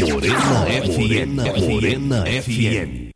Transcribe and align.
Morena 0.00 0.64
FM. 0.66 1.58
Morena 1.68 2.24
FM. 2.24 3.08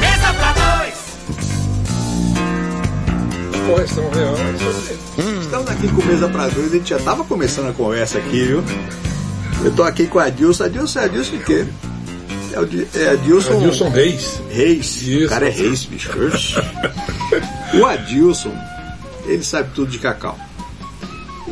Mesa 0.00 0.32
pra 0.34 0.52
dois. 0.52 0.94
Correção 3.66 4.10
real 4.10 4.36
é 4.36 4.40
aí. 4.42 5.40
Estamos 5.40 5.70
aqui 5.70 5.88
com 5.88 6.02
mesa 6.04 6.28
para 6.28 6.48
dois, 6.48 6.72
a 6.72 6.76
gente 6.76 6.90
já 6.90 6.96
estava 6.96 7.24
começando 7.24 7.68
a 7.70 7.72
conversa 7.72 8.18
aqui, 8.18 8.44
viu? 8.44 8.62
Eu 9.64 9.72
tô 9.72 9.82
aqui 9.82 10.06
com 10.06 10.18
a 10.18 10.24
Adilson. 10.24 10.64
Adilson 10.64 11.00
é 11.00 11.04
Adilson 11.04 11.36
de 11.36 11.44
quê? 11.44 11.66
É, 12.52 12.60
o 12.60 12.66
Di- 12.66 12.86
é 12.94 13.08
Adilson, 13.10 13.56
Adilson 13.56 13.88
Reis. 13.90 14.40
Reis. 14.50 15.02
Isso. 15.02 15.24
O 15.26 15.28
cara 15.28 15.46
é 15.46 15.50
Reis, 15.50 15.84
bicho. 15.84 16.10
o 17.74 17.86
Adilson, 17.86 18.52
ele 19.26 19.42
sabe 19.44 19.70
tudo 19.74 19.90
de 19.90 19.98
cacau. 19.98 20.38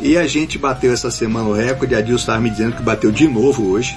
E 0.01 0.17
a 0.17 0.25
gente 0.25 0.57
bateu 0.57 0.91
essa 0.91 1.11
semana 1.11 1.47
o 1.47 1.53
recorde, 1.53 1.93
a 1.93 1.99
Adilson 1.99 2.21
estava 2.21 2.39
me 2.39 2.49
dizendo 2.49 2.75
que 2.75 2.81
bateu 2.81 3.11
de 3.11 3.27
novo 3.27 3.69
hoje 3.69 3.95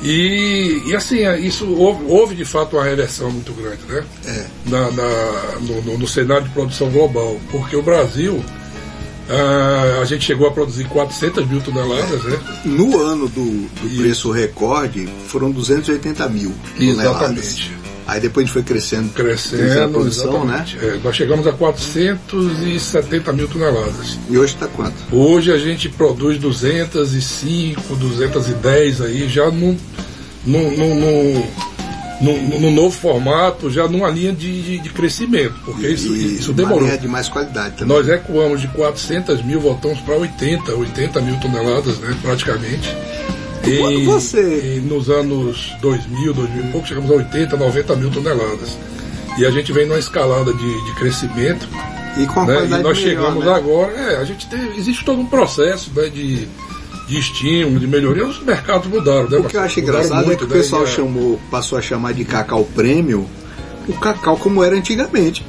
E, 0.02 0.82
e 0.86 0.94
assim, 0.94 1.20
é, 1.20 1.38
isso 1.38 1.66
houve, 1.74 2.04
houve, 2.06 2.34
de 2.34 2.44
fato 2.44 2.76
uma 2.76 2.84
reversão 2.84 3.30
muito 3.30 3.52
grande, 3.52 3.80
né? 3.88 4.04
É. 4.26 4.46
Na, 4.66 4.90
na- 4.92 5.58
no, 5.60 5.82
no- 5.82 5.98
no 5.98 6.08
cenário 6.08 6.44
de 6.44 6.50
produção 6.50 6.88
global. 6.90 7.36
Porque 7.50 7.74
o 7.76 7.82
Brasil, 7.82 8.42
ah, 9.28 9.98
a 10.00 10.04
gente 10.04 10.24
chegou 10.24 10.46
a 10.46 10.52
produzir 10.52 10.84
400 10.84 11.46
mil 11.48 11.60
toneladas, 11.60 12.22
né? 12.24 12.38
No 12.64 12.98
ano 13.00 13.28
do, 13.28 13.44
do 13.44 13.96
preço 13.96 14.30
recorde, 14.30 15.08
foram 15.26 15.50
280 15.50 16.28
mil 16.28 16.54
toneladas. 16.76 16.98
Exatamente. 17.38 17.72
Aí 18.06 18.20
depois 18.20 18.44
a 18.44 18.46
gente 18.46 18.52
foi 18.52 18.62
crescendo, 18.62 19.08
Crescendo, 19.12 19.82
a 19.82 19.88
produção, 19.88 20.44
né? 20.46 20.64
exatamente. 20.64 20.78
É, 20.96 21.00
nós 21.02 21.16
chegamos 21.16 21.46
a 21.46 21.52
470 21.52 23.32
mil 23.32 23.48
toneladas. 23.48 24.18
E 24.30 24.38
hoje 24.38 24.54
está 24.54 24.66
quanto? 24.68 24.94
Hoje 25.10 25.50
a 25.52 25.58
gente 25.58 25.88
produz 25.88 26.38
205, 26.38 27.96
210 27.96 29.00
aí, 29.00 29.28
já 29.28 29.50
num, 29.50 29.76
num, 30.44 30.76
num, 30.76 30.94
num, 30.94 31.46
num- 32.20 32.60
num 32.60 32.70
novo 32.74 32.96
formato, 32.96 33.68
já 33.70 33.88
numa 33.88 34.08
linha 34.08 34.32
de, 34.32 34.62
de, 34.62 34.78
de 34.78 34.88
crescimento, 34.90 35.54
porque 35.64 35.88
isso, 35.88 36.14
E 36.14 36.36
isso 36.36 36.52
uma 36.52 36.56
demorou. 36.58 36.82
linha 36.86 36.96
de 36.98 37.08
mais 37.08 37.28
qualidade 37.28 37.76
também. 37.76 37.96
Nós 37.96 38.06
recuamos 38.06 38.60
de 38.60 38.68
400 38.68 39.44
mil, 39.44 39.60
voltamos 39.60 39.98
para 40.00 40.14
80, 40.14 40.72
80 40.74 41.20
mil 41.22 41.36
toneladas, 41.40 41.98
né, 41.98 42.16
praticamente. 42.22 42.88
Quando 43.78 44.04
você- 44.04 44.76
e 44.76 44.80
nos 44.80 45.08
anos 45.10 45.72
2000, 45.80 46.32
2000 46.32 46.64
e 46.64 46.68
pouco, 46.72 46.86
chegamos 46.86 47.10
a 47.10 47.14
80, 47.14 47.56
90 47.56 47.96
mil 47.96 48.10
toneladas. 48.10 48.76
E 49.38 49.44
a 49.44 49.50
gente 49.50 49.72
vem 49.72 49.86
numa 49.86 49.98
escalada 49.98 50.52
de, 50.52 50.84
de 50.84 50.92
crescimento, 50.94 51.68
E 52.18 52.26
com 52.26 52.40
a 52.40 52.46
né, 52.46 52.54
e 52.54 52.68
nós 52.68 52.70
melhor, 52.70 52.94
chegamos 52.94 53.44
né? 53.44 53.52
agora, 53.52 53.92
é, 53.92 54.16
a 54.16 54.24
gente 54.24 54.46
tem, 54.48 54.76
existe 54.78 55.04
todo 55.04 55.20
um 55.20 55.26
processo 55.26 55.90
né, 55.94 56.08
de, 56.08 56.48
de 57.06 57.18
estímulo, 57.18 57.78
de 57.78 57.86
melhoria, 57.86 58.26
os 58.26 58.40
mercados 58.42 58.86
mudaram, 58.88 59.28
né? 59.28 59.36
O 59.38 59.44
que 59.44 59.56
eu 59.56 59.60
acho 59.60 59.80
engraçado 59.80 60.22
é 60.22 60.26
muito, 60.26 60.38
que 60.38 60.52
o 60.52 60.56
né, 60.56 60.62
pessoal 60.62 60.82
e 60.82 60.84
a- 60.84 60.88
chamou, 60.88 61.38
passou 61.50 61.76
a 61.76 61.82
chamar 61.82 62.14
de 62.14 62.24
cacau 62.24 62.64
prêmio 62.74 63.26
o 63.88 63.92
cacau 63.92 64.36
como 64.38 64.64
era 64.64 64.74
antigamente. 64.74 65.44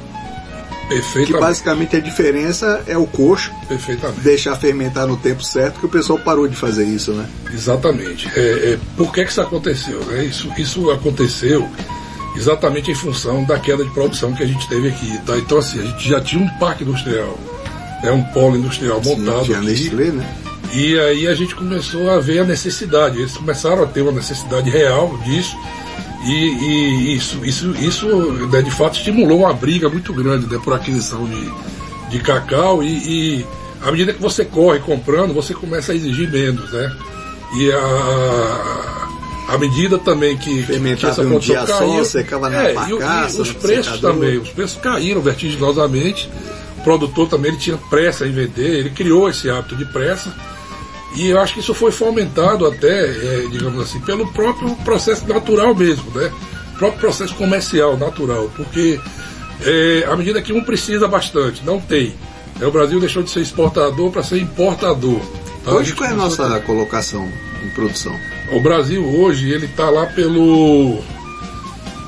Que 1.26 1.32
basicamente 1.32 1.96
a 1.96 2.00
diferença 2.00 2.82
é 2.86 2.96
o 2.96 3.06
coxo 3.06 3.52
perfeitamente. 3.68 4.20
deixar 4.20 4.56
fermentar 4.56 5.06
no 5.06 5.16
tempo 5.16 5.42
certo, 5.42 5.80
que 5.80 5.86
o 5.86 5.88
pessoal 5.88 6.18
parou 6.18 6.48
de 6.48 6.56
fazer 6.56 6.84
isso, 6.84 7.12
né? 7.12 7.28
Exatamente. 7.52 8.28
É, 8.34 8.72
é, 8.72 8.78
por 8.96 9.12
que, 9.12 9.24
que 9.24 9.30
isso 9.30 9.40
aconteceu? 9.40 10.00
né? 10.06 10.24
Isso, 10.24 10.50
isso 10.56 10.90
aconteceu 10.90 11.68
exatamente 12.36 12.90
em 12.90 12.94
função 12.94 13.44
da 13.44 13.58
queda 13.58 13.84
de 13.84 13.90
produção 13.90 14.32
que 14.32 14.42
a 14.42 14.46
gente 14.46 14.66
teve 14.68 14.88
aqui. 14.88 15.18
Tá? 15.26 15.36
Então, 15.36 15.58
assim, 15.58 15.80
a 15.80 15.84
gente 15.84 16.08
já 16.08 16.20
tinha 16.20 16.42
um 16.42 16.48
parque 16.58 16.84
industrial, 16.84 17.38
né, 18.02 18.10
um 18.10 18.22
polo 18.32 18.56
industrial 18.56 19.00
montado 19.02 19.44
Tinha. 19.44 19.60
Nestlé, 19.60 20.06
né? 20.06 20.26
E 20.72 20.98
aí 20.98 21.26
a 21.26 21.34
gente 21.34 21.54
começou 21.54 22.10
a 22.10 22.20
ver 22.20 22.40
a 22.40 22.44
necessidade. 22.44 23.18
Eles 23.18 23.36
começaram 23.36 23.82
a 23.82 23.86
ter 23.86 24.02
uma 24.02 24.12
necessidade 24.12 24.68
real 24.68 25.18
disso. 25.24 25.56
E, 26.24 26.32
e 26.32 27.16
isso, 27.16 27.44
isso, 27.44 27.70
isso 27.76 28.06
né, 28.50 28.60
de 28.62 28.70
fato 28.70 28.96
estimulou 28.98 29.40
uma 29.40 29.52
briga 29.52 29.88
muito 29.88 30.12
grande 30.12 30.46
né, 30.52 30.60
por 30.62 30.72
aquisição 30.74 31.24
de, 31.26 31.50
de 32.10 32.18
cacau. 32.20 32.82
E, 32.82 32.88
e 33.38 33.46
à 33.82 33.90
medida 33.92 34.12
que 34.12 34.20
você 34.20 34.44
corre 34.44 34.80
comprando, 34.80 35.32
você 35.32 35.54
começa 35.54 35.92
a 35.92 35.94
exigir 35.94 36.30
menos. 36.30 36.72
Né? 36.72 36.92
E 37.56 37.72
a, 37.72 39.54
à 39.54 39.58
medida 39.58 39.96
também 39.98 40.36
que, 40.36 40.64
que 40.64 40.72
essa 41.06 41.22
um 41.22 41.28
produção 41.30 41.66
só, 41.66 41.78
caiu, 41.78 42.04
secava 42.04 42.50
na 42.50 42.62
é, 42.62 42.72
o- 42.72 42.74
barcaça, 42.74 43.38
e 43.38 43.40
os 43.40 43.52
preços 43.52 43.86
secador. 43.94 44.12
também, 44.12 44.38
os 44.38 44.50
preços 44.50 44.80
caíram 44.80 45.20
vertiginosamente. 45.20 46.28
O 46.78 46.82
produtor 46.82 47.28
também 47.28 47.50
ele 47.52 47.60
tinha 47.60 47.76
pressa 47.76 48.26
em 48.26 48.32
vender, 48.32 48.78
ele 48.80 48.90
criou 48.90 49.28
esse 49.28 49.48
hábito 49.50 49.74
de 49.76 49.84
pressa. 49.86 50.32
E 51.16 51.28
eu 51.28 51.40
acho 51.40 51.54
que 51.54 51.60
isso 51.60 51.74
foi 51.74 51.90
fomentado 51.90 52.66
até, 52.66 53.06
é, 53.06 53.46
digamos 53.50 53.80
assim, 53.82 54.00
pelo 54.00 54.30
próprio 54.32 54.74
processo 54.76 55.26
natural 55.26 55.74
mesmo, 55.74 56.10
né? 56.14 56.30
O 56.74 56.78
próprio 56.78 57.00
processo 57.00 57.34
comercial 57.34 57.96
natural, 57.96 58.50
porque 58.56 59.00
é, 59.64 60.06
à 60.08 60.14
medida 60.16 60.40
que 60.42 60.52
um 60.52 60.62
precisa 60.62 61.08
bastante, 61.08 61.62
não 61.64 61.80
tem. 61.80 62.14
né? 62.58 62.66
O 62.66 62.70
Brasil 62.70 63.00
deixou 63.00 63.22
de 63.22 63.30
ser 63.30 63.40
exportador 63.40 64.10
para 64.10 64.22
ser 64.22 64.38
importador. 64.38 65.20
tá? 65.64 65.72
Hoje 65.72 65.94
qual 65.94 66.10
é 66.10 66.12
a 66.12 66.16
nossa 66.16 66.60
colocação 66.60 67.28
em 67.64 67.70
produção? 67.70 68.14
o 68.52 68.60
Brasil 68.60 69.04
hoje, 69.04 69.50
ele 69.50 69.66
está 69.66 69.90
lá 69.90 70.06
pelo 70.06 70.98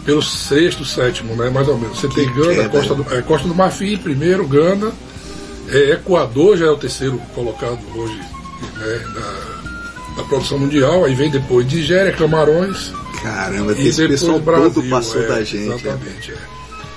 pelo 0.05 0.23
sexto, 0.23 0.85
sétimo, 0.85 1.35
né? 1.37 1.51
Mais 1.51 1.69
ou 1.69 1.77
menos. 1.77 1.99
Você 1.99 2.09
tem 2.09 2.33
Gana, 2.33 2.69
Costa 2.69 2.95
do, 2.95 3.15
é, 3.15 3.23
Costa 3.23 3.47
do 3.47 3.55
Marfim, 3.55 3.97
primeiro, 3.99 4.47
Gana, 4.47 4.93
é, 5.69 5.93
Equador 5.93 6.57
já 6.57 6.67
é 6.67 6.71
o 6.71 6.77
terceiro 6.77 7.21
colocado 7.35 7.79
hoje 7.95 8.19
né, 8.79 9.03
na, 9.15 10.17
na 10.17 10.25
produção 10.29 10.59
mundial, 10.59 11.05
aí 11.05 11.15
vem 11.15 11.31
depois 11.31 11.67
Nigéria, 11.67 12.13
Camarões 12.13 12.93
Caramba, 13.23 13.75
e 13.75 13.89
esse 13.89 14.07
pessoal 14.09 14.39
Brasil. 14.39 14.71
todo 14.71 14.89
passou 14.89 15.23
é, 15.23 15.27
da 15.27 15.45
gente. 15.45 15.69
né? 15.69 15.75
Exatamente, 15.75 16.33
é. 16.33 16.37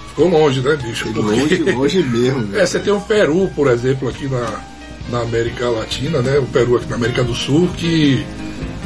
ficou 0.10 0.30
longe, 0.30 0.62
né, 0.62 0.78
bicho? 0.78 1.12
Foi 1.12 1.22
longe, 1.22 1.64
longe 1.72 2.04
mesmo. 2.04 2.50
É, 2.56 2.66
você 2.66 2.80
tem 2.80 2.94
o 2.94 3.02
Peru, 3.02 3.52
por 3.56 3.68
exemplo, 3.68 4.08
aqui 4.08 4.28
na, 4.28 4.62
na 5.10 5.22
América 5.22 5.70
Latina, 5.70 6.22
né? 6.22 6.40
O 6.40 6.46
Peru 6.46 6.78
aqui 6.78 6.90
na 6.90 6.96
América 6.96 7.24
do 7.24 7.34
Sul, 7.34 7.70
que, 7.76 8.26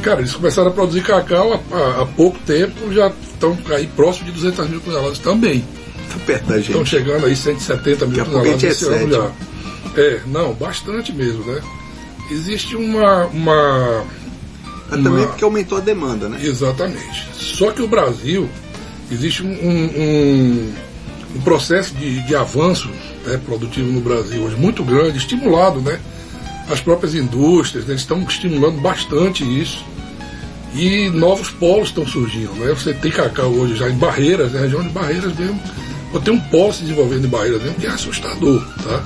cara, 0.02 0.20
eles 0.20 0.32
começaram 0.32 0.68
a 0.68 0.72
produzir 0.72 1.02
cacau 1.02 1.62
há, 1.70 2.02
há, 2.02 2.06
pouco 2.06 2.38
tempo, 2.40 2.92
já 2.92 3.12
estão 3.22 3.56
aí 3.70 3.86
próximo 3.86 4.26
de 4.26 4.32
200 4.32 4.68
mil 4.68 4.80
toneladas 4.80 5.18
também. 5.20 5.64
Tá 6.08 6.18
perto 6.26 6.46
da 6.46 6.56
gente. 6.56 6.70
Estão 6.70 6.84
chegando 6.84 7.26
aí 7.26 7.36
170 7.36 8.06
mil 8.06 8.24
toneladas 8.24 8.62
esse 8.64 8.88
é 8.88 8.94
ano 8.94 9.14
já. 9.14 9.30
É, 9.96 10.20
não, 10.26 10.54
bastante 10.54 11.12
mesmo, 11.12 11.44
né? 11.44 11.60
Existe 12.30 12.76
uma. 12.76 13.26
uma 13.26 14.04
Mas 14.90 15.02
também 15.02 15.12
uma- 15.22 15.26
porque 15.28 15.44
aumentou 15.44 15.78
a 15.78 15.80
demanda, 15.80 16.28
né? 16.28 16.38
Exatamente. 16.42 17.26
Só 17.34 17.70
que 17.70 17.82
o 17.82 17.88
Brasil, 17.88 18.48
existe 19.10 19.42
um, 19.42 19.50
um- 19.50 20.72
um- 21.36 21.40
processo 21.44 21.94
de, 21.94 22.20
de 22.26 22.34
avanço 22.34 22.88
né, 23.24 23.38
produtivo 23.44 23.90
no 23.92 24.00
Brasil 24.00 24.42
hoje 24.42 24.56
muito 24.56 24.82
grande, 24.82 25.18
estimulado, 25.18 25.80
né? 25.80 25.98
As 26.70 26.80
próprias 26.80 27.14
indústrias 27.14 27.86
né, 27.86 27.94
estão 27.94 28.20
estimulando 28.22 28.80
bastante 28.80 29.42
isso. 29.44 29.84
E 30.74 31.08
novos 31.10 31.48
polos 31.50 31.88
estão 31.88 32.06
surgindo, 32.06 32.52
né? 32.54 32.68
Você 32.74 32.92
tem 32.92 33.10
cacau 33.10 33.50
hoje 33.50 33.76
já 33.76 33.88
em 33.88 33.94
Barreiras, 33.96 34.52
né? 34.52 34.60
região 34.62 34.82
de 34.82 34.90
Barreiras 34.90 35.34
mesmo. 35.34 35.60
Ou 36.12 36.20
tem 36.20 36.32
um 36.34 36.40
polo 36.40 36.72
se 36.72 36.82
desenvolvendo 36.82 37.24
em 37.26 37.28
Barreiras 37.28 37.62
mesmo, 37.62 37.76
que 37.76 37.86
é 37.86 37.90
assustador, 37.90 38.62
tá? 38.82 39.04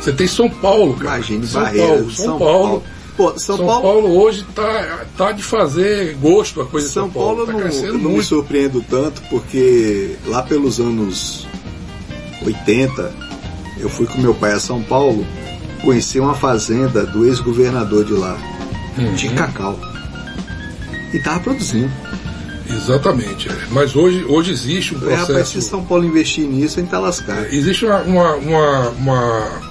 Você 0.00 0.12
tem 0.12 0.26
São 0.26 0.48
Paulo, 0.48 0.94
cara. 0.94 1.16
Imagine 1.16 1.46
São 1.46 1.62
Barreiras, 1.62 1.88
Paulo, 1.96 2.10
São, 2.12 2.38
Paulo. 2.38 2.82
Pô, 3.16 3.30
São, 3.38 3.56
São 3.56 3.66
Paulo, 3.66 3.82
Paulo, 3.82 4.20
hoje 4.22 4.46
tá, 4.54 5.04
tá 5.16 5.32
de 5.32 5.42
fazer 5.42 6.14
gosto 6.20 6.60
a 6.60 6.66
coisa 6.66 6.88
São 6.88 7.04
São 7.04 7.10
Paulo. 7.10 7.46
Paulo 7.46 7.60
tá 7.62 7.68
não, 7.92 7.98
não 7.98 8.10
me 8.12 8.22
surpreendo 8.22 8.84
tanto 8.88 9.20
porque 9.28 10.14
lá 10.26 10.42
pelos 10.42 10.78
anos 10.78 11.46
80 12.44 13.12
eu 13.80 13.88
fui 13.88 14.06
com 14.06 14.20
meu 14.20 14.34
pai 14.34 14.52
a 14.52 14.60
São 14.60 14.82
Paulo 14.82 15.26
conhecer 15.82 16.20
uma 16.20 16.34
fazenda 16.34 17.04
do 17.06 17.24
ex-governador 17.26 18.04
de 18.04 18.12
lá, 18.12 18.36
Uhum. 18.96 19.14
de 19.14 19.28
cacau. 19.30 19.78
E 21.12 21.18
tava 21.20 21.40
produzindo. 21.40 21.90
Exatamente. 22.70 23.48
é. 23.48 23.52
Mas 23.70 23.94
hoje, 23.96 24.24
hoje 24.28 24.50
existe 24.52 24.94
um 24.94 24.98
Eu 24.98 25.00
falei, 25.02 25.16
rapaz, 25.16 25.28
se 25.48 25.52
processo. 25.54 25.70
São 25.70 25.84
Paulo 25.84 26.04
investir 26.04 26.44
nisso, 26.46 26.78
a 26.78 26.82
gente 26.82 26.90
tá 26.90 26.98
lascado. 26.98 27.46
Existe 27.50 27.86
uma, 27.86 28.02
uma- 28.02 28.34
uma- 28.36 28.88
uma- 28.90 29.67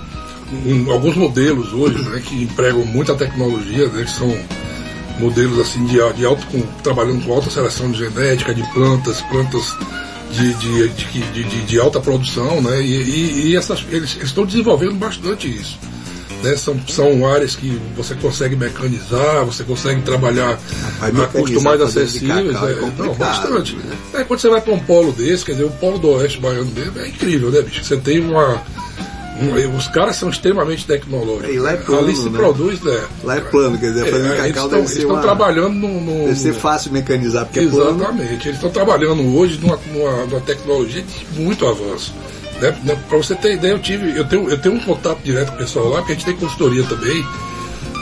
um- 0.66 0.92
alguns 0.92 1.16
modelos 1.16 1.74
hoje 1.74 1.98
né, 2.10 2.22
que 2.26 2.44
empregam 2.44 2.86
muita 2.86 3.16
tecnologia, 3.16 3.88
né, 3.88 4.04
que 4.04 4.12
são 4.12 4.36
modelos 5.20 5.60
assim 5.60 5.86
de, 5.86 5.98
de 6.14 6.26
alto, 6.26 6.46
com, 6.48 6.62
trabalhando 6.84 7.26
com 7.26 7.34
alta 7.34 7.50
seleção 7.50 7.92
de 7.92 7.98
genética 8.00 8.54
de 8.54 8.64
plantas, 8.74 9.22
plantas 9.24 9.76
de, 10.32 10.54
de, 10.56 10.90
de, 10.90 11.44
de- 11.44 11.62
de- 11.66 11.80
alta 11.80 12.00
produção, 12.00 12.62
né, 12.62 12.82
e, 12.82 12.92
e- 13.02 13.48
e 13.50 13.56
essas, 13.56 13.84
eles, 13.90 14.16
eles 14.16 14.28
estão 14.30 14.46
desenvolvendo 14.46 14.94
bastante 14.96 15.48
isso. 15.48 15.78
né, 16.44 16.56
são, 16.56 16.80
são 16.88 17.26
áreas 17.28 17.56
que 17.56 17.82
você 17.96 18.14
consegue 18.14 18.56
mecanizar, 18.56 19.44
você 19.44 19.64
consegue 19.64 20.02
trabalhar 20.04 20.60
a 21.02 21.10
custos 21.42 21.64
mais 21.64 21.82
acessíveis. 21.82 22.56
é 22.56 22.72
é, 22.74 22.92
não, 23.00 23.14
bastante. 23.16 23.76
né? 23.76 23.96
É, 24.14 24.24
quando 24.24 24.40
você 24.40 24.48
vai 24.50 24.62
para 24.62 24.72
um 24.74 24.80
polo 24.80 25.12
desse, 25.14 25.44
quer 25.44 25.54
dizer, 25.54 25.64
o 25.64 25.72
polo 25.72 25.98
do 25.98 26.10
oeste 26.10 26.40
baiano 26.40 26.70
mesmo, 26.76 27.00
é 27.00 27.08
incrível, 27.08 27.50
né, 27.50 27.62
bicho? 27.64 27.84
Você 27.84 27.98
tem 27.98 28.20
uma. 28.20 28.62
Um- 29.42 29.76
os 29.78 29.88
caras 29.88 30.16
são 30.16 30.30
extremamente 30.30 30.86
tecnológicos. 30.86 31.54
E 31.56 31.60
lá 31.60 31.72
é 31.72 31.78
né? 31.78 31.84
plano, 31.86 32.08
Ali 32.08 32.16
se 32.16 32.30
né? 32.30 32.38
produz, 32.38 32.82
né? 32.82 33.04
Lá 33.24 33.38
é 33.38 33.42
plano, 33.42 33.78
quer 33.78 33.88
dizer, 33.94 34.06
É, 34.06 34.10
eles 34.10 34.28
cacau 34.32 34.48
estão, 34.48 34.70
deve 34.70 34.88
ser 34.88 35.00
estão 35.00 35.12
uma... 35.16 35.22
trabalhando 35.22 35.74
no, 35.74 36.02
no- 36.02 36.26
Deve 36.28 36.36
ser 36.40 36.54
fácil 36.54 36.92
mecanizar, 36.92 37.46
porque 37.46 37.60
é 37.60 37.66
plano. 37.68 37.98
Exatamente. 38.02 38.48
Eles 38.48 38.56
estão 38.58 38.70
trabalhando 38.70 39.38
hoje 39.38 39.60
numa, 39.62 39.80
numa, 39.94 40.26
numa 40.26 40.42
tecnologia 40.42 41.02
de 41.04 41.42
muito 41.42 41.66
avanço. 41.68 42.14
Né? 42.62 42.76
Para 43.08 43.18
você 43.18 43.36
ter 43.36 43.54
ideia, 43.54 43.74
eu 43.74 43.80
tive, 43.80 44.18
eu 44.18 44.26
tenho, 44.26 44.50
eu 44.50 44.58
tenho 44.58 44.76
um 44.76 44.80
contato 44.80 45.20
direto 45.24 45.50
com 45.50 45.56
o 45.56 45.58
pessoal 45.60 45.90
lá, 45.90 45.98
porque 46.00 46.14
a 46.14 46.16
gente 46.16 46.26
tem 46.26 46.36
consultoria 46.36 46.84
também. 46.84 47.24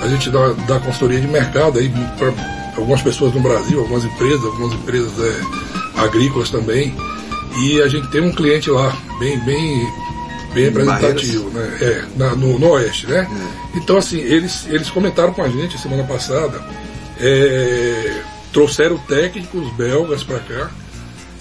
A 0.01 0.07
gente 0.07 0.29
dá, 0.29 0.53
dá 0.67 0.79
consultoria 0.79 1.19
de 1.19 1.27
mercado 1.27 1.79
aí 1.79 1.91
para 2.17 2.31
algumas 2.77 3.01
pessoas 3.01 3.33
no 3.33 3.41
Brasil, 3.41 3.79
algumas 3.79 4.03
empresas, 4.05 4.43
algumas 4.45 4.73
empresas 4.73 5.11
é, 5.19 6.01
agrícolas 6.01 6.49
também. 6.49 6.95
E 7.57 7.81
a 7.81 7.87
gente 7.87 8.07
tem 8.09 8.21
um 8.21 8.31
cliente 8.33 8.69
lá, 8.69 8.93
bem, 9.19 9.39
bem, 9.45 9.87
bem 10.55 10.63
Em 10.63 10.67
representativo, 10.67 11.49
né? 11.51 11.77
É, 11.81 12.03
na- 12.17 12.35
no, 12.35 12.57
no 12.57 12.69
Oeste, 12.69 13.05
né? 13.07 13.27
Então, 13.75 13.97
assim, 13.97 14.17
eles, 14.19 14.65
eles 14.69 14.89
comentaram 14.89 15.33
com 15.33 15.43
a 15.43 15.49
gente 15.49 15.77
semana 15.79 16.03
passada, 16.03 16.59
é, 17.19 18.21
trouxeram 18.51 18.97
técnicos 18.97 19.69
belgas 19.75 20.23
para 20.23 20.39
cá. 20.39 20.71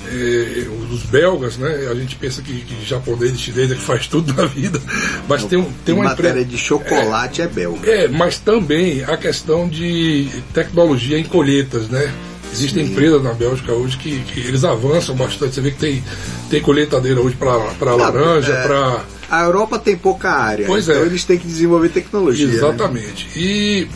É, 0.07 0.67
os 0.93 1.03
belgas, 1.05 1.57
né? 1.57 1.89
A 1.91 1.95
gente 1.95 2.15
pensa 2.17 2.43
que, 2.43 2.53
que 2.61 2.85
japonês 2.85 3.33
e 3.33 3.39
chinês 3.39 3.71
é 3.73 3.75
que 3.75 3.81
faz 3.81 4.07
tudo 4.07 4.35
na 4.35 4.45
vida, 4.45 4.79
mas 5.27 5.45
tem, 5.45 5.59
um- 5.59 5.73
tem 5.85 5.95
em 5.95 5.99
uma 5.99 6.11
matéria 6.11 6.45
de 6.45 6.59
chocolate 6.59 7.41
é, 7.41 7.47
belga. 7.49 7.91
É, 7.91 8.07
mas 8.09 8.39
também 8.39 9.03
a 9.05 9.17
questão 9.17 9.67
de 9.67 10.29
tecnologia 10.53 11.19
em 11.19 11.25
colheitas, 11.25 11.89
né? 11.89 12.13
Existem 12.55 12.87
Sim. 12.87 12.93
empresas 12.93 13.23
na 13.23 13.33
Bélgica 13.35 13.73
hoje 13.73 13.97
que, 13.99 14.21
que 14.21 14.41
eles 14.41 14.63
avançam 14.65 15.15
bastante. 15.17 15.55
Você 15.57 15.61
vê 15.61 15.73
que 15.73 15.79
tem, 15.79 16.05
tem 16.49 16.61
colheitadeira 16.63 17.21
hoje 17.21 17.35
para 17.37 17.95
laranja, 17.95 18.53
é. 18.53 18.63
para. 18.63 19.01
A 19.29 19.43
Europa 19.43 19.79
tem 19.79 19.97
pouca 19.97 20.31
área, 20.31 20.67
Pois 20.67 20.89
então 20.89 21.03
é. 21.03 21.07
eles 21.07 21.25
têm 21.25 21.37
que 21.39 21.47
desenvolver 21.47 21.89
tecnologia. 21.89 22.47
né? 22.47 22.55
Exatamente. 22.55 23.27
E 23.35 23.89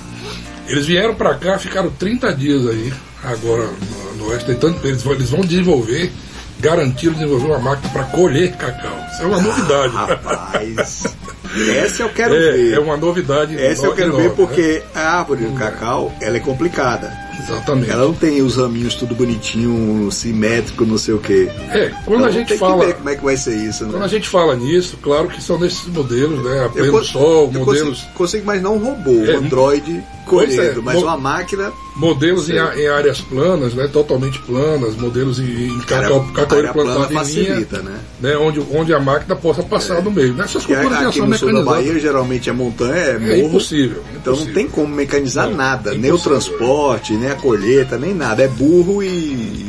eles 0.66 0.86
vieram 0.86 1.14
para 1.14 1.34
cá, 1.34 1.58
ficaram 1.58 1.90
30 1.90 2.34
dias 2.34 2.66
aí, 2.66 2.92
agora 3.22 3.64
no, 3.64 4.14
no 4.16 4.30
Oeste. 4.30 4.52
Tanto, 4.56 4.84
eles, 4.86 5.02
vão, 5.02 5.12
eles 5.14 5.30
vão 5.30 5.40
desenvolver, 5.42 6.10
garantiram 6.58 7.14
desenvolver 7.14 7.46
uma 7.46 7.58
máquina 7.60 7.88
para 7.92 8.04
colher 8.04 8.56
cacau. 8.56 8.98
Isso 9.12 9.22
é 9.22 9.26
uma 9.26 9.40
novidade. 9.40 9.94
Rapaz, 9.94 11.04
essa 11.76 12.02
eu 12.02 12.08
quero 12.08 12.34
é, 12.34 12.38
ver. 12.52 12.72
é 12.74 12.80
uma 12.80 12.96
novidade. 12.96 13.56
Essa 13.56 13.86
eu 13.86 13.94
quero 13.94 14.08
enorme, 14.08 14.22
ver 14.24 14.28
né? 14.30 14.34
porque 14.36 14.82
a 14.94 15.18
árvore 15.20 15.44
do 15.44 15.52
cacau, 15.52 16.12
ela 16.20 16.36
é 16.36 16.40
complicada. 16.40 17.27
Exatamente. 17.40 17.90
Ela 17.90 18.04
não 18.04 18.14
tem 18.14 18.42
os 18.42 18.56
raminhos 18.56 18.94
tudo 18.94 19.14
bonitinho, 19.14 20.10
simétrico, 20.10 20.84
não 20.84 20.98
sei 20.98 21.14
o 21.14 21.18
quê. 21.18 21.48
É, 21.70 21.90
quando 22.04 22.18
Então 22.18 22.24
a 22.26 22.30
gente 22.30 22.48
tem 22.48 22.58
fala. 22.58 22.80
que 22.80 22.86
ver 22.86 22.94
como 22.94 23.08
é 23.10 23.16
que 23.16 23.24
vai 23.24 23.36
ser 23.36 23.56
isso, 23.56 23.84
né? 23.84 23.90
Quando 23.92 24.04
a 24.04 24.08
gente 24.08 24.28
fala 24.28 24.56
nisso, 24.56 24.98
claro 25.02 25.28
que 25.28 25.42
são 25.42 25.58
nesses 25.58 25.86
modelos, 25.86 26.42
né? 26.44 26.64
A 26.64 26.68
pleno 26.68 27.04
sol, 27.04 27.50
eu 27.54 27.60
modelos, 27.64 27.88
consigo, 28.00 28.12
consigo 28.14 28.42
imaginar 28.44 28.70
um 28.70 28.78
robô, 28.78 29.24
É, 29.24 29.36
um 29.36 29.38
androide 29.38 30.02
é, 30.40 30.74
mas 30.82 30.96
uma 31.02 31.16
máquina 31.16 31.72
modelos 31.96 32.48
em, 32.48 32.58
a- 32.58 32.78
em 32.78 32.86
áreas 32.86 33.20
planas, 33.20 33.74
né? 33.74 33.88
Totalmente 33.88 34.38
planas, 34.40 34.94
modelos 34.96 35.38
em, 35.40 35.68
em 35.68 35.80
cacau 35.80 36.26
área 36.36 36.72
plana 36.72 37.08
em 37.10 37.24
linha, 37.34 37.66
né? 37.82 37.98
né? 38.20 38.36
Onde, 38.36 38.60
onde 38.72 38.94
a 38.94 39.00
máquina 39.00 39.34
possa 39.34 39.62
passar 39.62 40.02
no 40.02 40.10
meio. 40.10 40.34
Nessas 40.34 40.64
Porque 40.64 40.74
culturas 40.80 41.06
aqui 41.08 41.20
no 41.20 41.36
sul 41.38 41.52
da. 41.52 41.62
Bahia 41.62 41.98
geralmente 41.98 42.48
é 42.48 42.52
montanha, 42.52 42.94
é 42.94 43.18
morro. 43.18 43.32
É 43.32 43.38
impossível. 43.40 44.02
Então 44.14 44.32
não 44.34 44.42
impossível. 44.42 44.54
tem 44.54 44.68
como 44.68 44.94
mecanizar 44.94 45.48
Não, 45.48 45.56
nada, 45.56 45.90
é 45.94 45.98
nem 45.98 46.10
o 46.10 46.14
impossível. 46.14 46.38
transporte, 46.38 47.12
nem 47.14 47.30
a 47.30 47.34
colheita, 47.34 47.98
nem 47.98 48.14
nada. 48.14 48.42
É 48.42 48.48
burro 48.48 49.02
e. 49.02 49.66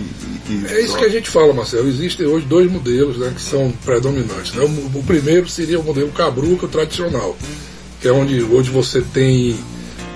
É 0.67 0.81
isso 0.81 0.97
que 0.97 1.05
a 1.05 1.09
gente 1.09 1.29
fala, 1.29 1.53
Marcelo. 1.53 1.87
Existem 1.87 2.25
hoje 2.25 2.45
dois 2.45 2.69
modelos 2.71 3.17
né, 3.17 3.31
que 3.35 3.41
são 3.41 3.71
predominantes. 3.85 4.51
né? 4.53 4.63
O, 4.63 4.97
o 4.99 5.03
primeiro 5.03 5.47
seria 5.47 5.79
o 5.79 5.83
modelo 5.83 6.09
cabruca, 6.09 6.67
tradicional, 6.67 7.37
que 8.01 8.07
é 8.07 8.11
onde 8.11 8.41
hoje 8.43 8.71
você 8.71 9.01
tem 9.13 9.55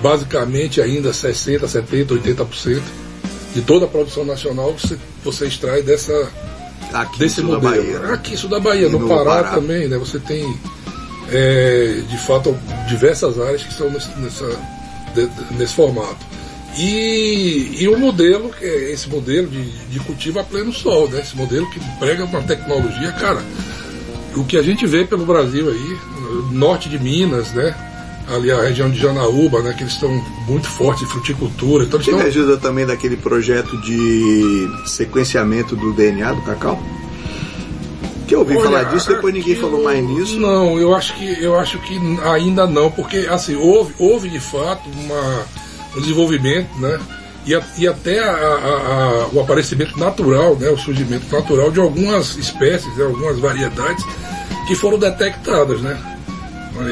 basicamente 0.04 0.82
ainda 0.82 1.12
60%, 1.12 1.60
70%, 1.60 2.08
80% 2.08 2.82
de 3.54 3.62
toda 3.62 3.86
a 3.86 3.88
produção 3.88 4.22
nacional 4.22 4.74
você, 4.78 4.98
você 5.24 5.46
extrai 5.46 5.80
dessa, 5.82 6.30
Aqui 6.92 7.20
desse 7.20 7.40
no 7.40 7.52
sul 7.52 7.60
da 7.60 7.68
modelo. 7.70 7.84
Bahia, 7.84 7.98
né? 8.00 8.12
Aqui, 8.12 8.36
sul 8.36 8.50
da 8.50 8.60
Bahia, 8.60 8.88
no, 8.90 8.98
no 8.98 9.08
Pará, 9.08 9.24
Pará. 9.24 9.50
também, 9.54 9.88
né? 9.88 9.96
Você 9.96 10.18
tem 10.18 10.44
é, 11.32 12.02
de 12.06 12.18
fato 12.18 12.54
diversas 12.86 13.40
áreas 13.40 13.62
que 13.62 13.72
são 13.72 13.90
nesse, 13.90 14.10
nessa, 14.18 14.60
nesse 15.52 15.72
formato. 15.72 16.34
E, 16.76 17.78
e 17.78 17.88
o 17.88 17.98
modelo, 17.98 18.50
que 18.50 18.64
é 18.64 18.92
esse 18.92 19.08
modelo 19.08 19.48
de, 19.48 19.70
de 19.88 20.00
cultivo 20.00 20.38
a 20.38 20.44
pleno 20.44 20.72
sol, 20.72 21.08
né? 21.08 21.20
Esse 21.20 21.34
modelo 21.34 21.68
que 21.70 21.80
prega 21.98 22.26
uma 22.26 22.42
tecnologia, 22.42 23.10
cara, 23.12 23.42
o 24.36 24.44
que 24.44 24.58
a 24.58 24.62
gente 24.62 24.86
vê 24.86 25.06
pelo 25.06 25.24
Brasil 25.24 25.70
aí, 25.70 25.98
no 26.20 26.52
norte 26.52 26.90
de 26.90 26.98
Minas, 26.98 27.52
né? 27.52 27.74
Ali 28.28 28.50
a 28.50 28.62
região 28.62 28.90
de 28.90 28.98
Janaúba, 28.98 29.60
né? 29.60 29.74
Que 29.74 29.82
eles 29.82 29.92
estão 29.94 30.10
muito 30.48 30.66
fortes 30.68 31.02
em 31.02 31.06
fruticultura. 31.06 31.84
Então 31.84 31.98
Teve 32.00 32.12
estão 32.12 32.26
ajuda 32.26 32.56
também 32.56 32.86
daquele 32.86 33.16
projeto 33.16 33.76
de 33.82 34.68
sequenciamento 34.86 35.76
do 35.76 35.92
DNA 35.92 36.32
do 36.32 36.40
cacau? 36.42 36.82
Que 38.26 38.34
eu 38.34 38.38
ouvi 38.38 38.54
Olha, 38.56 38.64
falar 38.64 38.82
disso, 38.84 39.08
depois 39.10 39.34
ninguém 39.34 39.52
aquilo- 39.52 39.70
falou 39.70 39.84
mais 39.84 40.02
nisso. 40.02 40.40
Não, 40.40 40.78
eu 40.78 40.94
acho 40.94 41.14
que 41.14 41.42
eu 41.44 41.58
acho 41.58 41.78
que 41.80 42.00
ainda 42.24 42.66
não, 42.66 42.90
porque 42.90 43.26
assim 43.30 43.54
houve, 43.56 43.92
houve 43.98 44.30
de 44.30 44.40
fato 44.40 44.88
uma, 44.88 45.44
um 45.96 46.00
desenvolvimento, 46.00 46.70
né? 46.78 46.98
E, 47.46 47.54
a- 47.54 47.62
e 47.76 47.86
até 47.86 48.20
a- 48.20 48.30
a- 48.32 49.28
o 49.34 49.40
aparecimento 49.40 49.98
natural, 49.98 50.56
né? 50.56 50.70
O 50.70 50.78
surgimento 50.78 51.26
natural 51.30 51.70
de 51.70 51.78
algumas 51.78 52.34
espécies, 52.38 52.96
né, 52.96 53.04
algumas 53.04 53.38
variedades 53.38 54.02
que 54.66 54.74
foram 54.74 54.98
detectadas, 54.98 55.82
né? 55.82 56.00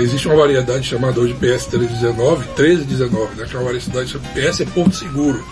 Existe 0.01 0.29
uma 0.29 0.37
variedade 0.37 0.87
chamada 0.87 1.21
hoje 1.21 1.35
PS 1.35 1.67
1319, 1.69 2.47
1319, 2.49 3.35
né? 3.35 3.47
Que 3.49 3.57
é 3.57 3.59
uma 3.59 3.65
variedade 3.65 4.11
chamada 4.11 4.31
PS 4.31 4.61
é 4.61 4.65
Porto 4.67 4.95
Seguro. 4.95 5.45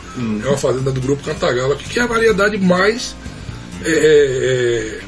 É 0.45 0.49
uma 0.49 0.57
fazenda 0.57 0.93
do 0.93 1.01
grupo 1.01 1.23
Cantagalo, 1.25 1.77
que 1.77 1.99
é 1.99 2.03
a 2.03 2.07
variedade 2.07 2.57
mais 2.59 3.17
é, 3.85 3.91
é, 3.91 5.01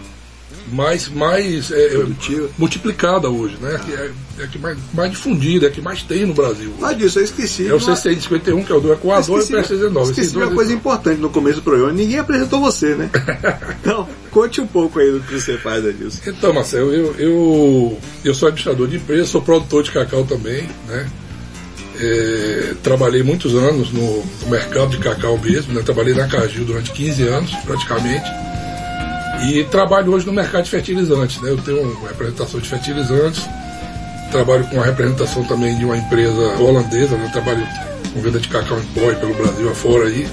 mais, 0.72 1.08
mais 1.08 1.70
é, 1.70 1.88
Produtiva. 1.90 2.48
multiplicada 2.58 3.28
hoje, 3.28 3.56
né? 3.60 3.78
Que 3.84 3.92
é, 3.92 4.10
é 4.40 4.44
a 4.44 4.46
que 4.48 4.58
mais, 4.58 4.76
mais 4.94 5.10
difundida, 5.10 5.66
é 5.66 5.70
que 5.70 5.80
mais 5.80 6.02
tem 6.02 6.24
no 6.26 6.34
Brasil. 6.34 6.72
Ah, 6.82 6.92
disso, 6.92 7.18
eu 7.18 7.24
esqueci. 7.24 7.68
É 7.68 7.74
o 7.74 7.78
de 7.78 7.84
uma- 7.84 7.94
CCI 7.96 8.16
de 8.16 8.22
51, 8.22 8.64
que 8.64 8.72
é 8.72 8.74
o 8.74 8.80
do 8.80 8.92
Equador, 8.92 9.36
e 9.38 9.40
o 9.40 9.42
esqueci, 9.42 9.68
PSC 9.74 9.88
9. 9.90 10.10
esqueci 10.10 10.36
uma 10.36 10.50
coisa 10.50 10.72
importante 10.72 11.20
no 11.20 11.30
começo 11.30 11.56
do 11.56 11.62
programa. 11.62 11.92
Ninguém 11.92 12.18
apresentou 12.18 12.60
você, 12.60 12.94
né? 12.94 13.10
Então, 13.82 14.08
conte 14.30 14.60
um 14.60 14.66
pouco 14.66 14.98
aí 15.00 15.10
do 15.10 15.20
que 15.20 15.34
você 15.40 15.58
faz, 15.58 15.84
Adilson. 15.84 16.20
Então, 16.26 16.52
Marcelo, 16.52 16.92
eu, 16.92 17.14
eu, 17.18 17.98
eu 18.24 18.34
sou 18.34 18.48
administrador 18.48 18.86
de 18.88 18.96
empresa, 18.96 19.24
sou 19.26 19.42
produtor 19.42 19.82
de 19.82 19.90
cacau 19.90 20.24
também, 20.24 20.68
né? 20.88 21.06
É, 22.00 22.74
trabalhei 22.82 23.22
muitos 23.22 23.54
anos 23.54 23.92
no, 23.92 24.24
no 24.24 24.48
mercado 24.48 24.90
de 24.90 24.98
cacau 24.98 25.36
mesmo, 25.38 25.74
né? 25.74 25.82
Trabalhei 25.82 26.14
na 26.14 26.26
Cargill 26.26 26.64
durante 26.64 26.90
15 26.92 27.22
anos, 27.24 27.50
praticamente. 27.66 28.24
E 29.44 29.64
trabalho 29.64 30.12
hoje 30.12 30.26
no 30.26 30.32
mercado 30.32 30.64
de 30.64 30.70
fertilizantes, 30.70 31.40
né? 31.40 31.50
Eu 31.50 31.58
tenho 31.58 31.82
uma 31.82 32.08
representação 32.08 32.60
de 32.60 32.68
fertilizantes, 32.68 33.42
trabalho 34.30 34.64
com 34.68 34.80
a 34.80 34.84
representação 34.84 35.44
também 35.44 35.76
de 35.76 35.84
uma 35.84 35.96
empresa 35.96 36.58
holandesa, 36.60 37.16
né? 37.16 37.26
Eu 37.26 37.32
trabalho 37.32 37.66
com 38.12 38.20
venda 38.20 38.38
de 38.38 38.48
cacau 38.48 38.78
em 38.78 38.84
pó 38.86 39.12
pelo 39.14 39.34
Brasil 39.34 39.70
afora 39.70 40.06
aí. 40.06 40.28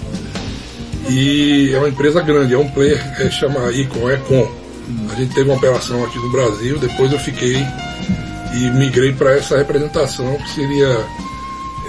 E 1.09 1.71
é 1.73 1.77
uma 1.77 1.89
empresa 1.89 2.21
grande, 2.21 2.53
é 2.53 2.57
um 2.57 2.69
player 2.69 2.99
que 3.17 3.31
chama 3.31 3.71
Icon. 3.71 4.09
A 5.11 5.15
gente 5.15 5.33
teve 5.33 5.49
uma 5.49 5.57
operação 5.57 6.03
aqui 6.03 6.17
no 6.17 6.31
Brasil, 6.31 6.77
depois 6.77 7.11
eu 7.11 7.19
fiquei 7.19 7.65
e 8.53 8.69
migrei 8.71 9.13
para 9.13 9.35
essa 9.35 9.57
representação, 9.57 10.35
que 10.37 10.49
seria 10.51 11.05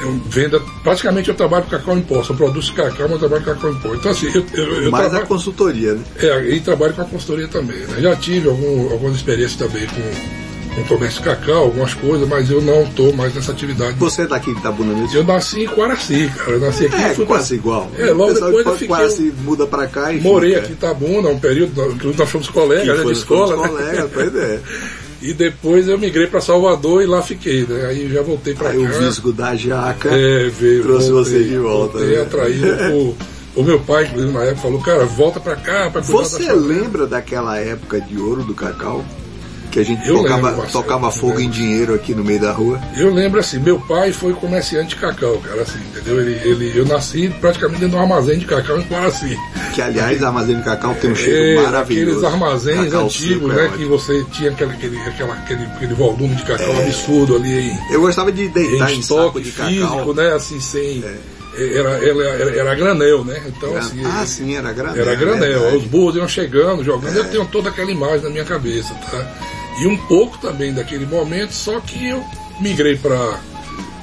um 0.06 0.18
venda. 0.28 0.60
Praticamente 0.82 1.28
eu 1.28 1.34
trabalho 1.34 1.64
com 1.64 1.70
cacau 1.70 1.96
em 1.96 2.02
pó, 2.02 2.22
só 2.22 2.34
produzo 2.34 2.72
cacau, 2.74 3.08
mas 3.08 3.12
eu 3.12 3.18
trabalho 3.28 3.44
com 3.44 3.54
cacau 3.54 3.70
em 3.70 3.74
pó. 3.76 3.94
Então, 3.94 4.10
assim, 4.12 4.26
eu, 4.34 4.44
eu, 4.54 4.82
eu 4.84 4.90
Mais 4.90 5.04
trabalho, 5.04 5.24
a 5.24 5.26
consultoria, 5.26 5.94
né? 5.94 6.02
é, 6.18 6.40
e 6.50 6.60
trabalho 6.60 6.94
com 6.94 7.02
a 7.02 7.04
consultoria 7.04 7.48
também. 7.48 7.78
né? 7.78 7.96
Já 8.00 8.16
tive 8.16 8.48
algum, 8.48 8.90
algumas 8.92 9.16
experiências 9.16 9.56
também 9.56 9.86
com, 9.86 10.74
com 10.74 10.84
comércio 10.84 11.18
de 11.18 11.24
cacau, 11.24 11.64
algumas 11.64 11.94
coisas, 11.94 12.28
mas 12.28 12.50
eu 12.50 12.60
não 12.60 12.84
estou 12.84 13.12
mais 13.12 13.34
nessa 13.34 13.52
atividade. 13.52 13.94
Você 13.98 14.22
é 14.22 14.26
daqui 14.26 14.52
de 14.52 14.58
Itabuna 14.60 14.94
mesmo? 14.94 15.16
Eu 15.16 15.24
nasci 15.24 15.62
em 15.64 15.66
Quaraci, 15.66 16.30
cara. 16.36 16.52
Eu 16.52 16.60
nasci 16.60 16.86
aqui 16.86 16.96
É, 16.96 17.08
fui 17.14 17.26
pra- 17.26 17.36
quase 17.36 17.54
igual. 17.56 17.90
É, 17.98 18.06
logo 18.12 18.32
depois 18.32 18.64
de 18.64 18.70
eu 18.70 18.72
fiquei- 18.74 18.88
Quase 18.88 19.34
muda 19.42 19.66
pra 19.66 19.86
cá 19.86 20.12
e 20.12 20.20
Morei 20.20 20.50
fica. 20.50 20.62
aqui 20.62 20.72
em 20.72 20.74
Itabuna, 20.76 21.28
um 21.28 21.38
período, 21.38 21.72
inclusive 21.92 22.18
nós 22.18 22.30
fomos 22.30 22.48
colegas 22.48 22.98
né, 22.98 23.04
de 23.04 23.12
escola, 23.12 23.56
fomos 23.56 23.72
né? 23.80 23.84
colegas, 23.86 24.10
pois 24.14 24.36
é. 24.36 24.60
E 25.22 25.32
depois 25.34 25.86
eu 25.86 25.98
migrei 25.98 26.26
para 26.26 26.40
Salvador 26.40 27.02
e 27.02 27.06
lá 27.06 27.20
fiquei, 27.22 27.66
né? 27.66 27.86
Aí 27.86 28.08
já 28.10 28.22
voltei 28.22 28.54
para 28.54 28.70
cá. 28.70 28.76
O 28.78 28.86
visgo 28.86 29.32
da 29.32 29.54
jaca. 29.54 30.08
É, 30.10 30.48
veio, 30.48 30.82
trouxe 30.82 31.10
voltei, 31.10 31.32
você 31.32 31.44
de 31.44 31.58
volta, 31.58 31.98
Voltei 31.98 32.16
né? 32.16 32.22
atraído 32.22 32.66
por, 33.54 33.60
o 33.60 33.62
meu 33.64 33.80
pai, 33.80 34.04
inclusive, 34.06 34.32
na 34.32 34.42
época, 34.44 34.62
falou, 34.62 34.80
cara, 34.80 35.04
volta 35.04 35.38
pra 35.40 35.56
cá 35.56 35.90
pra 35.90 36.00
cuidar 36.02 36.22
Você 36.22 36.38
da 36.38 36.44
fazenda." 36.54 36.66
lembra 36.66 37.06
daquela 37.06 37.58
época 37.58 38.00
de 38.00 38.18
ouro 38.18 38.44
do 38.44 38.54
cacau? 38.54 39.04
Que 39.70 39.78
a 39.80 39.84
gente 39.84 40.06
Eu 40.08 40.16
tocava, 40.16 40.48
lembro, 40.48 40.62
Marcelo, 40.62 40.82
tocava 40.82 41.10
fogo 41.12 41.26
lembro. 41.28 41.42
em 41.42 41.50
dinheiro 41.50 41.94
aqui 41.94 42.14
no 42.14 42.24
meio 42.24 42.40
da 42.40 42.50
rua? 42.52 42.80
Eu 42.96 43.14
lembro 43.14 43.38
assim, 43.38 43.58
meu 43.60 43.78
pai 43.78 44.12
foi 44.12 44.32
comerciante 44.32 44.88
de 44.90 44.96
cacau, 44.96 45.38
cara, 45.38 45.62
assim, 45.62 45.78
entendeu? 45.78 46.20
Ele, 46.20 46.32
ele, 46.48 46.72
eu 46.78 46.84
nasci 46.86 47.28
praticamente 47.40 47.80
dentro 47.80 47.96
de 47.96 47.96
um 47.96 48.02
armazém 48.02 48.38
de 48.38 48.46
cacau 48.46 48.78
em 48.78 48.82
Quaraci. 48.82 49.36
Que, 49.74 49.80
aliás, 49.80 50.22
armazém 50.24 50.56
de 50.56 50.64
cacau 50.64 50.94
tem 51.00 51.12
um 51.12 51.14
cheiro 51.14 51.60
É, 51.60 51.62
maravilhoso. 51.62 52.18
aqueles 52.18 52.24
armazéns 52.24 52.84
Cacau 52.86 53.04
antigos, 53.04 53.50
é 53.52 53.54
né? 53.54 53.62
ótimo. 53.62 53.78
que 53.78 53.84
você 53.84 54.24
tinha 54.32 54.50
aquele, 54.50 54.72
aquele, 54.72 54.98
aquela, 55.02 55.34
aquele, 55.34 55.64
aquele 55.64 55.94
volume 55.94 56.34
de 56.34 56.42
cacau 56.42 56.76
absurdo 56.80 57.36
ali 57.36 57.70
em, 57.70 57.78
Eu 57.92 58.00
gostava 58.00 58.32
de 58.32 58.48
deitar 58.48 58.90
em 58.92 58.98
em, 58.98 59.02
saco 59.02 59.40
de 59.40 59.52
físico, 59.52 59.86
cacau. 59.88 60.14
né? 60.14 60.32
Assim, 60.34 60.58
sem. 60.60 61.04
Era, 61.52 61.90
era, 62.04 62.24
era, 62.28 62.56
era 62.60 62.74
granel, 62.74 63.24
né? 63.24 63.40
Então, 63.46 63.76
assim. 63.76 64.00
ah, 64.04 64.24
sim, 64.26 64.56
era 64.56 64.72
granel. 64.72 65.02
Era 65.02 65.12
é 65.12 65.16
granel. 65.16 65.38
verdade. 65.60 65.76
Os 65.76 65.84
burros 65.84 66.16
iam 66.16 66.28
chegando, 66.28 66.82
jogando. 66.84 67.14
Eu 67.16 67.24
tenho 67.24 67.44
toda 67.46 67.68
aquela 67.68 67.90
imagem 67.90 68.22
na 68.22 68.30
minha 68.30 68.44
cabeça, 68.44 68.94
tá? 69.10 69.26
E 69.80 69.86
um 69.86 69.96
pouco 69.96 70.38
também 70.38 70.72
daquele 70.74 71.06
momento, 71.06 71.52
só 71.52 71.80
que 71.80 72.08
eu 72.08 72.22
migrei 72.60 72.96
para 72.96 73.38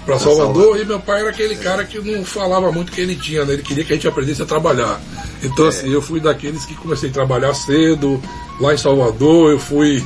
para 0.06 0.18
Salvador, 0.20 0.80
e 0.80 0.86
meu 0.86 1.02
pai 1.02 1.20
era 1.20 1.30
aquele 1.32 1.58
cara 1.58 1.84
que 1.84 2.00
não 2.00 2.24
falava 2.24 2.72
muito 2.72 2.94
que 2.94 3.02
ele 3.02 3.14
tinha, 3.14 3.44
né? 3.44 3.52
Ele 3.54 3.62
queria 3.62 3.84
que 3.84 3.92
a 3.92 3.96
gente 3.98 4.08
aprendesse 4.08 4.42
a 4.42 4.46
trabalhar. 4.46 5.02
Então, 5.44 5.66
É. 5.66 5.68
assim, 5.68 5.92
eu 5.92 6.02
fui 6.02 6.22
daqueles 6.22 6.64
que 6.66 6.74
comecei 6.76 7.10
a 7.10 7.14
trabalhar 7.14 7.54
cedo, 7.54 8.22
lá 8.62 8.74
em 8.74 8.78
Salvador, 8.78 9.52
eu 9.52 9.60
fui. 9.60 10.02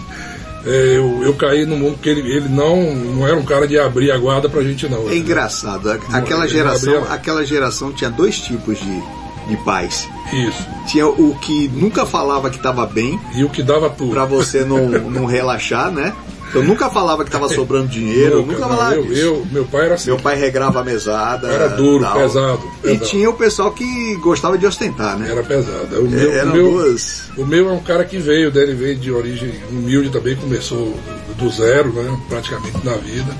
é, 0.66 0.94
eu, 0.98 1.22
eu 1.24 1.34
caí 1.36 1.66
no 1.68 1.78
mundo 1.78 1.98
que 2.02 2.10
ele, 2.10 2.22
ele 2.32 2.50
não, 2.50 2.82
não 2.96 3.28
era 3.28 3.36
um 3.38 3.44
cara 3.46 3.68
de 3.68 3.78
abrir 3.80 4.12
a 4.12 4.18
guarda 4.18 4.50
pra 4.50 4.62
gente, 4.64 4.90
não. 4.90 5.08
É 5.10 5.16
engraçado. 5.18 5.92
Aquela 6.12 6.48
geração, 6.48 7.04
aquela 7.10 7.46
geração 7.46 7.92
tinha 7.94 8.10
dois 8.10 8.40
tipos 8.40 8.80
de, 8.80 9.04
de 9.48 9.58
pais. 9.58 10.08
Isso. 10.34 10.66
Tinha 10.88 11.08
o 11.08 11.36
que 11.40 11.68
nunca 11.70 12.06
falava 12.06 12.50
que 12.50 12.58
estava 12.58 12.86
bem, 12.86 13.20
E 13.36 13.44
o 13.44 13.50
que 13.50 13.62
dava 13.64 13.90
tudo. 13.90 14.12
pra 14.12 14.26
você 14.26 14.64
não, 14.64 14.88
não 14.88 15.26
relaxar, 15.26 15.92
né? 15.92 16.14
Eu 16.54 16.64
nunca 16.64 16.90
falava 16.90 17.24
que 17.24 17.30
estava 17.30 17.48
sobrando 17.54 17.88
dinheiro, 17.88 18.34
eu 18.36 18.40
Nunca, 18.42 18.54
nunca 18.54 18.68
não, 18.68 18.76
falava 18.76 18.96
eu, 18.96 19.04
disso. 19.04 19.22
eu- 19.22 19.48
meu 19.52 19.64
pai 19.66 19.86
era 19.86 19.94
assim. 19.96 20.10
Meu 20.10 20.20
pai 20.20 20.36
regrava 20.38 20.82
a 20.82 20.84
mesada. 20.84 21.48
Era 21.48 21.70
duro, 21.70 22.04
tal. 22.04 22.14
pesado, 22.16 22.62
E 22.84 22.88
pesado. 22.90 23.06
tinha 23.06 23.30
o 23.30 23.34
pessoal 23.34 23.72
que 23.72 24.16
gostava 24.18 24.58
de 24.58 24.66
ostentar, 24.66 25.18
né? 25.18 25.32
Era 25.32 25.44
pesado. 25.44 25.88
O 26.02 26.08
É, 26.08 26.10
meu, 26.10 26.32
eram 26.34 26.52
o 26.52 26.54
meu, 26.54 26.72
duas. 26.72 27.24
o 27.38 27.46
meu 27.46 27.70
é 27.70 27.72
um 27.72 27.80
cara 27.82 28.04
que 28.04 28.18
veio, 28.18 28.54
né? 28.54 28.62
ele 28.64 28.74
veio 28.76 28.96
de 28.98 29.12
origem 29.12 29.54
humilde 29.70 30.10
também, 30.10 30.36
começou 30.36 30.94
do 31.38 31.50
zero, 31.50 31.94
né? 31.94 32.18
praticamente 32.28 32.86
na 32.86 32.96
vida. 32.96 33.34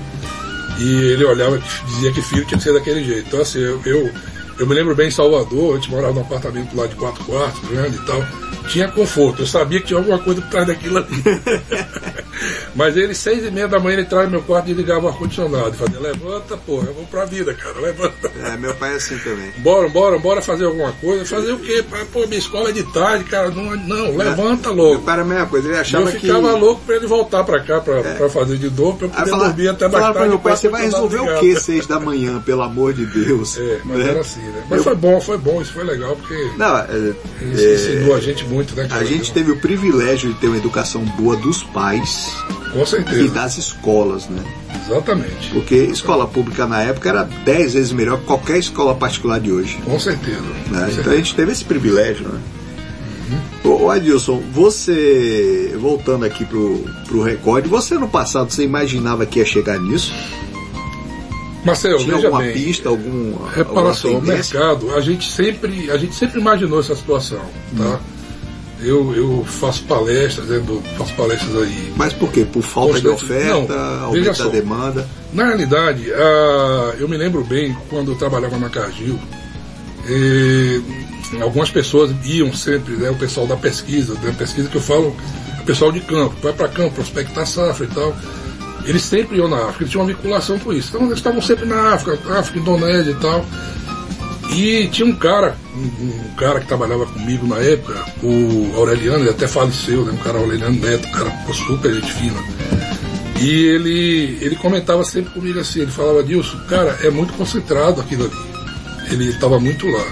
E 0.78 1.12
ele 1.12 1.24
olhava 1.26 1.56
e 1.58 1.86
dizia 1.86 2.12
que 2.12 2.22
filho 2.22 2.46
tinha 2.46 2.56
que 2.56 2.64
ser 2.64 2.72
daquele 2.72 3.04
jeito. 3.04 3.26
Então 3.28 3.42
assim, 3.42 3.58
eu, 3.60 3.78
eu, 3.84 4.10
eu 4.58 4.66
me 4.66 4.74
lembro 4.74 4.94
bem 4.94 5.08
em 5.08 5.10
Salvador, 5.10 5.72
a 5.72 5.76
gente 5.76 5.90
morava 5.90 6.12
num 6.12 6.20
apartamento 6.20 6.76
lá 6.76 6.86
de 6.86 6.94
quatro 6.96 7.24
quartos, 7.24 7.68
grande 7.68 7.96
e 7.96 8.06
tal. 8.06 8.20
Tinha 8.68 8.88
conforto, 8.88 9.42
eu 9.42 9.46
sabia 9.46 9.80
que 9.80 9.86
tinha 9.88 9.98
alguma 9.98 10.18
coisa 10.18 10.40
por 10.40 10.50
trás 10.50 10.66
daquilo 10.66 10.98
ali. 10.98 11.08
Mas 12.74 12.96
ele, 12.96 13.14
seis 13.14 13.46
e 13.46 13.50
meia 13.50 13.68
da 13.68 13.78
manhã, 13.78 13.94
ele 13.94 14.02
entrava 14.02 14.24
no 14.24 14.30
meu 14.30 14.42
quarto 14.42 14.70
e 14.70 14.72
ligava 14.72 15.06
o 15.06 15.08
ar-condicionado. 15.08 15.72
Fazia, 15.74 16.00
levanta, 16.00 16.56
porra, 16.56 16.86
eu 16.88 16.94
vou 16.94 17.04
pra 17.04 17.24
vida, 17.24 17.52
cara, 17.54 17.78
levanta. 17.80 18.30
É, 18.44 18.56
meu 18.56 18.74
pai 18.74 18.94
é 18.94 18.96
assim 18.96 19.16
também. 19.18 19.50
Bora, 19.58 19.88
bora, 19.88 20.18
bora 20.18 20.40
fazer 20.42 20.64
alguma 20.64 20.90
coisa. 20.92 21.24
Fazer 21.24 21.52
o 21.52 21.58
quê? 21.58 21.84
Pô, 22.12 22.26
minha 22.26 22.38
escola 22.38 22.70
é 22.70 22.72
de 22.72 22.82
tarde, 22.92 23.24
cara. 23.24 23.50
Não, 23.50 23.76
não 23.76 24.16
levanta 24.16 24.72
Meu 24.72 24.84
logo. 24.84 25.02
pai 25.02 25.14
era 25.14 25.22
a 25.22 25.24
mesma 25.26 25.46
coisa, 25.46 25.68
ele 25.68 25.78
achava 25.78 26.10
eu 26.10 26.20
ficava 26.20 26.48
que. 26.50 26.56
É. 26.56 26.58
louco 26.58 26.80
pra 26.86 26.96
ele 26.96 27.06
voltar 27.06 27.44
pra 27.44 27.60
cá 27.60 27.80
pra, 27.80 28.02
pra 28.02 28.28
fazer 28.28 28.56
de 28.56 28.70
novo, 28.70 28.96
pra 28.98 29.06
eu 29.06 29.10
poder 29.10 29.30
fala- 29.30 29.48
dormir 29.48 29.68
até 29.68 29.84
mais 29.84 29.92
falava 29.94 30.12
pra 30.12 30.20
tarde. 30.22 30.28
meu 30.30 30.38
pai, 30.40 30.56
você 30.56 30.68
vai 30.68 30.82
resolver 30.82 31.18
o 31.18 31.22
ligado." 31.24 31.40
que 31.40 31.60
seis 31.60 31.86
da 31.86 32.00
manhã, 32.00 32.40
pelo 32.40 32.62
amor 32.62 32.92
de 32.94 33.06
Deus? 33.06 33.56
É, 33.58 33.80
mas 33.84 33.98
Né? 33.98 34.08
era 34.08 34.20
assim, 34.20 34.40
né? 34.40 34.64
Mas 34.68 34.82
foi 34.82 34.94
bom, 34.96 35.20
foi 35.20 35.38
bom, 35.38 35.60
isso 35.62 35.72
foi 35.72 35.84
legal, 35.84 36.16
porque 36.16 36.34
Não, 36.56 36.76
é, 36.78 36.86
isso 37.52 37.64
é, 37.64 37.74
ensinou 37.74 38.14
a 38.16 38.20
gente 38.20 38.44
muito, 38.52 38.74
né? 38.76 38.86
a 38.90 39.04
gente 39.04 39.32
teve 39.32 39.50
o 39.50 39.56
privilégio 39.58 40.32
de 40.32 40.38
ter 40.38 40.48
uma 40.48 40.56
educação 40.56 41.04
boa 41.04 41.36
dos 41.36 41.62
pais 41.62 42.30
Com 42.72 42.82
e 42.82 42.86
certeza, 42.86 43.28
das 43.34 43.58
escolas, 43.58 44.28
né? 44.28 44.42
exatamente. 44.86 45.50
Porque 45.52 45.74
escola 45.76 46.26
pública 46.26 46.66
na 46.66 46.82
época 46.82 47.08
era 47.08 47.22
dez 47.44 47.74
vezes 47.74 47.92
melhor 47.92 48.18
que 48.18 48.24
qualquer 48.26 48.58
escola 48.58 48.94
particular 48.94 49.40
de 49.40 49.50
hoje. 49.52 49.78
Com 49.84 49.98
certeza. 49.98 50.40
né? 50.40 50.50
Com 50.68 50.68
Então 50.70 50.82
a 50.84 50.90
certeza. 50.90 51.16
gente 51.16 51.34
teve 51.34 51.52
esse 51.52 51.64
privilégio, 51.64 52.28
né? 52.28 52.40
Uhum. 53.64 53.84
Ô, 53.84 53.90
Adilson, 53.90 54.42
você, 54.52 55.74
voltando 55.80 56.24
aqui 56.24 56.44
pro, 56.44 56.84
pro 57.06 57.22
recorde, 57.22 57.68
você 57.68 57.94
no 57.94 58.08
passado, 58.08 58.50
você 58.52 58.62
imaginava 58.64 59.24
que 59.24 59.38
ia 59.38 59.44
chegar 59.46 59.78
nisso? 59.78 60.12
Marcelo, 61.64 61.98
Tinha 61.98 62.16
veja 62.16 62.26
alguma 62.26 62.42
bem. 62.42 62.52
pista, 62.54 62.88
algum, 62.88 63.36
Repara 63.54 63.94
só, 63.94 64.08
o 64.08 64.20
mercado, 64.20 64.92
a 64.96 65.00
gente 65.00 65.30
sempre, 65.30 65.90
a 65.92 65.96
gente 65.96 66.12
sempre 66.14 66.40
imaginou 66.40 66.80
essa 66.80 66.94
situação, 66.96 67.40
tá? 67.76 68.00
Eu, 68.84 69.14
eu 69.14 69.44
faço 69.46 69.84
palestras, 69.84 70.46
né, 70.48 70.58
do- 70.58 70.82
faço 70.98 71.14
palestras 71.14 71.54
aí. 71.62 71.92
Mas 71.96 72.12
por 72.12 72.30
quê? 72.32 72.44
Por 72.50 72.62
falta 72.62 73.00
de 73.00 73.08
Constante- 73.08 73.32
oferta, 73.32 73.74
Não, 73.76 74.04
aumento 74.06 74.38
da 74.38 74.48
demanda? 74.48 75.08
Na 75.32 75.46
realidade, 75.46 76.12
ah, 76.12 76.94
eu 76.98 77.08
me 77.08 77.16
lembro 77.16 77.44
bem 77.44 77.76
quando 77.88 78.10
eu 78.12 78.16
trabalhava 78.18 78.58
na 78.58 78.68
Cargill, 78.68 79.18
eh, 80.08 80.80
algumas 81.40 81.70
pessoas 81.70 82.10
iam 82.24 82.52
sempre, 82.52 82.94
né, 82.94 83.10
o 83.10 83.14
pessoal 83.14 83.46
da 83.46 83.56
pesquisa, 83.56 84.14
da 84.16 84.32
pesquisa 84.32 84.68
que 84.68 84.76
eu 84.76 84.80
falo, 84.82 85.16
o 85.60 85.64
pessoal 85.64 85.92
de 85.92 86.00
campo, 86.00 86.34
vai 86.42 86.52
para 86.52 86.68
campo, 86.68 86.94
prospectar 86.96 87.46
safra 87.46 87.86
e 87.86 87.88
tal. 87.88 88.14
Eles 88.84 89.02
sempre 89.02 89.38
iam 89.38 89.48
na 89.48 89.58
África, 89.58 89.84
eles 89.84 89.90
tinham 89.92 90.04
uma 90.04 90.12
vinculação 90.12 90.58
com 90.58 90.72
isso. 90.72 90.88
Então 90.88 91.02
eles 91.06 91.18
estavam 91.18 91.40
sempre 91.40 91.66
na 91.66 91.94
África, 91.94 92.18
África, 92.36 92.58
Indonésia 92.58 93.12
e 93.12 93.14
tal. 93.14 93.44
E 94.54 94.86
tinha 94.88 95.06
um 95.08 95.14
cara, 95.14 95.56
um, 95.74 96.04
um 96.06 96.34
cara 96.36 96.60
que 96.60 96.66
trabalhava 96.66 97.06
comigo 97.06 97.46
na 97.46 97.56
época, 97.56 98.04
o 98.22 98.72
Aureliano, 98.76 99.20
ele 99.24 99.30
até 99.30 99.48
faleceu, 99.48 100.04
né? 100.04 100.12
Um 100.12 100.22
cara 100.22 100.38
Aureliano 100.38 100.78
Neto, 100.78 101.08
um 101.08 101.12
cara 101.12 101.32
super 101.66 101.94
gente 101.94 102.12
fina. 102.12 102.38
E 103.40 103.48
ele, 103.50 104.38
ele 104.40 104.56
comentava 104.56 105.02
sempre 105.04 105.32
comigo 105.32 105.58
assim, 105.58 105.80
ele 105.80 105.90
falava, 105.90 106.22
Dilson, 106.22 106.58
cara, 106.68 106.98
é 107.02 107.10
muito 107.10 107.32
concentrado 107.32 108.00
aquilo 108.00 108.24
ali. 108.24 109.10
Ele 109.10 109.30
estava 109.30 109.58
muito 109.58 109.86
lá. 109.88 110.04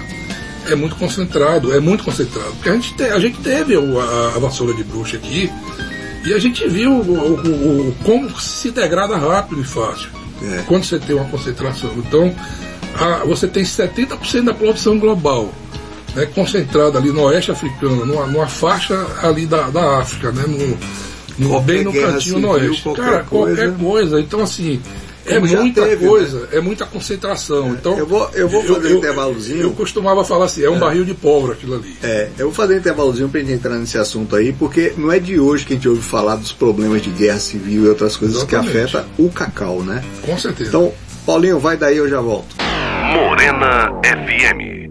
É 0.69 0.75
muito 0.75 0.95
concentrado, 0.95 1.73
é 1.73 1.79
muito 1.79 2.03
concentrado. 2.03 2.51
Porque 2.53 2.69
a 2.69 2.73
gente, 2.73 2.93
te- 2.95 3.03
a 3.03 3.19
gente 3.19 3.39
teve 3.39 3.75
a, 3.75 4.33
a 4.35 4.39
vassoura 4.39 4.73
de 4.73 4.83
bruxa 4.83 5.17
aqui 5.17 5.49
e 6.25 6.33
a 6.33 6.39
gente 6.39 6.67
viu 6.67 6.91
o, 6.91 7.01
o- 7.01 7.89
o- 7.89 7.95
como 8.03 8.29
se 8.39 8.69
degrada 8.71 9.15
rápido 9.17 9.61
e 9.61 9.63
fácil. 9.63 10.09
É. 10.43 10.63
Quando 10.67 10.83
você 10.83 10.99
tem 10.99 11.15
uma 11.15 11.25
concentração. 11.25 11.91
Então, 11.97 12.33
a- 12.99 13.23
você 13.25 13.47
tem 13.47 13.63
70% 13.63 14.45
da 14.45 14.53
produção 14.53 14.97
global. 14.99 15.49
né, 16.13 16.25
concentrada 16.35 16.97
ali 16.99 17.09
no 17.09 17.21
oeste 17.21 17.51
africano, 17.51 18.05
numa, 18.05 18.27
numa 18.27 18.45
faixa 18.45 18.93
ali 19.23 19.45
da, 19.45 19.69
da 19.69 19.99
África, 19.99 20.29
né, 20.33 20.43
no, 20.45 21.47
no 21.47 21.61
bem 21.61 21.85
no 21.85 21.93
cantinho 21.93 22.19
civil, 22.21 22.39
no 22.41 22.49
oeste. 22.49 22.83
qualquer 22.83 23.01
Cara, 23.05 23.23
coisa. 23.23 23.55
qualquer 23.55 23.77
coisa. 23.81 24.19
Então, 24.19 24.41
assim, 24.41 24.81
é 25.25 25.39
muita 25.39 25.83
teve, 25.85 26.05
coisa, 26.05 26.49
é 26.51 26.59
muita 26.59 26.85
concentração. 26.85 27.69
Então, 27.69 27.97
Eu 27.97 28.05
vou- 28.05 28.29
eu 28.33 28.49
vou 28.49 28.61
fazer 28.61 28.93
um 28.93 28.97
intervalozinho. 28.97 29.61
Eu, 29.61 29.71
costumava 29.71 30.25
falar 30.25 30.45
assim, 30.45 30.63
é 30.65 30.69
um 30.69 30.77
barril 30.79 31.05
de 31.05 31.13
pólvora 31.13 31.53
aquilo 31.53 31.75
ali. 31.75 31.95
É, 32.03 32.27
eu 32.37 32.47
vou 32.47 32.53
fazer 32.53 32.73
um 32.73 32.77
intervalozinho 32.79 33.29
pra 33.29 33.39
gente 33.39 33.53
entrar 33.53 33.75
nesse 33.77 33.97
assunto 33.97 34.35
aí, 34.35 34.51
porque 34.51 34.93
não 34.97 35.13
é 35.13 35.17
de 35.17 35.39
hoje 35.39 35.65
que 35.65 35.71
a 35.71 35.75
gente 35.77 35.87
ouve 35.87 36.01
falar 36.01 36.35
dos 36.35 36.51
problemas 36.51 37.01
de 37.01 37.09
guerra 37.11 37.39
civil 37.39 37.85
e 37.85 37.87
outras 37.87 38.17
coisas 38.17 38.43
que 38.43 38.53
Exatamente. 38.53 38.97
afetam 38.97 39.05
o 39.17 39.29
cacau, 39.29 39.81
né? 39.81 40.03
Com 40.23 40.37
certeza. 40.37 40.67
Então, 40.71 40.91
Paulinho, 41.25 41.57
vai 41.57 41.77
daí, 41.77 41.95
eu 41.95 42.09
já 42.09 42.19
volto. 42.19 42.53
Morena 43.11 43.91
FM. 44.05 44.87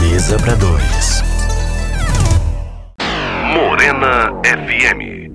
Mesa 0.00 0.36
para 0.40 0.54
dois. 0.56 1.22
Morena 3.54 4.32
FM. 4.42 5.30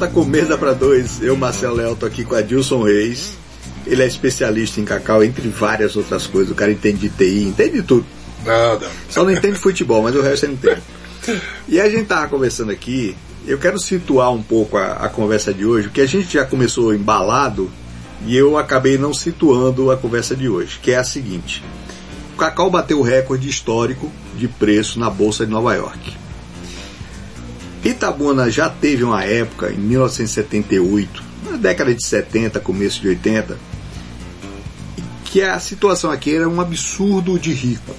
Tá 0.00 0.08
com 0.08 0.24
mesa 0.24 0.58
pra 0.58 0.72
dois. 0.72 1.22
Eu, 1.22 1.36
Marcelo 1.36 1.76
Leal, 1.76 1.94
tô 1.94 2.06
aqui 2.06 2.24
com 2.24 2.34
a 2.34 2.42
Dilson 2.42 2.82
Reis. 2.82 3.38
Ele 3.86 4.02
é 4.02 4.06
especialista 4.06 4.80
em 4.80 4.84
cacau, 4.84 5.22
entre 5.22 5.48
várias 5.48 5.94
outras 5.94 6.26
coisas. 6.26 6.50
O 6.50 6.56
cara 6.56 6.72
entende 6.72 7.08
de 7.08 7.10
TI, 7.10 7.44
entende 7.44 7.80
de 7.80 7.82
tudo. 7.84 8.04
Nada. 8.44 8.90
Só 9.08 9.22
não 9.22 9.30
entende 9.30 9.60
futebol, 9.60 10.02
mas 10.02 10.16
o 10.16 10.22
resto 10.22 10.46
ele 10.46 10.54
entende. 10.54 10.82
E 11.68 11.80
a 11.80 11.88
gente 11.88 12.06
tava 12.06 12.26
conversando 12.26 12.72
aqui, 12.72 13.16
eu 13.46 13.58
quero 13.58 13.78
situar 13.78 14.32
um 14.32 14.42
pouco 14.42 14.76
a, 14.76 14.94
a 14.94 15.08
conversa 15.08 15.54
de 15.54 15.64
hoje, 15.64 15.86
porque 15.86 16.00
a 16.00 16.06
gente 16.06 16.32
já 16.32 16.44
começou 16.44 16.92
embalado 16.92 17.70
e 18.26 18.36
eu 18.36 18.58
acabei 18.58 18.98
não 18.98 19.14
situando 19.14 19.90
a 19.90 19.96
conversa 19.96 20.34
de 20.36 20.48
hoje, 20.48 20.78
que 20.82 20.90
é 20.90 20.96
a 20.96 21.04
seguinte. 21.04 21.62
O 22.34 22.36
cacau 22.36 22.70
bateu 22.70 22.98
o 22.98 23.02
recorde 23.02 23.48
histórico 23.48 24.10
de 24.36 24.48
preço 24.48 24.98
na 24.98 25.10
Bolsa 25.10 25.44
de 25.44 25.52
Nova 25.52 25.74
York. 25.74 26.16
Itabuna 27.84 28.50
já 28.50 28.68
teve 28.68 29.04
uma 29.04 29.24
época, 29.24 29.72
em 29.72 29.78
1978, 29.78 31.22
na 31.50 31.56
década 31.56 31.94
de 31.94 32.04
70, 32.04 32.60
começo 32.60 33.00
de 33.00 33.08
80, 33.08 33.58
que 35.24 35.42
a 35.42 35.58
situação 35.58 36.10
aqui 36.10 36.34
era 36.34 36.48
um 36.48 36.60
absurdo 36.60 37.38
de 37.38 37.52
rico. 37.52 37.94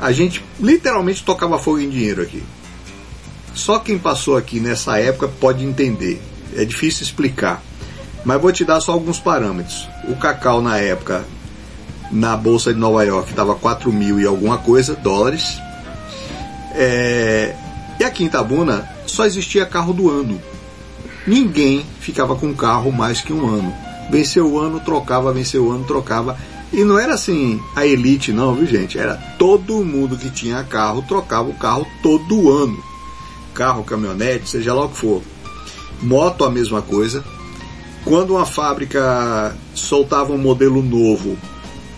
A 0.00 0.12
gente 0.12 0.44
literalmente 0.60 1.24
tocava 1.24 1.58
fogo 1.58 1.80
em 1.80 1.88
dinheiro 1.88 2.22
aqui. 2.22 2.42
Só 3.54 3.78
quem 3.78 3.98
passou 3.98 4.36
aqui 4.36 4.60
nessa 4.60 4.98
época 4.98 5.28
pode 5.28 5.64
entender. 5.64 6.20
É 6.56 6.64
difícil 6.64 7.04
explicar. 7.04 7.62
Mas 8.24 8.40
vou 8.40 8.52
te 8.52 8.64
dar 8.64 8.80
só 8.80 8.92
alguns 8.92 9.20
parâmetros. 9.20 9.88
O 10.08 10.16
cacau 10.16 10.62
na 10.62 10.78
época, 10.78 11.24
na 12.10 12.36
Bolsa 12.36 12.72
de 12.72 12.80
Nova 12.80 13.04
York, 13.04 13.30
estava 13.30 13.54
4 13.54 13.92
mil 13.92 14.18
e 14.18 14.26
alguma 14.26 14.58
coisa 14.58 14.94
dólares. 14.94 15.58
É, 16.72 17.54
E 18.00 18.04
aqui 18.04 18.24
em 18.24 18.26
Itabuna 18.26 18.88
só 19.06 19.24
existia 19.24 19.66
carro 19.66 19.92
do 19.92 20.10
ano. 20.10 20.40
Ninguém 21.26 21.86
ficava 22.00 22.34
com 22.34 22.52
carro 22.54 22.90
mais 22.90 23.20
que 23.20 23.32
um 23.32 23.46
ano. 23.46 23.74
Venceu 24.10 24.50
o 24.50 24.58
ano, 24.58 24.80
trocava, 24.80 25.32
venceu 25.32 25.66
o 25.66 25.70
ano, 25.70 25.84
trocava. 25.84 26.36
E 26.72 26.82
não 26.82 26.98
era 26.98 27.14
assim 27.14 27.60
a 27.76 27.86
elite, 27.86 28.32
não, 28.32 28.54
viu 28.54 28.66
gente? 28.66 28.98
Era 28.98 29.14
todo 29.38 29.84
mundo 29.84 30.16
que 30.16 30.28
tinha 30.28 30.64
carro 30.64 31.04
trocava 31.06 31.48
o 31.48 31.54
carro 31.54 31.86
todo 32.02 32.50
ano. 32.50 32.76
Carro, 33.54 33.84
caminhonete, 33.84 34.48
seja 34.50 34.74
lá 34.74 34.84
o 34.84 34.88
que 34.88 34.96
for. 34.96 35.22
Moto, 36.02 36.44
a 36.44 36.50
mesma 36.50 36.82
coisa. 36.82 37.24
Quando 38.04 38.34
uma 38.34 38.44
fábrica 38.44 39.56
soltava 39.74 40.32
um 40.32 40.38
modelo 40.38 40.82
novo, 40.82 41.38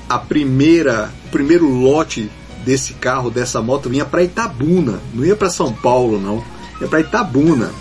a 0.08 0.18
primeira, 0.18 1.12
o 1.26 1.30
primeiro 1.30 1.68
lote 1.68 2.30
desse 2.64 2.94
carro, 2.94 3.30
dessa 3.30 3.60
moto, 3.60 3.90
vinha 3.90 4.04
para 4.04 4.22
Itabuna, 4.22 5.00
não 5.12 5.24
ia 5.24 5.34
para 5.34 5.50
São 5.50 5.72
Paulo, 5.72 6.20
não, 6.20 6.44
ia 6.80 6.86
para 6.86 7.00
Itabuna, 7.00 7.72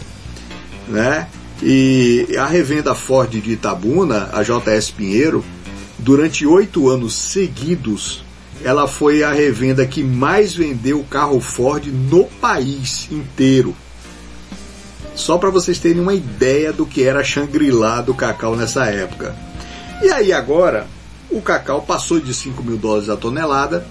né? 0.88 1.27
E 1.62 2.27
a 2.38 2.48
revenda 2.48 2.96
Ford 2.96 3.29
de 3.29 3.51
Itabuna, 3.51 4.29
a 4.34 4.41
JS 4.43 4.89
Pinheiro, 4.91 5.45
durante 6.00 6.45
oito 6.45 6.89
anos 6.89 7.15
seguidos, 7.15 8.23
ela 8.63 8.88
foi 8.88 9.23
a 9.23 9.32
revenda 9.32 9.86
que 9.86 10.04
mais 10.04 10.54
vendeu 10.54 11.04
carro 11.10 11.39
Ford 11.39 11.86
no 11.86 12.26
país 12.26 13.08
inteiro. 13.12 13.76
Só 15.15 15.38
para 15.38 15.49
vocês 15.49 15.80
terem 15.80 16.01
uma 16.01 16.13
ideia 16.13 16.73
do 16.73 16.86
que 16.86 17.04
era 17.04 17.21
a 17.21 17.23
Shangri-La 17.23 18.01
do 18.01 18.13
cacau 18.13 18.56
nessa 18.56 18.86
época. 18.86 19.36
E 20.04 20.10
aí 20.10 20.34
agora, 20.34 20.88
o 21.32 21.41
cacau 21.41 21.82
passou 21.82 22.19
de 22.19 22.34
5 22.34 22.62
mil 22.62 22.78
dólares 22.78 23.10
a 23.10 23.15
tonelada. 23.15 23.86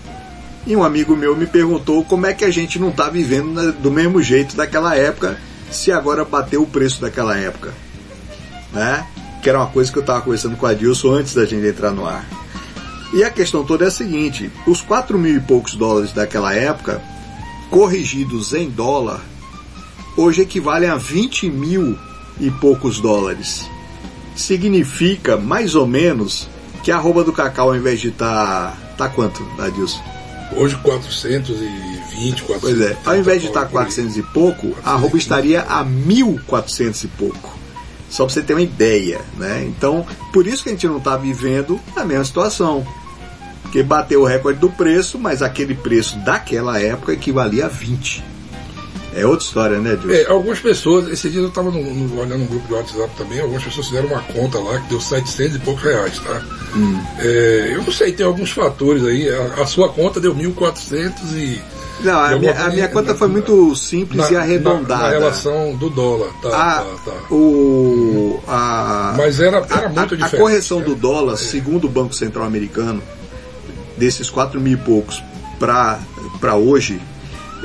E 0.67 0.77
um 0.77 0.83
amigo 0.83 1.17
meu 1.17 1.37
me 1.37 1.47
perguntou 1.47 2.05
como 2.05 2.27
é 2.27 2.33
que 2.33 2.45
a 2.45 2.51
gente 2.51 2.79
não 2.79 2.89
está 2.89 3.09
vivendo 3.09 3.73
do 3.73 3.91
mesmo 3.91 4.23
jeito 4.23 4.57
daquela 4.57 4.97
época, 4.97 5.39
se 5.71 5.93
agora 5.93 6.25
bateu 6.25 6.63
o 6.63 6.67
preço 6.67 7.01
daquela 7.01 7.37
época. 7.37 7.73
Né? 8.73 9.07
Que 9.43 9.49
era 9.49 9.59
uma 9.59 9.67
coisa 9.67 9.93
que 9.93 9.99
eu 9.99 10.03
estava 10.03 10.23
conversando 10.23 10.57
com 10.57 10.67
a 10.67 10.73
Dilson 10.73 11.15
antes 11.15 11.35
da 11.35 11.45
gente 11.45 11.67
entrar 11.67 11.91
no 11.91 12.07
ar. 12.07 12.27
E 13.13 13.23
a 13.23 13.31
questão 13.31 13.63
toda 13.65 13.85
é 13.85 13.89
a 13.89 13.91
seguinte: 13.91 14.51
os 14.67 14.81
4 14.81 15.19
mil 15.19 15.37
e 15.37 15.41
poucos 15.41 15.75
dólares 15.75 16.13
daquela 16.13 16.55
época, 16.55 17.03
corrigidos 17.71 18.53
em 18.55 18.69
dólar, 18.69 19.21
hoje 20.17 20.43
equivalem 20.43 20.89
a 20.89 20.97
20 20.97 21.51
mil 21.51 21.99
e 22.41 22.51
poucos 22.51 23.01
dólares. 23.01 23.69
Significa, 24.35 25.37
mais 25.37 25.75
ou 25.75 25.87
menos, 25.87 26.49
que 26.83 26.91
a 26.91 26.97
arroba 26.97 27.25
do 27.25 27.33
cacau, 27.33 27.69
ao 27.69 27.77
invés 27.77 28.01
de 28.01 28.09
estar. 28.09 28.77
Tá, 28.97 29.09
quanto, 29.09 29.45
Adilson? 29.59 30.01
Hoje 30.57 30.77
420, 30.77 32.43
400. 32.43 32.61
Pois 32.61 32.81
é, 32.81 32.97
ao 33.05 33.17
invés 33.17 33.41
de 33.41 33.49
estar 33.49 33.67
por 33.67 33.79
aí. 33.79 33.87
400 33.87 34.17
e 34.17 34.23
pouco, 34.23 34.77
a 34.85 34.93
arroba 34.93 35.17
estaria 35.17 35.63
a 35.63 35.85
1.400 35.85 37.05
e 37.05 37.09
pouco. 37.09 37.59
Só 38.09 38.25
para 38.25 38.35
você 38.35 38.43
ter 38.43 38.55
uma 38.55 38.63
ideia, 38.63 39.21
né? 39.37 39.65
Então, 39.67 40.07
por 40.33 40.47
isso 40.47 40.63
que 40.63 40.69
a 40.69 40.73
gente 40.73 40.87
não 40.87 40.99
está 40.99 41.17
vivendo 41.17 41.81
a 41.97 42.05
mesma 42.05 42.25
situação. 42.25 42.87
Porque 43.63 43.83
bateu 43.83 44.23
o 44.23 44.25
recorde 44.25 44.61
do 44.61 44.71
preço, 44.71 45.19
mas 45.19 45.43
aquele 45.43 45.75
preço 45.75 46.17
daquela 46.19 46.81
época 46.81 47.13
equivalia 47.13 47.67
a 47.67 47.69
20. 47.69 48.34
É 49.17 49.25
outra 49.27 49.47
história, 49.47 49.79
né, 49.79 49.97
Dilson? 49.97 50.11
É, 50.13 50.27
algumas 50.31 50.59
pessoas, 50.59 51.09
esse 51.09 51.29
dia 51.31 51.41
eu 51.41 51.49
estava 51.49 51.69
olhando 51.69 52.43
um 52.43 52.47
grupo 52.47 52.67
de 52.67 52.75
WhatsApp 52.75 53.11
também, 53.17 53.41
algumas 53.41 53.63
pessoas 53.63 53.87
fizeram 53.87 54.09
uma 54.09 54.21
conta 54.23 54.59
lá 54.59 54.81
que 54.81 54.89
deu 54.89 55.01
700 55.01 55.57
e 55.57 55.59
poucos 55.61 55.83
reais, 55.85 56.19
tá? 56.19 56.43
Hum. 56.75 57.01
É, 57.21 57.71
eu 57.75 57.83
não 57.83 57.93
sei, 57.93 58.13
tem 58.13 58.27
alguns 58.27 58.51
fatores 58.51 59.05
aí, 59.05 59.29
a, 59.29 59.63
a 59.63 59.67
sua 59.67 59.89
conta 59.91 60.21
deu 60.21 60.35
1.400 60.35 61.13
e... 61.37 61.63
Não, 62.01 62.19
a 62.19 62.37
minha, 62.37 62.53
a 62.65 62.71
minha 62.71 62.89
conta 62.89 63.15
foi 63.15 63.29
na- 63.29 63.35
muito 63.35 63.77
simples 63.77 64.29
e 64.29 64.35
arredondada. 64.37 64.97
Na, 64.97 65.03
na 65.05 65.09
relação 65.11 65.77
do 65.77 65.89
dólar, 65.89 66.29
tá, 66.43 66.49
a, 66.49 66.81
tá, 66.83 66.97
tá. 67.13 67.35
O, 67.35 68.41
a, 68.49 69.15
Mas 69.17 69.39
era, 69.39 69.59
era 69.59 69.89
muito 69.89 69.99
a- 70.01 70.03
a 70.03 70.07
diferente. 70.07 70.37
correção 70.37 70.81
né? 70.81 70.87
do 70.87 70.97
dólar, 70.97 71.37
segundo 71.37 71.85
o 71.87 71.89
Banco 71.89 72.13
Central 72.13 72.45
Americano, 72.45 73.01
desses 73.97 74.29
4 74.29 74.61
mil 74.61 74.73
e 74.73 74.77
poucos 74.77 75.23
para 75.61 76.57
hoje, 76.57 77.01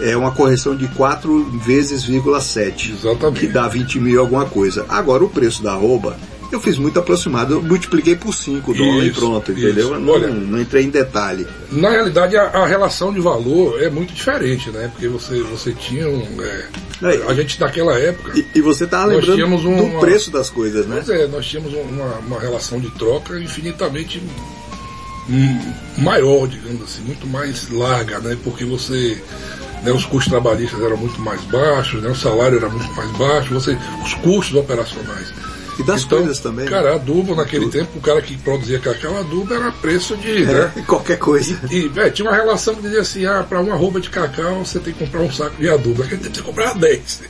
é 0.02 0.16
uma 0.18 0.32
correção 0.32 0.76
de 0.76 0.88
4 0.90 1.44
vezes, 1.60 2.04
vírgula 2.04 2.42
7, 2.42 2.92
Exatamente. 2.94 3.40
que 3.40 3.48
dá 3.48 3.68
20 3.68 4.00
mil 4.00 4.20
alguma 4.20 4.46
coisa. 4.46 4.86
Agora, 4.90 5.24
o 5.24 5.30
preço 5.30 5.62
da 5.64 5.74
arroba, 5.74 6.18
eu 6.52 6.60
fiz 6.60 6.78
muito 6.80 6.98
aproximado, 7.00 7.54
eu 7.54 7.62
multipliquei 7.62 8.16
por 8.16 8.34
5 8.34 8.74
dólares 8.74 9.16
e 9.16 9.20
pronto, 9.20 9.52
entendeu? 9.52 9.94
Eu 9.94 10.00
Não, 10.00 10.14
Olha- 10.14 10.28
não 10.30 10.60
entrei 10.60 10.84
em 10.86 10.90
detalhe. 10.90 11.46
Na 11.72 11.90
realidade, 11.92 12.36
a, 12.36 12.44
a 12.46 12.66
relação 12.66 13.14
de 13.14 13.20
valor 13.20 13.82
é 13.84 13.90
muito 13.90 14.14
diferente, 14.14 14.70
né? 14.72 14.90
Porque 14.92 15.08
você, 15.08 15.42
você 15.44 15.74
tinha 15.74 16.10
um... 16.10 16.26
é, 16.42 16.66
a 17.28 17.34
gente 17.36 17.60
naquela 17.62 17.94
época... 18.00 18.32
E, 18.38 18.46
e 18.56 18.62
você 18.62 18.86
estava 18.86 19.14
Nós 19.14 19.28
lembrando 19.28 19.56
um- 19.70 19.78
do 19.78 19.84
uma- 19.86 20.00
preço 20.00 20.32
das 20.32 20.50
coisas, 20.50 20.88
né? 20.88 21.04
Pois 21.06 21.20
é, 21.20 21.28
nós 21.28 21.46
tínhamos 21.46 21.72
uma, 21.74 22.16
uma 22.28 22.40
relação 22.40 22.80
de 22.80 22.90
troca 22.92 23.40
infinitamente 23.40 24.20
maior, 25.98 26.48
digamos 26.48 26.82
assim, 26.82 27.04
muito 27.04 27.28
mais 27.28 27.70
larga, 27.70 28.20
né? 28.20 28.36
Porque 28.44 28.66
você. 28.66 29.22
Né, 29.84 29.92
os 29.92 30.06
custos 30.06 30.30
trabalhistas 30.32 30.82
eram 30.82 30.98
muito 30.98 31.20
mais 31.22 31.42
baixos, 31.46 32.02
né, 32.04 32.10
o 32.10 32.16
salário 32.16 32.58
era 32.58 32.68
muito 32.70 32.92
mais 32.94 33.10
baixo, 33.12 33.54
você, 33.54 33.78
os 34.04 34.14
custos 34.16 34.56
operacionais. 34.56 35.34
E 35.80 35.84
das 35.84 36.04
Então, 36.04 36.18
coisas 36.18 36.40
também. 36.40 36.66
né? 36.66 36.72
Cara, 36.72 36.96
adubo 36.96 37.34
naquele 37.34 37.70
tempo, 37.70 37.98
o 37.98 38.02
cara 38.02 38.22
que 38.22 38.38
produzia 38.38 38.80
cacau, 38.80 39.18
adubo 39.18 39.54
era 39.54 39.72
preço 39.72 40.18
de. 40.18 40.44
Né, 40.46 40.74
É, 40.76 40.82
qualquer 40.84 41.18
coisa. 41.18 41.58
e 41.72 41.90
é, 41.96 42.10
tinha 42.10 42.30
uma 42.30 42.36
relação 42.36 42.76
que 42.76 42.82
dizia 42.82 43.00
assim: 43.00 43.26
ah, 43.26 43.46
para 43.48 43.62
uma 43.62 43.76
roupa 43.78 44.02
de 44.02 44.10
cacau 44.10 44.66
você 44.66 44.78
tem 44.80 44.92
que 44.94 45.00
comprar 45.06 45.22
um 45.22 45.32
saco 45.32 45.56
de 45.56 45.70
adubo. 45.70 46.04
Naquele 46.04 46.22
tempo 46.22 46.36
você 46.36 46.42
comprava 46.42 46.78
10. 46.78 47.22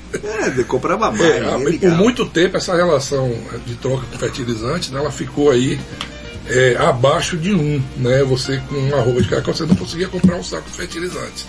É, 0.57 0.63
comprava 0.63 1.11
mais. 1.11 1.21
É, 1.21 1.57
ninguém 1.59 1.77
por 1.79 1.91
muito 1.91 2.25
tempo 2.25 2.57
essa 2.57 2.75
relação 2.75 3.31
de 3.67 3.75
troca 3.75 4.03
com 4.11 4.17
fertilizantes, 4.17 4.89
né, 4.89 4.99
ela 4.99 5.11
ficou 5.11 5.51
aí 5.51 5.79
é, 6.47 6.75
abaixo 6.79 7.37
de 7.37 7.53
um, 7.53 7.79
né? 7.97 8.23
Você 8.23 8.59
com 8.67 8.73
uma 8.75 8.99
roupa 8.99 9.21
de 9.21 9.27
cacau 9.29 9.53
você 9.53 9.67
não 9.67 9.75
conseguia 9.75 10.07
comprar 10.07 10.35
um 10.37 10.43
saco 10.43 10.67
de 10.71 10.75
fertilizantes. 10.75 11.45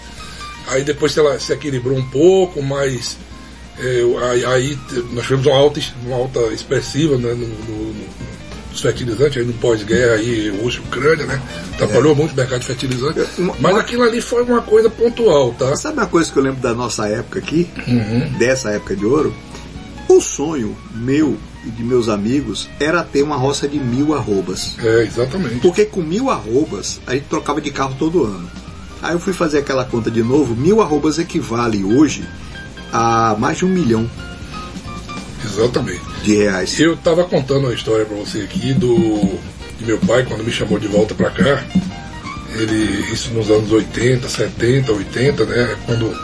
Aí 0.68 0.84
depois 0.84 1.16
ela 1.16 1.38
se 1.38 1.52
equilibrou 1.52 1.96
um 1.96 2.04
pouco, 2.10 2.62
mas 2.62 3.16
é, 3.78 4.02
aí, 4.46 4.78
nós 5.12 5.24
tivemos 5.24 5.46
uma 5.46 5.56
alta, 5.56 5.80
uma 6.04 6.16
alta 6.16 6.40
expressiva 6.52 7.16
né, 7.16 7.32
no, 7.34 7.46
no- 7.46 7.92
no- 7.94 8.30
dos 8.70 8.82
fertilizantes 8.82 9.36
aí 9.38 9.44
no 9.44 9.52
pós-guerra 9.54 10.12
aí, 10.14 10.48
Rússia 10.62 10.80
Ucrânia, 10.82 11.26
né? 11.26 11.42
Atrapalhou 11.74 12.14
muito 12.14 12.32
o 12.32 12.36
mercado 12.36 12.60
de 12.60 12.66
fertilizante. 12.66 13.20
Uma- 13.36 13.56
Mas 13.58 13.72
uma- 13.72 13.80
aquilo 13.80 14.02
ali 14.04 14.20
foi 14.20 14.44
uma 14.44 14.62
coisa 14.62 14.88
pontual, 14.88 15.52
tá? 15.58 15.74
Sabe 15.76 15.94
uma 15.98 16.06
coisa 16.06 16.30
que 16.30 16.38
eu 16.38 16.42
lembro 16.44 16.60
da 16.60 16.72
nossa 16.72 17.08
época 17.08 17.40
aqui, 17.40 17.68
Uhum. 17.88 18.32
dessa 18.38 18.70
época 18.70 18.94
de 18.94 19.04
ouro? 19.04 19.34
O 20.08 20.20
sonho 20.20 20.76
meu 20.94 21.36
e 21.66 21.70
de 21.70 21.82
meus 21.82 22.08
amigos 22.08 22.68
era 22.78 23.02
ter 23.02 23.22
uma 23.24 23.36
roça 23.36 23.66
de 23.66 23.78
mil 23.78 24.14
arrobas. 24.14 24.76
É, 24.78 25.02
exatamente. 25.02 25.56
Porque 25.56 25.84
com 25.84 26.00
mil 26.02 26.30
arrobas 26.30 27.00
a 27.08 27.14
gente 27.14 27.24
trocava 27.28 27.60
de 27.60 27.70
carro 27.72 27.96
todo 27.98 28.22
ano. 28.24 28.48
Aí 29.02 29.12
eu 29.14 29.20
fui 29.20 29.32
fazer 29.32 29.58
aquela 29.58 29.84
conta 29.84 30.10
de 30.10 30.22
novo, 30.22 30.54
mil 30.54 30.80
arrobas 30.82 31.18
equivale 31.18 31.82
hoje 31.84 32.24
a 32.92 33.34
mais 33.38 33.58
de 33.58 33.64
um 33.64 33.68
milhão 33.68 34.08
Exatamente. 35.44 36.00
de 36.22 36.36
reais. 36.36 36.78
Eu 36.78 36.96
tava 36.96 37.24
contando 37.24 37.64
uma 37.64 37.72
história 37.74 38.04
pra 38.04 38.16
você 38.16 38.40
aqui 38.40 38.74
do 38.74 39.38
de 39.78 39.86
meu 39.86 39.98
pai 39.98 40.24
quando 40.26 40.44
me 40.44 40.50
chamou 40.52 40.78
de 40.78 40.86
volta 40.88 41.14
pra 41.14 41.30
cá. 41.30 41.64
Ele 42.54 43.12
isso 43.12 43.30
nos 43.32 43.50
anos 43.50 43.70
80, 43.72 44.28
70, 44.28 44.92
80, 44.92 45.44
né? 45.46 45.76
Quando 45.86 46.14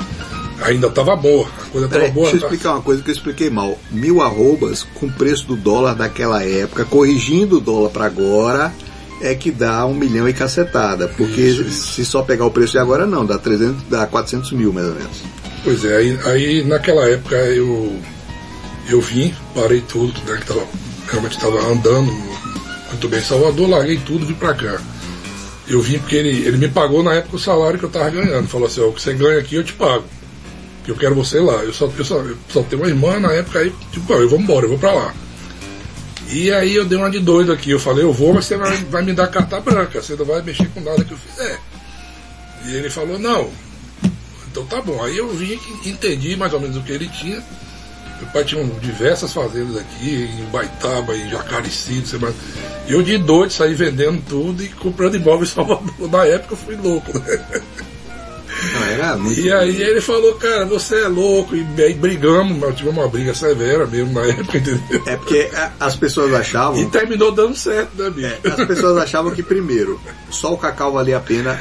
ainda 0.63 0.91
tava 0.91 1.17
boa, 1.17 1.47
a 1.47 1.71
coisa 1.71 1.89
tava 1.89 2.01
Peraí, 2.01 2.11
boa. 2.11 2.25
deixa 2.31 2.37
eu 2.37 2.41
tá? 2.41 2.47
explicar 2.47 2.73
uma 2.75 2.83
coisa 2.83 3.03
que 3.03 3.09
eu 3.11 3.15
expliquei 3.15 3.49
mal. 3.49 3.79
Mil 3.91 4.21
arrobas 4.21 4.87
com 4.95 5.07
o 5.07 5.13
preço 5.13 5.47
do 5.47 5.57
dólar 5.57 5.95
daquela 5.95 6.43
época, 6.45 6.85
corrigindo 6.85 7.57
o 7.57 7.61
dólar 7.61 7.91
para 7.91 8.05
agora, 8.07 8.75
é 9.21 9.35
que 9.35 9.51
dá 9.51 9.87
um 9.87 9.95
milhão 9.95 10.29
e 10.29 10.33
cacetada. 10.33 11.09
Porque 11.09 11.41
Isso, 11.41 11.63
isso. 11.63 11.93
se 11.93 12.05
só 12.05 12.23
pegar 12.23 12.45
o 12.45 12.51
preço 12.51 12.73
de 12.73 12.79
agora, 12.79 13.07
não, 13.07 13.25
dá, 13.25 13.39
300, 13.39 13.83
dá 13.89 14.07
400 14.07 14.53
mil 14.53 14.73
mais 14.73 14.87
ou 14.87 14.95
menos. 14.95 15.23
Pois 15.65 15.85
é, 15.85 15.97
aí, 15.97 16.19
aí 16.25 16.65
naquela 16.65 17.09
época 17.09 17.35
eu 17.37 17.99
eu 18.89 19.01
vim, 19.01 19.35
parei 19.55 19.81
tudo, 19.81 20.13
né, 20.31 20.39
que 20.41 20.47
tava, 20.47 20.65
realmente 21.11 21.37
estava 21.37 21.59
andando 21.67 22.13
muito 22.89 23.09
bem 23.09 23.19
em 23.19 23.25
Salvador, 23.25 23.69
larguei 23.69 23.99
tudo 23.99 24.25
e 24.25 24.29
vim 24.29 24.35
pra 24.35 24.55
cá. 24.55 24.81
Eu 25.69 25.83
vim 25.83 25.99
porque 25.99 26.15
ele, 26.15 26.47
ele 26.47 26.57
me 26.57 26.69
pagou 26.69 27.03
na 27.03 27.15
época 27.15 27.37
o 27.37 27.41
salário 27.41 27.79
que 27.79 27.85
eu 27.85 27.91
tava 27.91 28.11
ganhando. 28.11 28.47
Falou 28.47 28.69
assim, 28.69 28.81
ó, 28.81 28.89
o 28.89 28.93
que 28.93 29.03
você 29.03 29.13
ganha 29.13 29.41
aqui 29.41 29.57
eu 29.57 29.65
te 29.65 29.73
pago. 29.73 30.05
Que 30.85 30.93
eu 30.93 30.97
quero 30.97 31.15
você 31.17 31.41
lá. 31.41 31.65
Eu 31.65 31.73
só, 31.73 31.91
eu 31.99 32.05
só, 32.05 32.19
eu 32.19 32.37
só 32.49 32.63
tenho 32.63 32.83
uma 32.83 32.89
irmã 32.89 33.19
na 33.19 33.33
época 33.33 33.59
aí, 33.59 33.73
tipo, 33.91 34.13
ó, 34.15 34.19
eu 34.19 34.29
vou 34.29 34.39
embora, 34.39 34.65
eu 34.65 34.71
vou 34.71 34.79
pra 34.79 34.93
lá. 34.93 35.13
E 36.29 36.53
aí 36.53 36.75
eu 36.75 36.85
dei 36.85 36.99
uma 36.99 37.11
de 37.11 37.21
doido 37.21 37.53
aqui, 37.53 37.71
eu 37.71 37.79
falei, 37.79 38.05
eu 38.05 38.13
vou, 38.13 38.35
mas 38.35 38.47
você 38.47 38.57
vai, 38.57 38.77
vai 38.85 39.03
me 39.03 39.13
dar 39.13 39.29
carta 39.29 39.61
branca, 39.61 40.03
você 40.03 40.17
não 40.17 40.25
vai 40.25 40.43
mexer 40.43 40.69
com 40.71 40.81
nada 40.81 41.05
que 41.05 41.13
eu 41.13 41.19
fizer. 41.19 41.61
E 42.67 42.75
ele 42.75 42.91
falou, 42.91 43.19
não, 43.19 43.51
então 44.57 44.65
tá 44.67 44.81
bom. 44.81 45.03
Aí 45.03 45.19
eu 45.19 45.29
vim 45.29 45.59
entendi 45.85 46.35
mais 46.35 46.53
ou 46.53 46.61
menos 46.61 46.77
o 46.77 46.83
que 46.83 46.93
ele 46.93 47.09
tinha. 47.09 47.43
Meu 48.19 48.31
pai 48.33 48.45
tinha 48.45 48.65
diversas 48.81 49.33
fazendas 49.33 49.77
aqui, 49.77 50.31
em 50.41 50.45
Baitaba, 50.47 51.15
em 51.15 51.29
Jacarecido, 51.29 52.09
sei 52.09 52.19
mais. 52.19 52.35
E 52.89 52.93
eu 52.93 53.03
de 53.03 53.19
doido 53.19 53.53
saí 53.53 53.75
vendendo 53.75 54.23
tudo 54.27 54.63
e 54.65 54.69
comprando 54.69 55.17
imóveis 55.17 55.51
em 55.51 55.55
Salvador. 55.55 55.93
Na 56.11 56.25
época 56.25 56.55
eu 56.55 56.57
fui 56.57 56.77
louco, 56.77 57.17
né? 57.19 57.63
Não, 58.97 59.19
muito. 59.19 59.41
E 59.41 59.53
aí 59.53 59.83
ele 59.83 60.01
falou, 60.01 60.35
cara, 60.35 60.65
você 60.67 61.03
é 61.03 61.09
louco. 61.09 61.55
E 61.55 61.67
aí 61.83 61.95
brigamos, 61.95 62.59
mas 62.59 62.75
tivemos 62.77 62.99
uma 63.03 63.09
briga 63.09 63.35
severa 63.35 63.87
mesmo 63.87 64.13
na 64.13 64.27
época, 64.29 64.59
entendeu? 64.59 65.03
É 65.07 65.17
porque 65.17 65.49
as 65.81 65.97
pessoas 65.97 66.33
achavam. 66.35 66.81
E 66.81 66.87
terminou 66.87 67.33
dando 67.33 67.55
certo, 67.57 67.91
né, 68.03 68.11
bicho? 68.11 68.35
É, 68.45 68.49
as 68.49 68.67
pessoas 68.67 68.97
achavam 68.99 69.31
que 69.33 69.43
primeiro, 69.43 70.01
só 70.31 70.53
o 70.53 70.59
cacau 70.59 70.93
valia 70.93 71.17
a 71.17 71.21
pena. 71.21 71.59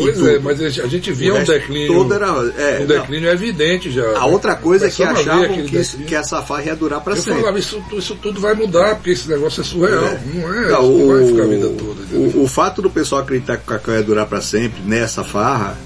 Pois 0.00 0.16
é, 0.24 0.38
mas 0.38 0.60
a 0.62 0.86
gente 0.86 1.10
via 1.10 1.34
um 1.34 1.42
declínio. 1.42 1.88
todo 1.92 2.14
era- 2.14 2.26
é, 2.56 2.76
um 2.76 2.80
não. 2.82 2.86
declínio 2.86 3.28
evidente 3.30 3.90
já. 3.90 4.16
A 4.16 4.26
outra 4.26 4.54
coisa 4.54 4.86
é 4.86 4.90
que 4.90 5.02
achavam 5.02 5.48
que, 5.48 5.62
declínio. 5.72 6.06
que 6.06 6.14
essa 6.14 6.40
farra 6.40 6.62
ia 6.66 6.76
durar 6.76 7.00
para 7.00 7.14
Eu 7.16 7.20
sempre. 7.20 7.40
falava, 7.40 7.58
isso, 7.58 7.82
isso 7.92 8.14
tudo 8.22 8.40
vai 8.40 8.54
mudar, 8.54 8.94
porque 8.94 9.10
esse 9.10 9.28
negócio 9.28 9.60
é 9.60 9.64
surreal. 9.64 10.04
É. 10.04 10.20
Não 10.34 10.54
é, 10.54 10.68
Não, 10.70 10.82
isso 10.82 10.98
não 10.98 11.08
vai 11.08 11.26
ficar 11.26 11.42
a 11.42 11.46
vida 11.48 11.68
toda. 11.70 12.16
o, 12.16 12.42
o 12.44 12.46
fato 12.46 12.80
do 12.80 12.88
pessoal 12.88 13.22
acreditar 13.22 13.56
que 13.56 13.64
o 13.64 13.66
cacau 13.66 13.92
ia 13.92 14.02
durar 14.04 14.26
para 14.26 14.40
sempre 14.40 14.80
nessa 14.86 15.24
farra, 15.24 15.76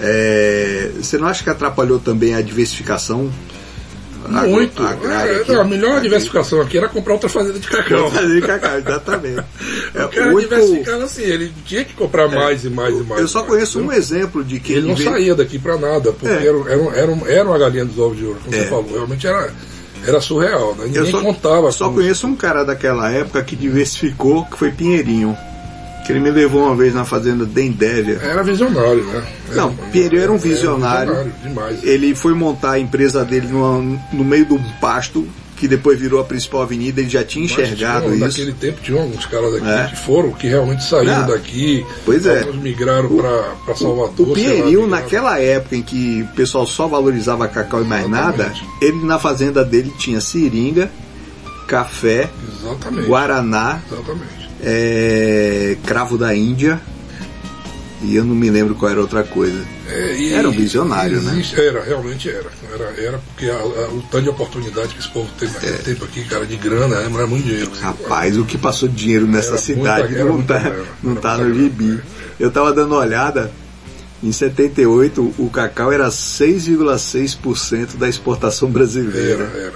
é, 0.00 0.90
você 1.00 1.18
não 1.18 1.26
acha 1.28 1.42
que 1.44 1.50
atrapalhou 1.50 1.98
também 1.98 2.34
a 2.34 2.40
diversificação? 2.40 3.30
Muito. 4.48 4.82
agrária 4.82 5.30
É, 5.30 5.36
aqui? 5.42 5.52
não, 5.52 5.60
a 5.60 5.64
melhor 5.64 5.92
Aqui. 5.92 6.00
diversificação 6.02 6.60
aqui 6.60 6.76
era 6.76 6.88
comprar 6.88 7.12
outra 7.12 7.28
fazenda 7.28 7.60
de 7.60 7.68
cacau. 7.68 8.10
Fazer 8.10 8.44
cacau, 8.44 8.78
exatamente. 8.78 9.44
É, 9.94 10.04
O 10.04 10.08
cara 10.08 10.26
o 10.32 10.34
único- 10.34 10.54
diversificava 10.54 11.04
assim, 11.04 11.22
ele 11.22 11.52
tinha 11.64 11.84
que 11.84 11.94
comprar 11.94 12.28
mais 12.28 12.64
e 12.64 12.68
mais 12.68 12.92
e 12.98 13.02
mais. 13.04 13.20
eu 13.20 13.28
só 13.28 13.38
mais, 13.38 13.50
conheço 13.50 13.78
um 13.80 13.92
exemplo 13.92 14.42
de 14.44 14.58
que 14.58 14.72
Ele 14.72 14.88
não 14.88 14.96
saía 14.96 15.32
daqui 15.34 15.58
pra 15.60 15.78
nada, 15.78 16.12
porque 16.12 16.26
É. 16.26 16.44
era, 16.48 16.58
era, 16.72 16.98
era, 16.98 17.32
era 17.32 17.44
uma 17.48 17.56
galinha 17.58 17.84
dos 17.84 17.98
ovos 18.00 18.18
de 18.18 18.24
ouro, 18.26 18.40
como 18.44 18.54
É. 18.56 18.58
você 18.62 18.66
falou. 18.68 18.90
Realmente 18.92 19.26
era, 19.28 19.52
era 20.04 20.20
surreal, 20.20 20.74
né? 20.74 20.84
Eu 20.86 20.88
Ninguém 20.88 21.10
só, 21.12 21.20
contava. 21.22 21.70
só 21.72 21.90
conheço 21.90 22.26
um 22.26 22.34
cara 22.34 22.64
daquela 22.64 23.08
época 23.10 23.42
que 23.44 23.54
diversificou, 23.54 24.44
que 24.46 24.58
foi 24.58 24.72
Pinheirinho. 24.72 25.36
Que 26.06 26.12
ele 26.12 26.20
me 26.20 26.30
levou 26.30 26.62
uma 26.64 26.76
vez 26.76 26.94
na 26.94 27.04
fazenda 27.04 27.44
Dendévia. 27.44 28.20
Era 28.22 28.42
visionário, 28.44 29.04
né? 29.04 29.24
Era- 29.50 29.56
Não, 29.56 29.74
Pinheiro 29.74 30.18
era 30.18 30.30
um 30.32 30.38
visionário. 30.38 31.08
visionário 31.12 31.32
demais. 31.42 31.82
Ele 31.82 32.14
foi 32.14 32.32
montar 32.32 32.72
a 32.72 32.78
empresa 32.78 33.24
dele 33.24 33.48
numa- 33.48 33.98
no 34.12 34.24
meio 34.24 34.46
de 34.46 34.52
um 34.54 34.62
pasto, 34.80 35.26
que 35.56 35.66
depois 35.66 35.98
virou 35.98 36.20
a 36.20 36.24
principal 36.24 36.62
avenida, 36.62 37.00
ele 37.00 37.08
já 37.08 37.24
tinha 37.24 37.42
Mas 37.42 37.50
enxergado 37.52 38.04
tinha, 38.04 38.14
isso. 38.14 38.24
Naquele 38.26 38.52
tempo 38.52 38.80
tinha 38.82 39.00
alguns 39.00 39.24
caras 39.26 39.54
aqui 39.54 39.66
É. 39.68 39.86
que 39.88 39.96
foram, 39.96 40.30
que 40.32 40.46
realmente 40.46 40.84
saíram 40.84 41.20
Não. 41.22 41.26
daqui. 41.28 41.84
Pois 42.04 42.24
é. 42.26 42.40
Alguns 42.42 42.56
migraram 42.62 43.08
para 43.64 43.74
Salvador. 43.74 44.28
O 44.28 44.30
lá, 44.30 44.36
migraram. 44.36 44.86
naquela 44.86 45.40
época 45.40 45.74
em 45.74 45.82
que 45.82 46.22
o 46.30 46.36
pessoal 46.36 46.66
só 46.66 46.86
valorizava 46.86 47.48
cacau 47.48 47.82
e 47.82 47.84
mais 47.86 48.06
nada, 48.08 48.44
Exatamente. 48.44 48.64
ele 48.82 49.04
na 49.04 49.18
fazenda 49.18 49.64
dele 49.64 49.92
tinha 49.98 50.20
seringa, 50.20 50.90
café, 51.66 52.28
Exatamente. 52.62 53.06
guaraná, 53.08 53.80
Exatamente. 53.90 54.45
É, 54.62 55.76
cravo 55.84 56.16
da 56.18 56.34
Índia 56.34 56.80
e 58.02 58.14
eu 58.14 58.24
não 58.24 58.34
me 58.34 58.50
lembro 58.50 58.74
qual 58.74 58.90
era 58.90 59.00
outra 59.00 59.24
coisa. 59.24 59.58
É, 59.88 60.16
e- 60.18 60.32
Era 60.34 60.48
um 60.48 60.52
visionário, 60.52 61.20
né? 61.22 61.32
existe- 61.32 61.58
Era, 61.60 61.82
realmente 61.82 62.28
era. 62.28 62.50
Era, 62.72 62.84
era 63.00 63.18
porque 63.18 63.48
a- 63.48 63.54
a- 63.54 63.88
o 63.90 64.02
tanto 64.10 64.24
de 64.24 64.28
oportunidade 64.28 64.88
que 64.88 64.98
esse 65.00 65.08
povo 65.10 65.28
teve 65.38 65.52
naquele 65.54 65.74
É. 65.74 65.78
tempo 65.78 66.04
aqui, 66.04 66.24
cara, 66.24 66.44
de 66.44 66.56
grana, 66.56 66.94
era, 66.96 67.04
era 67.10 67.26
muito 67.26 67.44
dinheiro. 67.44 67.70
Rapaz, 67.80 68.36
o 68.36 68.44
que 68.44 68.58
passou 68.58 68.88
de 68.88 68.94
dinheiro 68.96 69.26
nessa 69.26 69.50
Era 69.50 69.58
cidade 69.58 70.14
era 70.14 70.24
não 70.24 70.42
tá, 70.42 70.58
grana, 70.58 70.84
não 71.02 71.12
era 71.12 71.20
tá 71.20 71.36
muita 71.38 71.44
no 71.48 71.54
gibi. 71.62 71.84
né? 71.84 72.02
Eu 72.38 72.50
tava 72.50 72.72
dando 72.74 72.92
uma 72.92 73.00
olhada, 73.00 73.50
em 74.22 74.30
78 74.32 75.32
o 75.38 75.48
cacau 75.50 75.90
era 75.90 76.10
6,6% 76.10 77.96
da 77.96 78.08
exportação 78.08 78.68
Era, 78.68 78.78
brasileira. 78.78 79.44
era, 79.54 79.64
era 79.66 79.72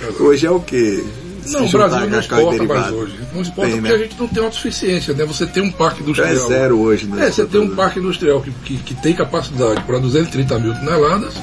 pesado. 0.00 0.24
Hoje 0.24 0.46
é 0.46 0.50
o 0.50 0.60
quê? 0.60 1.02
Não, 1.46 1.64
o 1.66 1.68
Brasil 1.70 2.10
não 2.10 2.18
exporta 2.20 2.62
mais 2.64 2.90
hoje. 2.92 3.14
Não 3.32 3.42
exporta 3.42 3.70
Tem, 3.70 3.80
porque 3.80 3.96
né? 3.96 4.02
a 4.02 4.06
gente 4.06 4.16
não 4.18 4.28
tem 4.28 4.42
autossuficiência, 4.44 5.14
né? 5.14 5.24
Você 5.24 5.46
tem 5.46 5.62
um 5.62 5.70
parque 5.70 5.98
Já 5.98 6.04
industrial. 6.30 6.32
é 6.32 6.48
zero 6.48 6.78
hoje, 6.80 7.06
né? 7.06 7.26
É, 7.26 7.30
você 7.30 7.44
tem 7.46 7.60
um 7.60 7.74
parque 7.74 7.98
industrial 7.98 8.40
que, 8.40 8.50
que, 8.50 8.76
que 8.78 8.94
tem 8.94 9.14
capacidade 9.14 9.82
para 9.82 9.98
230 9.98 10.58
mil 10.58 10.74
toneladas 10.74 11.34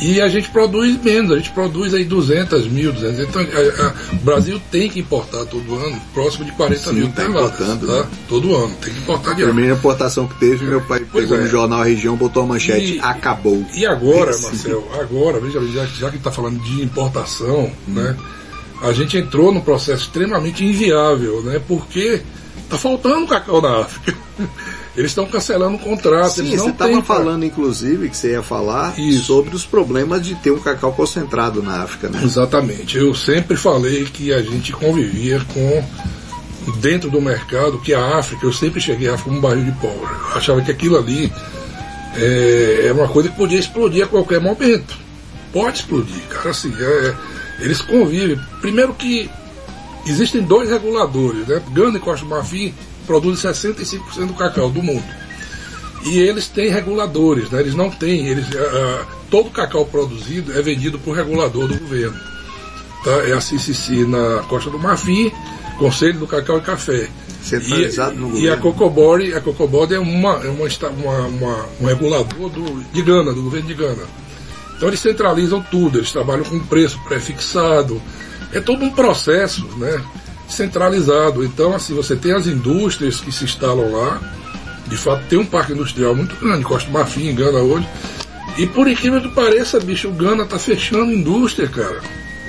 e 0.00 0.20
a 0.20 0.26
gente 0.28 0.48
produz 0.48 1.00
menos, 1.00 1.30
a 1.30 1.36
gente 1.36 1.50
produz 1.50 1.94
aí 1.94 2.04
200 2.04 2.66
mil, 2.66 2.92
200. 2.92 3.20
Então 3.20 3.40
a- 3.42 3.86
a- 3.86 3.94
o 4.14 4.16
Brasil 4.16 4.60
tem 4.70 4.88
que 4.88 4.98
importar 4.98 5.44
todo 5.44 5.76
ano 5.76 6.00
próximo 6.12 6.44
de 6.44 6.50
40 6.52 6.88
Sim, 6.90 6.94
mil 6.96 7.08
tá 7.12 7.22
toneladas. 7.22 7.52
importando, 7.60 7.86
tá? 7.86 7.98
né? 8.00 8.06
Todo 8.28 8.56
ano, 8.56 8.74
tem 8.80 8.92
que 8.92 8.98
importar 9.00 9.30
A 9.30 9.34
direto. 9.34 9.52
primeira 9.52 9.76
importação 9.76 10.26
que 10.26 10.34
teve, 10.40 10.64
meu 10.64 10.80
pai 10.80 11.04
Pois 11.12 11.24
pegou 11.24 11.38
é. 11.38 11.44
no 11.44 11.48
jornal 11.50 11.82
Região, 11.84 12.16
botou 12.16 12.42
a 12.42 12.46
manchete, 12.46 12.96
E- 12.96 13.00
acabou. 13.00 13.64
E 13.74 13.86
agora. 13.86 14.36
Marcel, 14.40 14.88
agora, 14.98 15.38
veja, 15.38 15.60
já, 15.68 15.84
já 15.84 16.10
que 16.10 16.16
está 16.16 16.32
falando 16.32 16.58
de 16.60 16.82
importação, 16.82 17.70
né? 17.86 18.16
A 18.82 18.92
gente 18.92 19.16
entrou 19.16 19.52
num 19.52 19.60
processo 19.60 20.02
extremamente 20.02 20.64
inviável, 20.64 21.42
né? 21.42 21.60
Porque 21.66 22.20
tá 22.68 22.76
faltando 22.76 23.26
cacau 23.26 23.60
na 23.62 23.80
África. 23.80 24.14
Eles 24.94 25.12
estão 25.12 25.24
cancelando 25.24 25.76
o 25.76 25.78
contrato, 25.78 26.32
Sim, 26.34 26.40
eles 26.48 26.50
você 26.60 26.66
não 26.66 26.68
estava 26.68 26.90
têm 26.90 27.00
pra- 27.00 27.16
falando, 27.16 27.46
inclusive, 27.46 28.10
que 28.10 28.16
você 28.16 28.32
ia 28.32 28.42
falar 28.42 28.98
Isso. 28.98 29.24
sobre 29.24 29.56
os 29.56 29.64
problemas 29.64 30.20
de 30.22 30.34
ter 30.34 30.50
um 30.50 30.58
cacau 30.58 30.92
concentrado 30.92 31.62
na 31.62 31.82
África, 31.82 32.10
né? 32.10 32.20
Exatamente. 32.22 32.98
Eu 32.98 33.14
sempre 33.14 33.56
falei 33.56 34.04
que 34.04 34.34
a 34.34 34.42
gente 34.42 34.70
convivia 34.70 35.40
com 35.54 35.82
dentro 36.78 37.08
do 37.08 37.22
mercado 37.22 37.78
que 37.78 37.94
a 37.94 38.18
África, 38.18 38.44
eu 38.44 38.52
sempre 38.52 38.82
cheguei 38.82 39.08
a 39.08 39.14
África 39.14 39.30
como 39.30 39.38
um 39.38 39.40
barril 39.40 39.64
de 39.64 39.72
pólvora. 39.80 40.12
Eu 40.32 40.36
achava 40.36 40.60
que 40.60 40.70
aquilo 40.70 40.98
ali 40.98 41.32
é, 42.14 42.88
é 42.88 42.92
uma 42.92 43.08
coisa 43.08 43.30
que 43.30 43.36
podia 43.36 43.58
explodir 43.58 44.04
a 44.04 44.08
qualquer 44.08 44.42
momento. 44.42 44.94
Pode 45.54 45.78
explodir, 45.78 46.20
cara. 46.28 46.50
Assim, 46.50 46.70
é, 46.78 47.14
eles 47.62 47.80
convivem. 47.80 48.38
Primeiro 48.60 48.92
que 48.94 49.30
existem 50.06 50.42
dois 50.42 50.68
reguladores, 50.70 51.46
né? 51.46 51.62
Gana 51.72 51.96
e 51.96 52.00
Costa 52.00 52.24
do 52.24 52.30
Marfim 52.30 52.74
produzem 53.06 53.50
65% 53.50 54.26
do 54.26 54.34
cacau 54.34 54.70
do 54.70 54.82
mundo. 54.82 55.04
E 56.04 56.18
eles 56.18 56.48
têm 56.48 56.68
reguladores, 56.70 57.48
né? 57.50 57.60
Eles 57.60 57.74
não 57.74 57.88
têm, 57.90 58.26
eles, 58.26 58.46
ah, 58.56 59.06
todo 59.30 59.50
cacau 59.50 59.86
produzido 59.86 60.52
é 60.58 60.60
vendido 60.60 60.98
por 60.98 61.14
regulador 61.16 61.68
do 61.68 61.78
governo. 61.78 62.18
Tá? 63.04 63.10
É 63.28 63.32
a 63.32 63.40
CCC 63.40 64.04
na 64.06 64.42
Costa 64.48 64.68
do 64.70 64.78
Marfim, 64.78 65.30
Conselho 65.78 66.18
do 66.20 66.26
Cacau 66.26 66.58
e 66.58 66.62
Café. 66.62 67.08
Centralizado 67.42 68.14
e, 68.14 68.18
no 68.18 68.28
e 68.28 68.30
governo. 68.32 68.52
a 68.54 68.56
Cocobori, 68.58 69.34
a 69.34 69.40
é, 69.94 69.98
uma, 69.98 70.34
é 70.44 70.48
uma, 70.48 70.66
uma- 70.90 71.26
uma- 71.26 71.66
um 71.80 71.86
regulador 71.86 72.48
do, 72.50 72.82
de 72.92 73.02
Gana, 73.02 73.32
do 73.32 73.42
governo 73.42 73.66
de 73.66 73.74
Gana. 73.74 74.02
Então 74.82 74.90
eles 74.90 74.98
centralizam 74.98 75.64
tudo, 75.70 75.98
eles 75.98 76.10
trabalham 76.10 76.42
com 76.42 76.58
preço 76.58 76.98
pré-fixado. 77.04 78.02
É 78.52 78.58
todo 78.58 78.84
um 78.84 78.90
processo, 78.90 79.64
né? 79.76 80.02
centralizado. 80.48 81.44
Então, 81.44 81.72
assim, 81.72 81.94
você 81.94 82.16
tem 82.16 82.32
as 82.32 82.48
indústrias 82.48 83.20
que 83.20 83.30
se 83.30 83.44
instalam 83.44 83.92
lá. 83.92 84.20
De 84.88 84.96
fato, 84.96 85.24
tem 85.28 85.38
um 85.38 85.46
parque 85.46 85.72
industrial 85.72 86.16
muito 86.16 86.34
grande, 86.34 86.64
Costa 86.64 86.90
Marfim, 86.90 87.28
em 87.28 87.34
Gana 87.36 87.60
hoje. 87.60 87.86
E 88.58 88.66
por 88.66 88.88
incrível 88.88 89.20
que 89.20 89.28
pareça, 89.28 89.78
bicho, 89.78 90.08
o 90.08 90.12
Gana 90.12 90.44
tá 90.46 90.58
fechando 90.58 91.12
indústria, 91.12 91.68
cara. 91.68 92.00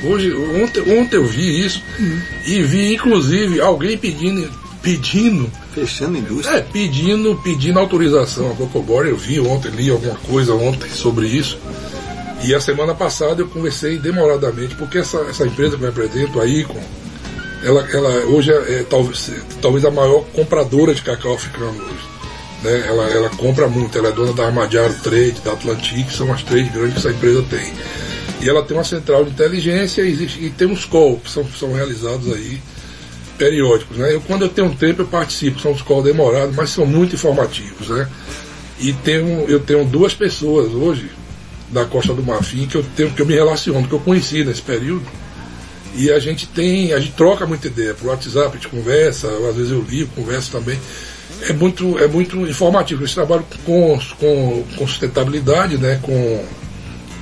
Hoje, 0.03 0.33
ontem, 0.33 0.99
ontem 0.99 1.17
eu 1.17 1.27
vi 1.27 1.63
isso 1.63 1.83
e 2.47 2.63
vi 2.63 2.95
inclusive 2.95 3.61
alguém 3.61 3.95
pedindo, 3.95 4.49
pedindo, 4.81 5.51
Fechando 5.71 6.17
a 6.17 6.19
indústria. 6.19 6.57
é, 6.57 6.61
pedindo, 6.61 7.39
pedindo 7.43 7.77
autorização 7.77 8.51
a 8.51 8.55
Cocobora. 8.55 9.07
Eu 9.07 9.17
vi 9.17 9.39
ontem, 9.39 9.69
li 9.69 9.91
alguma 9.91 10.15
coisa 10.15 10.55
ontem 10.55 10.89
sobre 10.89 11.27
isso. 11.27 11.59
E 12.43 12.53
a 12.53 12.59
semana 12.59 12.93
passada 12.93 13.41
eu 13.41 13.47
conversei 13.47 13.97
demoradamente, 13.97 14.75
porque 14.75 14.97
essa, 14.97 15.17
essa 15.29 15.47
empresa 15.47 15.77
que 15.77 15.83
eu 15.83 15.87
represento, 15.87 16.41
a 16.41 16.45
Icon, 16.45 16.83
ela, 17.63 17.87
ela 17.89 18.09
hoje 18.25 18.51
é, 18.51 18.79
é 18.79 18.85
talvez, 18.89 19.31
talvez 19.61 19.85
a 19.85 19.91
maior 19.91 20.25
compradora 20.33 20.93
de 20.93 21.01
cacau 21.01 21.35
africano 21.35 21.71
hoje. 21.71 22.13
Né? 22.61 22.85
Ela, 22.85 23.09
ela 23.09 23.29
compra 23.29 23.69
muito, 23.69 23.97
ela 23.97 24.09
é 24.09 24.11
dona 24.11 24.33
da 24.33 24.45
Armadiaro 24.45 24.93
Trade, 24.95 25.39
da 25.43 25.53
Atlantic, 25.53 26.07
que 26.07 26.13
são 26.13 26.33
as 26.33 26.43
três 26.43 26.69
grandes 26.69 26.93
que 26.93 26.99
essa 26.99 27.11
empresa 27.11 27.45
tem. 27.49 27.73
E 28.41 28.49
ela 28.49 28.61
tem 28.61 28.75
uma 28.75 28.83
central 28.83 29.23
de 29.23 29.31
inteligência 29.31 30.01
e, 30.01 30.11
existe, 30.11 30.43
e 30.43 30.49
tem 30.49 30.67
uns 30.67 30.83
calls 30.83 31.21
que 31.23 31.29
são, 31.29 31.45
são 31.45 31.71
realizados 31.71 32.29
aí 32.33 32.59
periódicos. 33.37 33.97
Né? 33.97 34.13
Eu, 34.13 34.19
quando 34.19 34.41
eu 34.41 34.49
tenho 34.49 34.67
um 34.67 34.75
tempo, 34.75 35.01
eu 35.01 35.07
participo, 35.07 35.61
são 35.61 35.71
os 35.71 35.81
calls 35.81 36.03
demorados, 36.03 36.53
mas 36.53 36.71
são 36.71 36.85
muito 36.85 37.15
informativos. 37.15 37.87
Né? 37.87 38.05
E 38.81 38.91
tenho, 38.91 39.45
eu 39.47 39.61
tenho 39.61 39.85
duas 39.85 40.13
pessoas 40.13 40.73
hoje 40.73 41.09
da 41.73 41.85
Costa 41.85 42.13
do 42.13 42.23
Marfim 42.23 42.67
que 42.67 42.75
eu 42.75 42.85
tenho 42.95 43.11
que 43.11 43.21
eu 43.21 43.25
me 43.25 43.33
relaciono, 43.33 43.87
que 43.87 43.93
eu 43.93 43.99
conheci 43.99 44.43
nesse 44.43 44.61
período. 44.61 45.05
E 45.95 46.11
a 46.11 46.19
gente 46.19 46.47
tem, 46.47 46.91
a 46.93 46.99
gente 46.99 47.13
troca 47.13 47.45
muita 47.45 47.67
ideia 47.67 47.93
por 47.93 48.07
WhatsApp, 48.07 48.49
a 48.49 48.51
gente 48.53 48.67
conversa, 48.67 49.27
às 49.27 49.55
vezes 49.55 49.71
eu 49.71 49.81
ligo, 49.87 50.09
converso 50.15 50.51
também. 50.51 50.79
É 51.47 51.53
muito, 51.53 51.99
é 51.99 52.07
muito 52.07 52.39
informativo. 52.47 53.01
Eles 53.01 53.13
trabalham 53.13 53.45
com, 53.63 53.99
com, 54.19 54.63
com 54.75 54.87
sustentabilidade, 54.87 55.77
né? 55.77 55.99
com, 56.01 56.45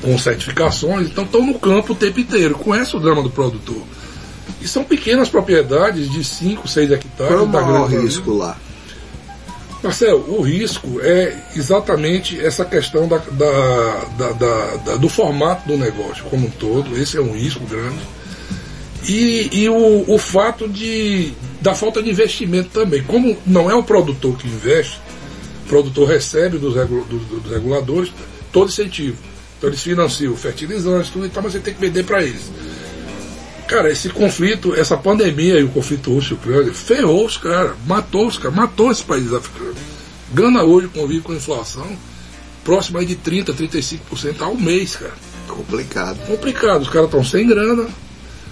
com 0.01 0.17
certificações, 0.17 1.07
então 1.07 1.25
estão 1.25 1.45
no 1.45 1.59
campo 1.59 1.93
o 1.93 1.95
tempo 1.95 2.19
inteiro, 2.19 2.55
conhecem 2.55 2.97
o 2.97 3.03
drama 3.03 3.21
do 3.21 3.29
produtor. 3.29 3.81
E 4.61 4.67
são 4.67 4.83
pequenas 4.83 5.27
propriedades 5.27 6.09
de 6.09 6.23
5, 6.23 6.67
6 6.67 6.91
hectares. 6.91 7.33
Qual 7.33 7.39
é 7.39 7.43
o 7.43 7.47
maior 7.47 7.89
risco 7.89 8.33
lá? 8.33 8.57
Marcelo, 9.83 10.25
o 10.37 10.41
risco 10.41 10.99
é 11.01 11.35
exatamente 11.55 12.39
essa 12.39 12.63
questão 12.63 13.07
da, 13.07 13.17
da- 13.17 14.31
da- 14.77 14.95
do 14.97 15.09
formato 15.09 15.67
do 15.67 15.75
negócio 15.77 16.23
como 16.25 16.47
um 16.47 16.51
todo. 16.51 16.95
Esse 17.01 17.17
é 17.17 17.21
um 17.21 17.33
risco 17.33 17.65
grande. 17.65 17.97
E, 19.09 19.49
e 19.51 19.67
o, 19.69 20.05
o 20.07 20.17
fato 20.19 20.67
de, 20.69 21.33
da 21.59 21.73
falta 21.73 22.03
de 22.03 22.11
investimento 22.11 22.69
também. 22.69 23.01
Como 23.01 23.35
não 23.47 23.71
é 23.71 23.73
o 23.75 23.81
produtor 23.81 24.37
que 24.37 24.47
investe, 24.47 24.99
o 25.65 25.69
produtor 25.69 26.07
recebe 26.07 26.59
dos, 26.59 26.75
dos- 26.75 27.41
dos 27.41 27.51
reguladores 27.51 28.11
todo 28.51 28.69
incentivo. 28.69 29.17
Então 29.57 29.69
eles 29.69 29.81
financiam 29.81 30.35
fertilizantes, 30.35 31.09
tudo 31.09 31.25
e 31.25 31.29
tal, 31.29 31.41
mas 31.41 31.53
você 31.53 31.59
tem 31.59 31.73
que 31.73 31.79
vender 31.81 32.03
para 32.03 32.21
eles. 32.23 32.51
Cara, 33.71 33.89
esse 33.89 34.09
conflito, 34.09 34.75
essa 34.75 34.97
pandemia 34.97 35.57
e 35.57 35.63
o 35.63 35.69
conflito 35.69 36.13
russo-ucrânia 36.13 36.73
ferrou 36.73 37.25
os 37.25 37.37
caras, 37.37 37.71
matou 37.87 38.27
os 38.27 38.37
caras, 38.37 38.53
matou 38.53 38.91
esses 38.91 39.01
países 39.01 39.33
africanos. 39.33 39.77
Gana 40.33 40.61
hoje 40.61 40.89
convive 40.89 41.21
com 41.21 41.33
inflação 41.33 41.87
próxima 42.65 42.99
aí 42.99 43.05
de 43.05 43.15
30%, 43.15 43.55
35% 43.55 44.41
ao 44.41 44.57
mês, 44.57 44.97
cara. 44.97 45.13
Complicado. 45.47 46.17
Complicado, 46.27 46.81
os 46.81 46.89
caras 46.89 47.07
estão 47.07 47.23
sem 47.23 47.47
grana. 47.47 47.87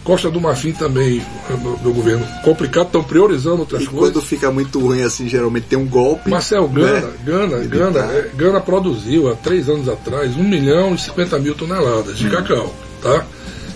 Costa 0.05 0.31
do 0.31 0.39
Marfim 0.39 0.71
também, 0.71 1.21
do, 1.49 1.75
do 1.83 1.93
governo, 1.93 2.25
complicado, 2.41 2.85
estão 2.85 3.03
priorizando 3.03 3.59
outras 3.59 3.83
E 3.83 3.87
coisas. 3.87 4.13
quando 4.13 4.25
fica 4.25 4.49
muito 4.49 4.79
ruim 4.79 5.01
assim, 5.01 5.27
geralmente 5.27 5.65
tem 5.67 5.77
um 5.77 5.85
golpe. 5.85 6.29
Marcel, 6.29 6.65
Gana, 6.69 7.01
né? 7.07 7.13
Gana. 7.25 7.57
Gana, 7.65 7.99
é, 8.13 8.31
Gana 8.37 8.61
produziu 8.61 9.29
há 9.29 9.35
três 9.35 9.67
anos 9.67 9.89
atrás 9.89 10.33
1 10.37 10.41
milhão 10.41 10.95
e 10.95 10.97
50 10.97 11.37
mil 11.39 11.53
toneladas 11.55 12.17
de 12.17 12.29
cacau, 12.29 12.73
tá? 13.01 13.25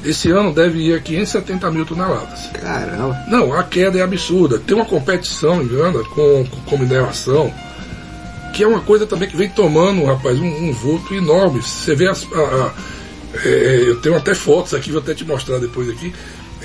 Esse 0.05 0.29
ano 0.31 0.53
deve 0.53 0.79
ir 0.79 0.95
a 0.95 0.99
570 0.99 1.71
mil 1.71 1.85
toneladas. 1.85 2.47
Caramba. 2.53 3.17
Não, 3.27 3.53
a 3.53 3.63
queda 3.63 3.99
é 3.99 4.01
absurda. 4.01 4.59
Tem 4.59 4.75
uma 4.75 4.85
competição 4.85 5.61
em 5.61 5.67
Gana 5.67 6.03
com, 6.03 6.45
com, 6.49 6.61
com 6.65 6.77
mineração, 6.77 7.53
que 8.53 8.63
é 8.63 8.67
uma 8.67 8.81
coisa 8.81 9.05
também 9.07 9.29
que 9.29 9.37
vem 9.37 9.49
tomando, 9.49 10.03
rapaz, 10.05 10.37
um, 10.39 10.45
um 10.69 10.73
vulto 10.73 11.13
enorme. 11.13 11.61
Você 11.61 11.95
vê 11.95 12.07
as. 12.09 12.23
a- 12.33 12.37
a- 12.37 12.73
é, 13.45 13.83
eu 13.87 13.99
tenho 14.01 14.15
até 14.15 14.35
fotos 14.35 14.73
aqui, 14.75 14.91
vou 14.91 15.01
até 15.01 15.13
te 15.15 15.25
mostrar 15.25 15.57
depois 15.57 15.89
aqui. 15.89 16.13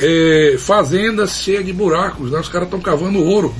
É, 0.00 0.56
fazendas 0.58 1.32
cheias 1.38 1.64
de 1.66 1.72
buracos, 1.72 2.30
né? 2.30 2.38
Os 2.38 2.48
caras 2.48 2.68
estão 2.68 2.80
cavando 2.80 3.18
ouro, 3.22 3.52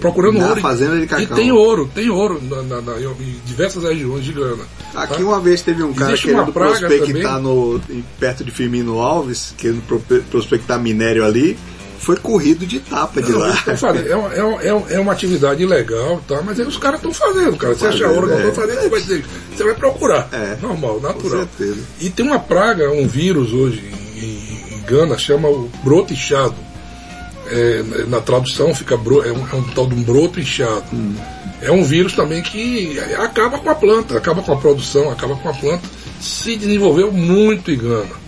procurando 0.00 0.38
Na 0.38 0.48
ouro. 0.48 0.60
fazenda 0.60 0.96
de 0.96 1.04
E 1.04 1.06
cacau. 1.06 1.36
tem 1.36 1.52
ouro, 1.52 1.90
tem 1.94 2.08
ouro 2.10 2.40
na, 2.42 2.62
na- 2.62 2.80
na- 2.80 2.98
em 2.98 3.36
diversas 3.44 3.82
regiões 3.84 4.24
de 4.24 4.32
Gana. 4.32 4.64
Aqui 4.94 5.18
tá? 5.18 5.28
uma 5.28 5.40
vez 5.40 5.60
teve 5.62 5.82
um 5.82 5.92
cara 5.92 6.12
Existe 6.12 6.28
querendo 6.28 6.52
prospectar 6.52 7.40
no, 7.40 7.80
perto 8.18 8.44
de 8.44 8.50
Firmino 8.50 8.98
Alves, 9.00 9.54
querendo 9.56 9.82
pro- 9.86 10.00
prospectar 10.30 10.80
minério 10.80 11.24
ali, 11.24 11.58
foi 11.98 12.16
corrido 12.16 12.64
de 12.64 12.78
tapa 12.80 13.20
de 13.20 13.32
Não, 13.32 13.40
lá. 13.40 13.52
fazendo. 13.76 14.08
É, 14.08 14.16
uma- 14.16 14.32
é, 14.34 14.42
uma- 14.42 14.62
é 14.62 14.72
uma- 14.72 14.90
é 14.92 15.00
uma 15.00 15.12
atividade 15.12 15.62
ilegal, 15.62 16.22
tá? 16.26 16.40
mas 16.44 16.58
aí 16.58 16.66
os 16.66 16.76
caras 16.78 16.98
estão 17.00 17.12
fazendo, 17.12 17.56
cara. 17.56 17.74
Você 17.74 17.86
acha 17.88 17.98
Fazendo, 18.04 18.14
ouro 18.14 18.32
é. 18.32 18.36
estou 18.38 18.52
fazendo, 18.54 18.80
você 18.80 18.88
vai, 18.88 19.00
dizer, 19.00 19.24
você 19.54 19.64
vai 19.64 19.74
procurar. 19.74 20.28
É. 20.32 20.56
Normal, 20.62 21.00
natural. 21.00 21.40
certeza. 21.58 21.80
E 22.00 22.08
tem 22.08 22.24
uma 22.24 22.38
praga, 22.38 22.90
um 22.90 23.06
vírus 23.06 23.52
hoje 23.52 23.82
em, 24.16 24.57
em- 24.88 24.94
em 24.94 24.98
Gana, 24.98 25.18
chama 25.18 25.48
o 25.48 25.70
broto 25.84 26.12
inchado. 26.12 26.54
É, 27.50 27.82
na 28.08 28.20
tradução 28.20 28.74
fica 28.74 28.94
bro, 28.96 29.22
é, 29.26 29.32
um, 29.32 29.46
é 29.50 29.54
um 29.56 29.62
tal 29.74 29.86
de 29.86 29.94
um 29.94 30.02
broto 30.02 30.38
inchado. 30.38 30.84
Hum. 30.92 31.14
É 31.62 31.72
um 31.72 31.82
vírus 31.82 32.12
também 32.12 32.42
que 32.42 32.98
acaba 33.18 33.58
com 33.58 33.70
a 33.70 33.74
planta, 33.74 34.16
acaba 34.16 34.42
com 34.42 34.52
a 34.52 34.56
produção, 34.56 35.10
acaba 35.10 35.34
com 35.36 35.48
a 35.48 35.54
planta. 35.54 35.82
Se 36.20 36.56
desenvolveu 36.56 37.10
muito 37.10 37.70
em 37.70 37.76
Gana. 37.78 38.27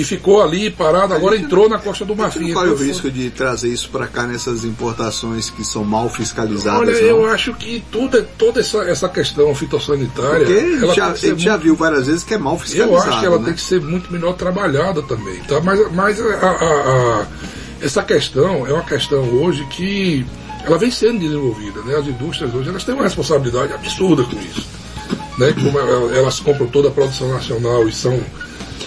E 0.00 0.04
ficou 0.04 0.42
ali 0.42 0.70
parado, 0.70 1.12
agora 1.12 1.36
entrou 1.36 1.68
na 1.68 1.78
Costa 1.78 2.04
do 2.04 2.16
Marfim. 2.16 2.48
não 2.48 2.54
corre 2.54 2.70
o 2.70 2.74
risco 2.76 3.10
de 3.10 3.28
trazer 3.30 3.68
isso 3.68 3.90
para 3.90 4.06
cá 4.06 4.22
nessas 4.26 4.64
importações 4.64 5.50
que 5.50 5.62
são 5.64 5.84
mal 5.84 6.08
fiscalizadas, 6.08 6.80
Olha, 6.80 6.92
não? 6.92 7.00
eu 7.08 7.26
acho 7.26 7.52
que 7.54 7.84
tudo, 7.92 8.22
toda 8.38 8.60
essa, 8.60 8.78
essa 8.84 9.08
questão 9.08 9.54
fitossanitária. 9.54 10.46
Porque 10.46 10.78
ela 10.84 10.94
já, 10.94 11.14
já 11.36 11.56
viu 11.56 11.74
várias 11.76 12.06
vezes 12.06 12.24
que 12.24 12.32
é 12.34 12.38
mal 12.38 12.54
Eu 12.54 12.58
fiscalizado. 12.60 13.10
acho 13.10 13.20
que 13.20 13.26
ela 13.26 13.38
né? 13.38 13.44
tem 13.44 13.54
que 13.54 13.60
ser 13.60 13.80
muito 13.80 14.12
melhor 14.12 14.32
trabalhada 14.34 15.02
também, 15.02 15.36
tá? 15.40 15.60
Mas, 15.60 15.92
mas 15.92 16.20
a- 16.20 16.24
a- 16.24 16.50
a- 17.22 17.26
essa 17.82 18.02
questão 18.02 18.66
é 18.66 18.72
uma 18.72 18.84
questão 18.84 19.20
hoje 19.20 19.64
que 19.70 20.24
ela 20.64 20.78
vem 20.78 20.90
sendo 20.90 21.18
desenvolvida, 21.18 21.80
né? 21.82 21.96
As 21.96 22.06
indústrias 22.06 22.54
hoje 22.54 22.68
elas 22.68 22.84
têm 22.84 22.94
uma 22.94 23.04
responsabilidade 23.04 23.72
absurda 23.72 24.22
com 24.24 24.36
isso, 24.36 24.66
né? 25.38 25.52
Como 25.52 25.78
ela- 25.78 26.16
elas 26.16 26.40
compram 26.40 26.66
toda 26.68 26.88
a 26.88 26.90
produção 26.90 27.28
nacional 27.32 27.88
e 27.88 27.92
são 27.92 28.18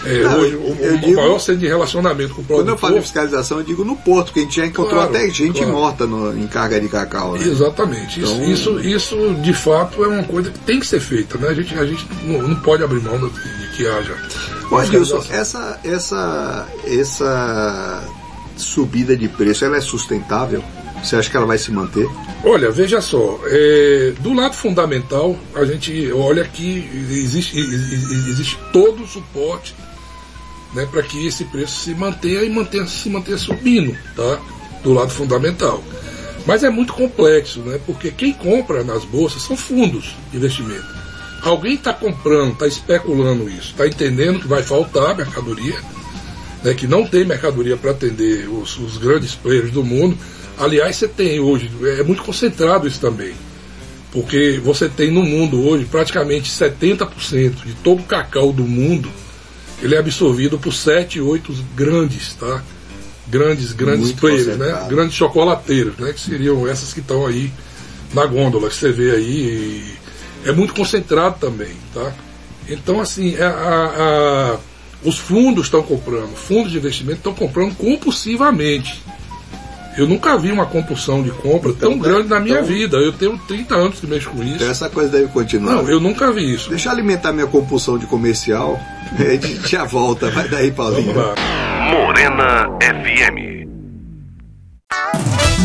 é, 0.05 0.23
Não, 0.23 0.39
hoje 0.39 0.55
o, 0.55 0.77
eu 0.79 0.95
o 0.95 0.97
digo- 0.99 1.15
maior 1.15 1.39
centro 1.39 1.61
de 1.61 1.67
relacionamento 1.67 2.33
com 2.35 2.41
o 2.41 2.45
Quando 2.45 2.59
eu 2.59 2.63
produtor. 2.65 2.79
falo 2.79 2.95
de 2.95 3.01
fiscalização, 3.01 3.57
eu 3.59 3.63
digo 3.63 3.83
no 3.85 3.95
porto, 3.95 4.33
que 4.33 4.39
a 4.39 4.43
gente 4.43 4.55
já 4.57 4.65
encontrou 4.65 4.95
Claro, 5.01 5.09
até 5.15 5.29
gente 5.29 5.57
claro. 5.59 5.71
morta 5.71 6.05
no- 6.05 6.37
em 6.37 6.47
carga 6.47 6.79
de 6.79 6.87
cacau. 6.89 7.33
Né? 7.33 7.45
Exatamente. 7.47 8.19
Isso, 8.21 8.33
Então- 8.33 8.49
isso, 8.49 8.79
isso, 8.79 9.33
de 9.41 9.53
fato, 9.53 10.03
é 10.03 10.07
uma 10.07 10.23
coisa 10.23 10.49
que 10.51 10.59
tem 10.59 10.79
que 10.79 10.85
ser 10.87 10.99
feita. 10.99 11.37
Né? 11.37 11.47
A, 11.49 11.53
gente, 11.53 11.73
a 11.77 11.85
gente 11.85 12.05
não, 12.23 12.41
não 12.47 12.55
pode 12.55 12.83
abrir 12.83 13.01
mão 13.01 13.17
de, 13.17 13.29
que 13.77 13.87
haja. 13.87 14.13
Adilson, 14.71 15.21
fiscalização. 15.21 15.35
essa, 15.39 15.79
essa, 15.83 16.67
essa 16.85 18.03
subida 18.57 19.15
de 19.15 19.27
preço, 19.27 19.63
ela 19.65 19.77
é 19.77 19.81
sustentável? 19.81 20.63
Você 21.03 21.15
acha 21.17 21.29
que 21.29 21.35
ela 21.35 21.45
vai 21.45 21.57
se 21.57 21.69
manter? 21.71 22.07
Olha, 22.45 22.71
veja 22.71 23.01
só, 23.01 23.39
é, 23.45 24.13
do 24.21 24.33
lado 24.33 24.55
fundamental, 24.55 25.35
a 25.53 25.65
gente 25.65 26.11
olha 26.13 26.45
que 26.45 26.89
existe, 27.09 27.59
existe 27.59 28.57
todo 28.71 29.03
o 29.03 29.07
suporte 29.07 29.75
né, 30.73 30.87
para 30.89 31.03
que 31.03 31.25
esse 31.25 31.45
preço 31.45 31.81
se 31.81 31.95
mantenha 31.95 32.43
e 32.43 32.49
mantenha, 32.49 32.85
se 32.85 33.09
mantenha 33.09 33.37
subindo, 33.37 33.95
tá? 34.15 34.39
Do 34.83 34.93
lado 34.93 35.11
fundamental. 35.11 35.83
Mas 36.45 36.63
é 36.63 36.69
muito 36.69 36.93
complexo, 36.93 37.61
né? 37.61 37.79
Porque 37.85 38.11
quem 38.11 38.33
compra 38.33 38.83
nas 38.83 39.05
bolsas 39.05 39.41
são 39.41 39.55
fundos 39.55 40.15
de 40.31 40.37
investimento. 40.37 40.85
Alguém 41.41 41.75
está 41.75 41.93
comprando, 41.93 42.53
está 42.53 42.67
especulando 42.67 43.49
isso, 43.49 43.71
está 43.71 43.87
entendendo 43.87 44.39
que 44.39 44.47
vai 44.47 44.63
faltar 44.63 45.15
mercadoria, 45.15 45.77
né, 46.63 46.73
que 46.73 46.87
não 46.87 47.05
tem 47.05 47.25
mercadoria 47.25 47.75
para 47.75 47.91
atender 47.91 48.47
os, 48.47 48.77
os 48.77 48.97
grandes 48.97 49.35
players 49.35 49.71
do 49.71 49.83
mundo. 49.83 50.17
Aliás, 50.57 50.95
você 50.95 51.07
tem 51.07 51.39
hoje, 51.39 51.69
é 51.99 52.03
muito 52.03 52.23
concentrado 52.23 52.87
isso 52.87 52.99
também. 52.99 53.33
Porque 54.11 54.61
você 54.63 54.87
tem 54.87 55.11
no 55.11 55.23
mundo 55.23 55.67
hoje 55.67 55.85
praticamente 55.85 56.49
70% 56.49 57.65
de 57.65 57.73
todo 57.83 57.99
o 57.99 58.03
cacau 58.03 58.53
do 58.53 58.63
mundo, 58.63 59.09
ele 59.83 59.95
é 59.95 59.99
absorvido 59.99 60.57
por 60.57 60.73
7, 60.73 61.19
8 61.21 61.53
grandes, 61.75 62.33
tá? 62.33 62.63
Grandes, 63.27 63.71
grandes 63.71 64.01
Muito 64.01 64.19
players, 64.19 64.57
né? 64.57 64.85
Grandes 64.89 65.15
chocolateiros, 65.15 65.97
né? 65.97 66.11
Que 66.13 66.19
seriam 66.19 66.67
essas 66.67 66.93
que 66.93 66.99
estão 66.99 67.25
aí 67.25 67.51
na 68.13 68.25
gôndola, 68.25 68.69
que 68.69 68.75
você 68.75 68.91
vê 68.91 69.11
aí. 69.11 69.83
é 70.45 70.51
muito 70.51 70.73
concentrado 70.73 71.37
também, 71.39 71.71
tá? 71.93 72.11
Então, 72.67 72.99
assim, 72.99 73.37
a- 73.37 73.47
a- 73.47 74.53
a- 74.55 74.59
os 75.05 75.17
fundos 75.17 75.65
estão 75.67 75.81
comprando, 75.81 76.35
fundos 76.35 76.69
de 76.71 76.77
investimento 76.77 77.19
estão 77.19 77.33
comprando 77.33 77.73
compulsivamente. 77.75 79.01
Eu 79.97 80.07
nunca 80.07 80.37
vi 80.37 80.51
uma 80.51 80.65
compulsão 80.65 81.21
de 81.21 81.29
compra 81.29 81.69
Então, 81.69 81.91
tão 81.91 81.99
grande 81.99 82.27
na 82.27 82.39
minha 82.39 82.55
então- 82.55 82.67
vida. 82.67 82.97
Eu 82.97 83.11
tenho 83.13 83.37
30 83.47 83.75
anos 83.75 83.99
que 83.99 84.07
mexo 84.07 84.29
com 84.31 84.41
Então 84.43 84.55
isso. 84.55 84.65
essa 84.65 84.89
coisa 84.89 85.09
deve 85.11 85.27
continuar. 85.27 85.75
Não, 85.75 85.89
eu 85.89 85.99
nunca 85.99 86.31
vi 86.31 86.53
isso. 86.53 86.69
Deixa 86.69 86.89
eu 86.89 86.93
alimentar 86.93 87.31
minha 87.31 87.45
compulsão 87.47 87.97
de 87.97 88.05
comercial. 88.07 88.79
A 89.19 89.23
gente 89.23 89.69
já 89.69 89.83
volta. 89.85 90.29
Vai 90.31 90.47
daí, 90.47 90.71
Paulinho. 90.71 91.13
Morena 91.91 92.69
FM. 92.81 93.67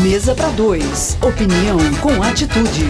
Mesa 0.03 0.35
para 0.35 0.49
dois. 0.49 1.17
Opinião 1.21 1.77
com 2.01 2.21
atitude. 2.21 2.85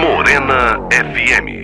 Morena 0.00 0.78
FM. 0.92 1.63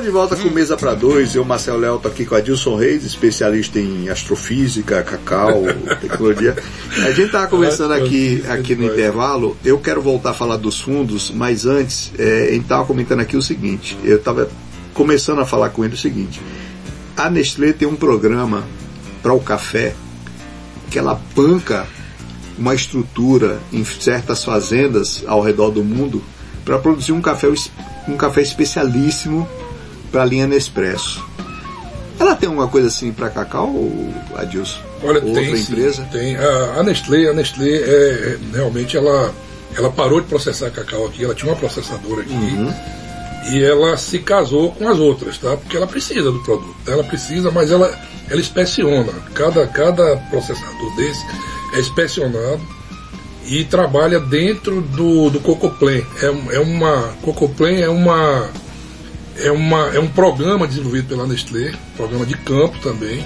Estamos 0.00 0.14
de 0.14 0.18
volta 0.18 0.36
com 0.36 0.54
Mesa 0.54 0.78
para 0.78 0.94
Dois. 0.94 1.34
Eu, 1.34 1.44
Marcelo 1.44 1.78
Léo, 1.78 1.98
tô 1.98 2.08
aqui 2.08 2.24
com 2.24 2.34
a 2.34 2.40
Dilson 2.40 2.74
Reis, 2.74 3.04
especialista 3.04 3.78
em 3.78 4.08
astrofísica, 4.08 5.02
cacau, 5.02 5.64
tecnologia. 6.00 6.56
A 7.04 7.10
gente 7.10 7.26
estava 7.26 7.46
conversando 7.48 7.92
aqui, 7.92 8.42
aqui 8.48 8.74
no 8.74 8.86
intervalo. 8.86 9.58
Eu 9.62 9.78
quero 9.78 10.00
voltar 10.00 10.30
a 10.30 10.32
falar 10.32 10.56
dos 10.56 10.80
fundos, 10.80 11.30
mas 11.30 11.66
antes, 11.66 12.12
é, 12.18 12.48
a 12.48 12.52
gente 12.52 12.62
estava 12.62 12.86
comentando 12.86 13.20
aqui 13.20 13.36
o 13.36 13.42
seguinte. 13.42 13.94
Eu 14.02 14.16
estava 14.16 14.48
começando 14.94 15.40
a 15.40 15.44
falar 15.44 15.68
com 15.68 15.84
ele 15.84 15.92
o 15.92 15.98
seguinte. 15.98 16.40
A 17.14 17.28
Nestlé 17.28 17.74
tem 17.74 17.86
um 17.86 17.96
programa 17.96 18.64
para 19.22 19.34
o 19.34 19.40
café 19.40 19.94
que 20.90 20.98
ela 20.98 21.20
banca 21.36 21.86
uma 22.56 22.74
estrutura 22.74 23.60
em 23.70 23.84
certas 23.84 24.42
fazendas 24.44 25.22
ao 25.26 25.42
redor 25.42 25.70
do 25.70 25.84
mundo 25.84 26.24
para 26.64 26.78
produzir 26.78 27.12
um 27.12 27.20
café, 27.20 27.48
um 28.08 28.16
café 28.16 28.40
especialíssimo 28.40 29.46
para 30.10 30.22
a 30.22 30.24
linha 30.26 30.46
Nespresso. 30.46 31.24
Ela 32.18 32.34
tem 32.36 32.48
alguma 32.48 32.68
coisa 32.68 32.88
assim 32.88 33.12
para 33.12 33.30
cacau, 33.30 33.74
Adilson? 34.36 34.78
Olha, 35.02 35.24
Outra 35.24 35.32
tem, 35.42 35.56
sim, 35.56 35.72
empresa? 35.72 36.06
tem. 36.12 36.36
A, 36.36 36.82
Nestlé, 36.82 37.28
a 37.28 37.32
Nestlé 37.32 37.68
é, 37.70 37.78
é, 37.80 38.38
realmente 38.54 38.94
ela, 38.96 39.32
ela 39.74 39.90
parou 39.90 40.20
de 40.20 40.26
processar 40.26 40.70
cacau 40.70 41.06
aqui, 41.06 41.24
ela 41.24 41.34
tinha 41.34 41.50
uma 41.50 41.58
processadora 41.58 42.20
aqui 42.20 42.34
Uhum. 42.34 42.74
e 43.52 43.64
ela 43.64 43.96
se 43.96 44.18
casou 44.18 44.70
com 44.72 44.86
as 44.86 44.98
outras, 44.98 45.38
tá? 45.38 45.56
Porque 45.56 45.76
ela 45.78 45.86
precisa 45.86 46.30
do 46.30 46.40
produto, 46.40 46.76
ela 46.86 47.02
precisa, 47.02 47.50
mas 47.50 47.70
ela, 47.70 47.90
ela 48.28 48.40
inspeciona. 48.40 49.12
Cada, 49.32 49.66
cada 49.68 50.18
processador 50.28 50.96
desse 50.96 51.24
é 51.74 51.80
inspecionado 51.80 52.60
e 53.46 53.64
trabalha 53.64 54.20
dentro 54.20 54.82
do, 54.82 55.30
do 55.30 55.40
Cocoplan. 55.40 56.02
É, 56.22 56.56
é 56.56 56.60
uma 56.60 57.14
Cocoplan 57.22 57.78
é 57.78 57.88
uma 57.88 58.50
é 59.36 59.50
uma 59.50 59.88
é 59.94 59.98
um 60.00 60.08
programa 60.08 60.66
desenvolvido 60.66 61.08
pela 61.08 61.26
Nestlé, 61.26 61.72
programa 61.96 62.26
de 62.26 62.34
campo 62.34 62.78
também 62.82 63.24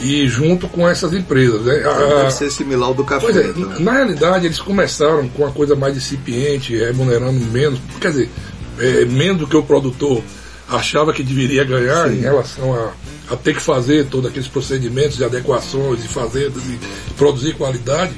e 0.00 0.26
junto 0.26 0.66
com 0.68 0.88
essas 0.88 1.12
empresas. 1.12 1.62
Né? 1.62 1.82
A- 1.84 2.16
Deve 2.22 2.30
ser 2.32 2.50
similar 2.50 2.88
ao 2.88 2.94
do 2.94 3.04
café. 3.04 3.26
É, 3.26 3.46
então. 3.48 3.80
na 3.80 3.92
realidade 3.92 4.46
eles 4.46 4.58
começaram 4.58 5.28
com 5.28 5.42
uma 5.42 5.52
coisa 5.52 5.76
mais 5.76 5.96
incipiente, 5.96 6.74
remunerando 6.76 7.38
menos, 7.52 7.78
quer 8.00 8.10
dizer, 8.10 8.30
é, 8.78 9.04
menos 9.04 9.38
do 9.38 9.46
que 9.46 9.56
o 9.56 9.62
produtor 9.62 10.22
achava 10.68 11.12
que 11.12 11.22
deveria 11.22 11.64
ganhar 11.64 12.08
Sim. 12.08 12.14
em 12.16 12.20
relação 12.20 12.72
a, 12.74 12.92
a 13.32 13.36
ter 13.36 13.54
que 13.54 13.60
fazer 13.62 14.06
todos 14.06 14.30
aqueles 14.30 14.48
procedimentos 14.48 15.16
de 15.16 15.24
adequações 15.24 16.04
e 16.04 16.08
fazendas 16.08 16.62
e 16.64 16.78
produzir 17.16 17.54
qualidade. 17.54 18.12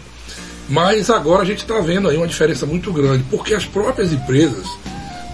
Mas 0.69 1.11
agora 1.11 1.43
a 1.43 1.45
gente 1.45 1.63
está 1.63 1.81
vendo 1.81 2.09
aí 2.09 2.17
uma 2.17 2.27
diferença 2.29 2.65
muito 2.65 2.93
grande, 2.93 3.25
porque 3.31 3.55
as 3.55 3.65
próprias 3.65 4.13
empresas, 4.13 4.67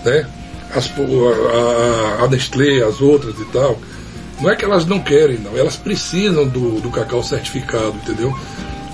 né, 0.05 0.27
as, 0.75 0.91
a, 0.91 2.25
a- 2.25 2.29
Nestlé, 2.29 2.83
as 2.83 3.01
outras 3.01 3.35
e 3.39 3.45
tal, 3.47 3.79
não 4.41 4.51
é 4.51 4.57
que 4.57 4.65
elas 4.65 4.87
não 4.87 5.01
querem, 5.01 5.39
não, 5.39 5.57
elas 5.57 5.77
precisam 5.77 6.47
do, 6.47 6.81
do 6.81 6.91
cacau 6.91 7.23
certificado, 7.23 7.95
entendeu? 8.03 8.35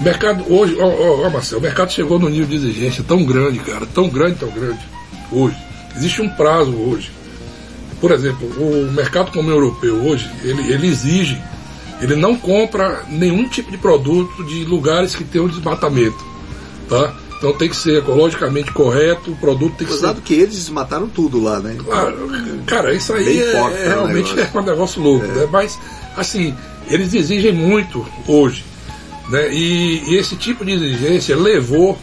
O 0.01 0.03
mercado 0.03 0.45
hoje, 0.53 0.77
ó, 0.81 0.87
ó, 0.87 1.27
ó, 1.27 1.31
Marcelo, 1.31 1.61
o 1.61 1.63
mercado 1.63 1.93
chegou 1.93 2.19
num 2.19 2.29
nível 2.29 2.47
de 2.47 2.57
exigência 2.57 3.05
tão 3.07 3.25
grande, 3.25 3.59
cara, 3.61 3.87
tão 3.87 4.09
grande, 4.09 4.37
tão 4.37 4.51
grande, 4.51 4.81
hoje. 5.31 5.57
Existe 5.97 6.23
um 6.23 6.29
prazo 6.31 6.73
hoje. 6.75 7.11
Por 8.01 8.11
exemplo, 8.11 8.47
o 8.59 8.91
mercado 8.93 9.31
comum 9.31 9.51
europeu 9.51 9.95
hoje, 10.05 10.29
ele, 10.43 10.73
ele 10.73 10.89
exige, 10.89 11.41
ele 12.01 12.17
não 12.17 12.37
compra 12.37 13.05
nenhum 13.09 13.49
tipo 13.49 13.71
de 13.71 13.79
produto 13.79 14.43
de 14.45 14.65
lugares 14.65 15.15
que 15.15 15.23
tenham 15.25 15.47
desmatamento, 15.47 16.19
tá? 16.89 17.15
Então 17.39 17.53
tem 17.53 17.69
que 17.69 17.77
ser 17.77 17.99
ecologicamente 17.99 18.73
correto, 18.73 19.33
o 19.33 19.37
produto 19.37 19.75
tem 19.77 19.87
que 19.87 19.93
ser 19.93 20.07
Apesar 20.07 20.23
que 20.23 20.35
eles 20.35 20.69
mataram 20.71 21.09
tudo 21.09 21.43
lá, 21.43 21.59
né? 21.61 21.77
Claro, 21.79 22.31
cara, 22.67 22.95
isso 22.95 23.13
aí 23.13 23.41
é, 23.43 23.53
é 23.53 23.61
o 23.63 23.69
realmente 23.89 24.35
é 24.41 24.59
um 24.59 24.63
negócio 24.63 25.03
louco, 25.03 25.27
né? 25.27 25.47
Mas, 25.51 25.79
assim, 26.17 26.55
eles 26.89 27.13
exigem 27.13 27.53
muito 27.53 28.07
hoje, 28.27 28.65
né? 29.29 29.53
E, 29.53 30.03
e 30.11 30.17
esse 30.17 30.37
tipo 30.37 30.65
de 30.65 30.73
exigência 30.73 31.37
levou 31.37 31.99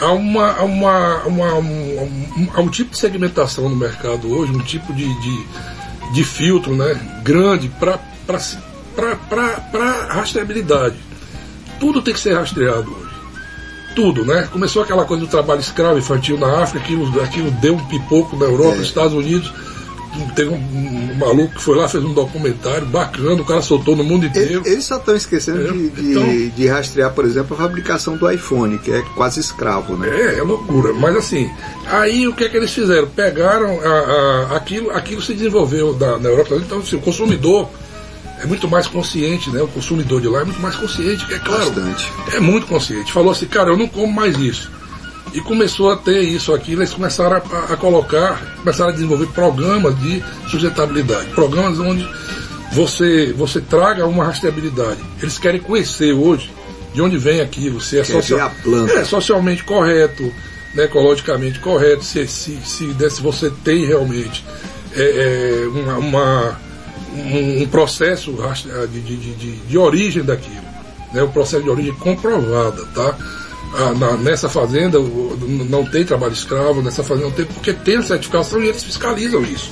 a 0.00 0.10
uma, 0.12 0.52
a 0.52 0.62
uma, 0.64 1.22
a 1.22 1.26
uma- 1.26 1.54
um, 1.54 2.48
a 2.54 2.60
um 2.60 2.68
tipo 2.68 2.90
de 2.92 2.98
segmentação 2.98 3.68
no 3.68 3.76
mercado 3.76 4.32
hoje, 4.32 4.52
um 4.52 4.60
tipo 4.60 4.92
de, 4.94 5.04
de, 5.20 5.44
de 6.14 6.24
filtro, 6.24 6.74
né? 6.74 6.98
Grande 7.22 7.68
para 7.68 7.98
para 8.96 10.06
rastreabilidade. 10.08 10.96
Tudo 11.80 12.00
tem 12.00 12.14
que 12.14 12.20
ser 12.20 12.34
rastreado 12.34 12.90
hoje 12.90 13.03
tudo, 13.94 14.24
né? 14.24 14.48
Começou 14.52 14.82
aquela 14.82 15.04
coisa 15.04 15.24
do 15.24 15.30
trabalho 15.30 15.60
escravo 15.60 15.98
infantil 15.98 16.38
na 16.38 16.62
África, 16.62 16.84
aquilo, 16.84 17.20
aquilo 17.22 17.50
deu 17.52 17.74
um 17.74 17.84
pipoco 17.86 18.36
na 18.36 18.44
Europa, 18.46 18.74
É. 18.74 18.78
nos 18.78 18.86
Estados 18.86 19.12
Unidos. 19.14 19.52
Teve 20.36 20.50
um, 20.50 20.54
um 20.54 21.14
maluco 21.18 21.54
que 21.56 21.60
foi 21.60 21.76
lá, 21.76 21.88
fez 21.88 22.04
um 22.04 22.12
documentário 22.14 22.86
bacana, 22.86 23.32
o 23.42 23.44
cara 23.44 23.60
soltou 23.60 23.96
no 23.96 24.04
mundo 24.04 24.24
inteiro. 24.26 24.62
Eles 24.64 24.84
só 24.84 24.96
estão 24.98 25.16
esquecendo 25.16 25.72
de, 25.72 25.88
de- 25.88 26.10
Então- 26.12 26.48
de 26.54 26.66
rastrear, 26.68 27.12
por 27.12 27.24
exemplo, 27.24 27.56
a 27.56 27.58
fabricação 27.60 28.16
do 28.16 28.30
iPhone, 28.30 28.78
que 28.78 28.92
é 28.92 29.02
quase 29.16 29.40
escravo, 29.40 29.96
né? 29.96 30.08
É, 30.08 30.38
é 30.38 30.42
loucura. 30.42 30.92
Mas 30.92 31.16
assim, 31.16 31.50
aí 31.88 32.28
o 32.28 32.32
que 32.32 32.44
é 32.44 32.48
que 32.48 32.56
eles 32.56 32.72
fizeram? 32.72 33.08
Pegaram 33.08 33.80
a- 33.80 33.88
a- 34.52 34.56
aquilo, 34.56 34.90
aquilo 34.92 35.20
se 35.20 35.34
desenvolveu 35.34 35.92
da, 35.94 36.16
na 36.16 36.28
Europa. 36.28 36.54
Então, 36.64 36.78
assim, 36.78 36.94
o 36.94 37.00
consumidor 37.00 37.68
é 38.44 38.46
muito 38.46 38.68
mais 38.68 38.86
consciente, 38.86 39.50
né? 39.50 39.62
O 39.62 39.68
consumidor 39.68 40.20
de 40.20 40.28
lá 40.28 40.42
é 40.42 40.44
muito 40.44 40.60
mais 40.60 40.76
consciente, 40.76 41.26
que 41.26 41.34
é 41.34 41.38
claro. 41.38 41.70
Bastante. 41.70 42.12
É 42.32 42.40
muito 42.40 42.66
consciente. 42.66 43.12
Falou 43.12 43.32
assim, 43.32 43.46
cara, 43.46 43.70
eu 43.70 43.76
não 43.76 43.88
como 43.88 44.12
mais 44.12 44.38
isso. 44.38 44.70
E 45.32 45.40
começou 45.40 45.90
a 45.90 45.96
ter 45.96 46.20
isso 46.22 46.54
aqui, 46.54 46.72
eles 46.72 46.92
começaram 46.92 47.36
a, 47.36 47.72
a 47.72 47.76
colocar, 47.76 48.40
começaram 48.58 48.90
a 48.90 48.92
desenvolver 48.92 49.26
programas 49.28 49.98
de 49.98 50.22
sustentabilidade, 50.48 51.30
programas 51.30 51.80
onde 51.80 52.08
você, 52.72 53.32
você 53.36 53.60
traga 53.60 54.06
uma 54.06 54.24
rastreabilidade. 54.24 55.00
Eles 55.20 55.38
querem 55.38 55.60
conhecer 55.60 56.12
hoje 56.12 56.50
de 56.92 57.00
onde 57.02 57.18
vem 57.18 57.40
aquilo, 57.40 57.80
se 57.80 57.98
é, 57.98 58.04
planta. 58.62 58.92
é 58.92 59.04
socialmente 59.04 59.64
correto, 59.64 60.32
né, 60.74 60.84
ecologicamente 60.84 61.58
correto, 61.58 62.04
se, 62.04 62.26
se, 62.28 62.56
se, 62.64 62.84
né, 62.84 63.08
se 63.08 63.20
você 63.20 63.50
tem 63.64 63.84
realmente 63.84 64.44
é, 64.94 65.02
é, 65.02 65.68
uma, 65.68 65.96
uma- 65.98 66.60
um, 67.14 67.62
um 67.62 67.66
processo 67.68 68.34
rastre- 68.36 68.72
de, 68.88 69.00
de, 69.00 69.16
de, 69.16 69.52
de- 69.56 69.78
origem 69.78 70.22
daquilo, 70.24 70.64
né, 71.12 71.22
um 71.22 71.30
processo 71.30 71.62
de 71.62 71.70
origem 71.70 71.94
comprovada, 71.94 72.84
tá? 72.94 73.16
Ah, 73.76 73.92
na- 73.94 74.16
nessa 74.16 74.48
fazenda 74.48 74.98
não 75.68 75.84
tem 75.84 76.04
trabalho 76.04 76.32
escravo, 76.32 76.80
nessa 76.82 77.02
fazenda 77.02 77.26
não 77.28 77.34
tem, 77.34 77.44
porque 77.44 77.72
tem 77.72 78.00
certificação 78.02 78.62
e 78.62 78.68
eles 78.68 78.82
fiscalizam 78.84 79.42
isso. 79.42 79.70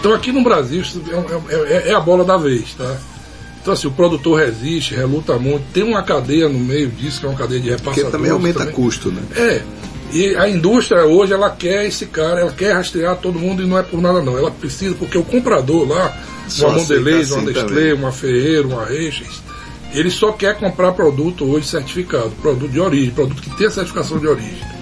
Então 0.00 0.12
aqui 0.12 0.32
no 0.32 0.42
Brasil 0.42 0.82
isso 0.82 1.00
é, 1.08 1.54
é- 1.54 1.72
é- 1.72 1.88
é 1.90 1.94
a 1.94 2.00
bola 2.00 2.24
da 2.24 2.36
vez, 2.36 2.74
tá? 2.74 2.96
Então 3.60 3.72
assim, 3.74 3.86
o 3.86 3.92
produtor 3.92 4.40
resiste, 4.40 4.92
reluta 4.94 5.38
muito, 5.38 5.62
tem 5.72 5.84
uma 5.84 6.02
cadeia 6.02 6.48
no 6.48 6.58
meio 6.58 6.88
disso, 6.90 7.20
que 7.20 7.26
é 7.26 7.28
uma 7.28 7.38
cadeia 7.38 7.60
de 7.60 7.68
Porque 7.68 7.80
repassadores. 7.80 8.12
também 8.12 8.30
aumenta 8.32 8.58
também. 8.60 8.74
custo, 8.74 9.12
né? 9.12 9.22
É. 9.36 9.62
E 10.12 10.36
a 10.36 10.48
indústria 10.48 11.04
hoje 11.06 11.32
ela 11.32 11.50
quer 11.50 11.86
esse 11.86 12.06
cara, 12.06 12.40
ela 12.40 12.52
quer 12.52 12.74
rastrear 12.74 13.16
todo 13.16 13.38
mundo 13.38 13.62
e 13.62 13.66
não 13.66 13.78
é 13.78 13.82
por 13.82 14.00
nada 14.00 14.20
não. 14.20 14.36
Ela 14.36 14.50
precisa, 14.50 14.94
porque 14.94 15.16
o 15.16 15.24
comprador 15.24 15.88
lá, 15.88 16.14
Só 16.48 16.68
uma 16.68 16.78
Mondelez, 16.78 17.30
uma 17.30 17.38
assim 17.38 17.46
Nestlé, 17.46 17.64
também. 17.64 17.92
uma 17.94 18.12
Ferreira, 18.12 18.68
uma 18.68 18.84
Reixas, 18.84 19.42
ele 19.94 20.10
só 20.10 20.32
quer 20.32 20.58
comprar 20.58 20.92
produto 20.92 21.44
hoje 21.44 21.66
certificado, 21.66 22.30
produto 22.42 22.70
de 22.70 22.80
origem, 22.80 23.10
produto 23.10 23.40
que 23.40 23.56
tem 23.56 23.66
a 23.66 23.70
certificação 23.70 24.18
de 24.18 24.26
origem. 24.26 24.72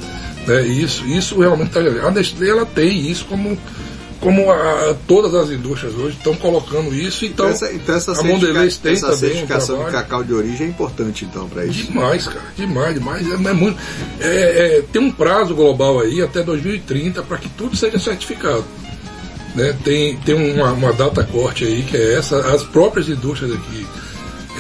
Né? 0.47 0.67
Isso, 0.67 1.07
isso 1.07 1.39
realmente 1.39 1.69
está. 1.69 1.81
A 1.81 2.11
Nestlé 2.11 2.49
ela 2.49 2.67
tem 2.67 3.09
isso 3.09 3.25
como, 3.27 3.57
como 4.21 4.51
a- 4.53 4.95
todas 5.09 5.35
as 5.35 5.51
indústrias 5.51 5.95
hoje 5.95 6.17
estão 6.19 6.35
colocando 6.37 6.95
isso. 6.95 7.25
Então, 7.25 7.47
Então, 7.51 7.67
essa, 7.67 7.73
então 7.75 7.95
essa, 7.95 8.13
a 8.13 8.23
Mondelez 8.23 8.77
tem 8.77 8.93
essa 8.93 9.07
também 9.07 9.17
um 9.17 9.19
certificação 9.33 9.77
de 9.77 9.83
trabalho. 9.85 10.05
cacau 10.05 10.25
de 10.25 10.35
origem 10.35 10.67
é 10.67 10.71
importante, 10.71 11.25
então, 11.25 11.49
para 11.49 11.65
isso. 11.65 11.87
Demais, 11.87 12.27
cara, 12.27 12.43
demais, 12.57 12.95
demais. 12.95 13.27
É, 13.31 13.35
é 13.35 13.53
muito, 13.55 13.79
é- 14.21 14.79
é, 14.79 14.85
tem 14.93 15.01
um 15.03 15.11
prazo 15.11 15.55
global 15.55 16.01
aí 16.01 16.21
até 16.23 16.43
2030 16.43 17.23
para 17.23 17.39
que 17.39 17.49
tudo 17.49 17.75
seja 17.77 17.99
certificado. 17.99 18.65
Né? 19.55 19.75
Tem, 19.83 20.17
tem 20.19 20.35
uma, 20.55 20.71
uma 20.73 20.93
data 20.93 21.25
corte 21.25 21.65
aí 21.65 21.83
que 21.83 21.97
é 21.97 22.15
essa, 22.15 22.39
as 22.55 22.63
próprias 22.63 23.09
indústrias 23.09 23.53
aqui 23.53 23.85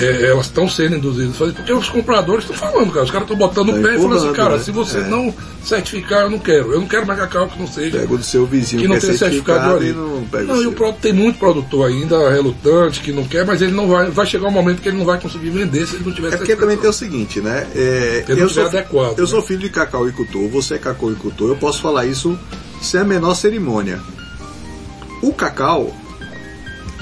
é, 0.04 0.26
elas 0.30 0.46
estão 0.46 0.68
sendo 0.68 0.96
induzidas 0.96 1.34
a 1.34 1.38
fazer, 1.38 1.52
porque 1.52 1.72
os 1.72 1.88
compradores 1.88 2.44
estão 2.48 2.56
falando, 2.56 2.90
cara. 2.92 3.04
Os 3.04 3.10
caras 3.10 3.24
estão 3.30 3.36
botando 3.36 3.68
o 3.70 3.72
Tá 3.74 3.88
pé 3.88 3.94
e 3.94 3.98
falando 3.98 4.16
assim, 4.16 4.32
cara, 4.32 4.56
né? 4.56 4.62
se 4.62 4.70
você 4.70 4.98
É. 4.98 5.04
não 5.08 5.34
certificar, 5.64 6.22
eu 6.22 6.30
não 6.30 6.38
quero. 6.38 6.72
Eu 6.72 6.80
não 6.80 6.86
quero 6.88 7.06
mais 7.06 7.18
cacau 7.18 7.48
que 7.48 7.58
não 7.58 7.66
seja. 7.66 7.98
Pega 7.98 8.14
o 8.14 8.18
do 8.18 8.24
seu 8.24 8.46
vizinho 8.46 8.82
que 8.82 8.88
não 8.88 8.96
é 8.96 9.00
tem 9.00 9.16
certificado 9.16 9.74
origem. 9.74 9.94
não 9.94 10.20
Não, 10.46 10.54
o 10.56 10.62
e 10.62 10.66
o 10.66 10.72
produto 10.72 11.00
tem 11.00 11.12
muito 11.12 11.38
produtor 11.38 11.88
ainda 11.88 12.30
relutante, 12.30 13.00
que 13.00 13.12
não 13.12 13.24
quer, 13.24 13.44
mas 13.44 13.60
ele 13.62 13.72
não 13.72 13.88
vai. 13.88 14.10
Vai 14.10 14.26
chegar 14.26 14.48
um 14.48 14.52
momento 14.52 14.80
que 14.82 14.88
ele 14.88 14.98
não 14.98 15.04
vai 15.04 15.20
conseguir 15.20 15.50
vender 15.50 15.86
se 15.86 15.96
ele 15.96 16.04
não 16.04 16.12
tiver 16.12 16.32
É 16.32 16.36
porque 16.36 16.56
também 16.56 16.76
tem 16.76 16.88
o 16.90 16.92
seguinte, 16.92 17.40
né? 17.40 17.66
É, 17.74 18.24
eu, 18.28 18.48
sou, 18.48 18.66
adequado, 18.66 19.18
eu 19.18 19.24
né? 19.24 19.30
sou 19.30 19.42
filho 19.42 19.60
de 19.60 19.68
cacauicultor, 19.70 20.48
você 20.48 20.74
é 20.74 20.78
cacauicultor, 20.78 21.48
eu 21.50 21.56
posso 21.56 21.80
falar 21.80 22.06
isso 22.06 22.38
sem 22.80 23.00
a 23.00 23.04
menor 23.04 23.34
cerimônia. 23.34 24.00
O 25.22 25.32
cacau 25.32 25.94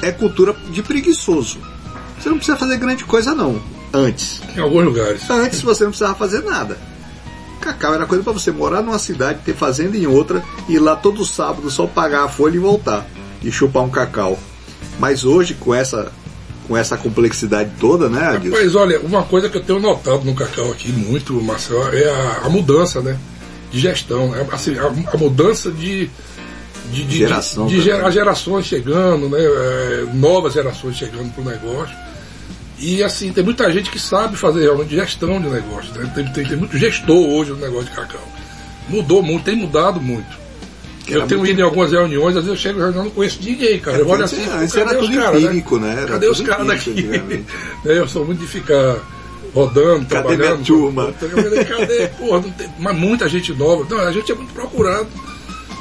é 0.03 0.11
cultura 0.11 0.55
de 0.71 0.83
preguiçoso. 0.83 1.59
Você 2.21 2.29
não 2.29 2.37
precisa 2.37 2.57
fazer 2.57 2.77
grande 2.79 3.05
coisa 3.05 3.35
não, 3.35 3.61
antes. 3.93 4.41
Em 4.57 4.61
alguns 4.61 4.85
lugares. 4.85 5.29
Antes 5.31 5.61
você 5.63 5.85
não 5.85 5.91
precisava 5.91 6.15
fazer 6.15 6.43
nada. 6.43 6.77
Cacau 7.61 7.95
era 7.95 8.07
coisa 8.07 8.23
para 8.23 8.33
você 8.33 8.51
morar 8.53 8.83
numa 8.83 8.99
cidade, 8.99 9.41
ter 9.45 9.55
fazenda 9.55 9.97
em 9.97 10.07
outra, 10.07 10.43
ir 10.69 10.79
lá 10.79 10.95
todo 10.97 11.25
sábado 11.27 11.71
só 11.71 11.87
pagar 11.87 12.25
a 12.25 12.29
folha 12.29 12.57
e 12.57 12.59
voltar 12.59 13.07
e 13.43 13.51
chupar 13.51 13.83
um 13.83 13.91
cacau. 13.91 14.39
Mas 14.99 15.25
hoje 15.25 15.55
com 15.55 15.75
essa 15.75 16.13
com 16.67 16.77
essa 16.77 16.99
complexidade 16.99 17.71
toda, 17.81 18.11
né, 18.11 18.27
Adilson? 18.29 18.59
Mas 18.59 18.75
olha, 18.75 19.01
uma 19.01 19.23
coisa 19.23 19.49
que 19.49 19.57
eu 19.57 19.63
tenho 19.65 19.81
notado 19.81 20.23
no 20.25 20.35
cacau 20.35 20.71
aqui 20.71 20.93
muito, 20.93 21.33
Marcelo, 21.43 21.89
é 21.95 22.11
a, 22.11 22.43
a 22.45 22.49
mudança, 22.51 23.01
né? 23.01 23.19
De 23.73 23.81
gestão, 23.81 24.29
né? 24.31 24.47
Assim, 24.53 24.77
a, 24.79 24.87
a 25.15 25.17
mudança 25.17 25.71
de. 25.71 26.11
De, 26.93 27.05
de, 27.05 27.19
Geração 27.19 27.67
de, 27.67 27.77
de 27.77 27.83
também. 27.83 27.97
gera- 27.99 28.11
gerações 28.11 28.65
chegando, 28.67 29.29
né? 29.31 29.39
É, 29.41 30.07
novas 30.15 30.53
gerações 30.55 30.97
chegando 30.97 31.33
pro 31.35 31.43
negócio. 31.45 31.95
E 32.79 33.03
assim, 33.03 33.33
tem 33.33 33.43
muita 33.43 33.71
gente 33.73 33.91
que 33.91 33.99
sabe 33.99 34.37
fazer 34.37 34.63
realmente 34.63 34.95
gestão 34.95 35.41
de 35.41 35.49
negócio. 35.49 35.93
Né? 35.95 36.11
Tem, 36.15 36.25
tem, 36.33 36.45
tem 36.47 36.57
muito 36.57 36.77
gestor 36.79 37.17
hoje 37.29 37.51
no 37.51 37.57
negócio 37.59 37.87
de 37.89 37.91
cacau. 37.97 38.21
Mudou 38.89 39.23
muito, 39.23 39.45
tem 39.45 39.57
mudado 39.57 40.01
muito. 40.01 40.39
Eu 41.09 41.19
Era 41.21 41.27
tenho 41.27 41.41
muito- 41.41 41.53
ido 41.53 41.61
em 41.61 41.65
algumas 41.65 41.91
reuniões, 41.91 42.37
às 42.37 42.45
vezes 42.45 42.49
eu 42.51 42.57
chego 42.57 42.81
e 42.87 42.95
não 42.95 43.11
conheço 43.11 43.39
ninguém, 43.43 43.79
cara. 43.81 43.99
Eu 43.99 44.09
olho 44.09 44.23
Antes- 44.23 44.39
assim, 44.39 44.51
antes 44.51 44.75
cadê 44.75 44.91
era 44.91 45.01
os 45.01 45.07
tudo 45.09 45.19
caras, 45.21 45.43
empírico, 45.43 45.79
né? 45.79 45.93
Era 45.99 46.07
Cadê 46.07 46.27
os 46.29 46.41
caras 46.41 46.67
daqui? 46.67 46.91
Né, 47.85 47.99
Eu 47.99 48.07
sou 48.09 48.25
muito 48.27 48.41
de 48.41 48.47
ficar 48.47 48.97
rodando, 49.55 50.05
Cadê 50.07 50.07
trabalhando. 50.07 50.55
minha 50.57 50.65
turma? 50.65 51.13
Cadê? 51.19 51.65
cadê? 51.65 52.07
Porra, 52.09 52.43
tem, 52.57 52.69
mas 52.79 52.97
muita 52.97 53.29
gente 53.29 53.53
nova. 53.55 53.87
Não, 53.89 54.01
a 54.07 54.13
gente 54.13 54.31
é 54.31 54.35
muito 54.35 54.53
procurado. 54.53 55.07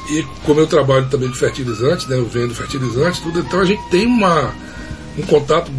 E 0.10 0.26
como 0.46 0.62
eu 0.62 0.68
trabalho 0.68 1.06
também 1.10 1.30
de 1.30 1.38
fertilizantes, 1.38 2.08
né? 2.08 2.18
Eu 2.18 2.26
vendo 2.26 2.56
fertilizantes, 2.56 3.20
tudo, 3.20 3.40
então 3.42 3.60
a 3.60 3.66
gente 3.66 3.84
tem 3.90 4.06
uma, 4.08 4.54
um 5.18 5.22
contato. 5.24 5.72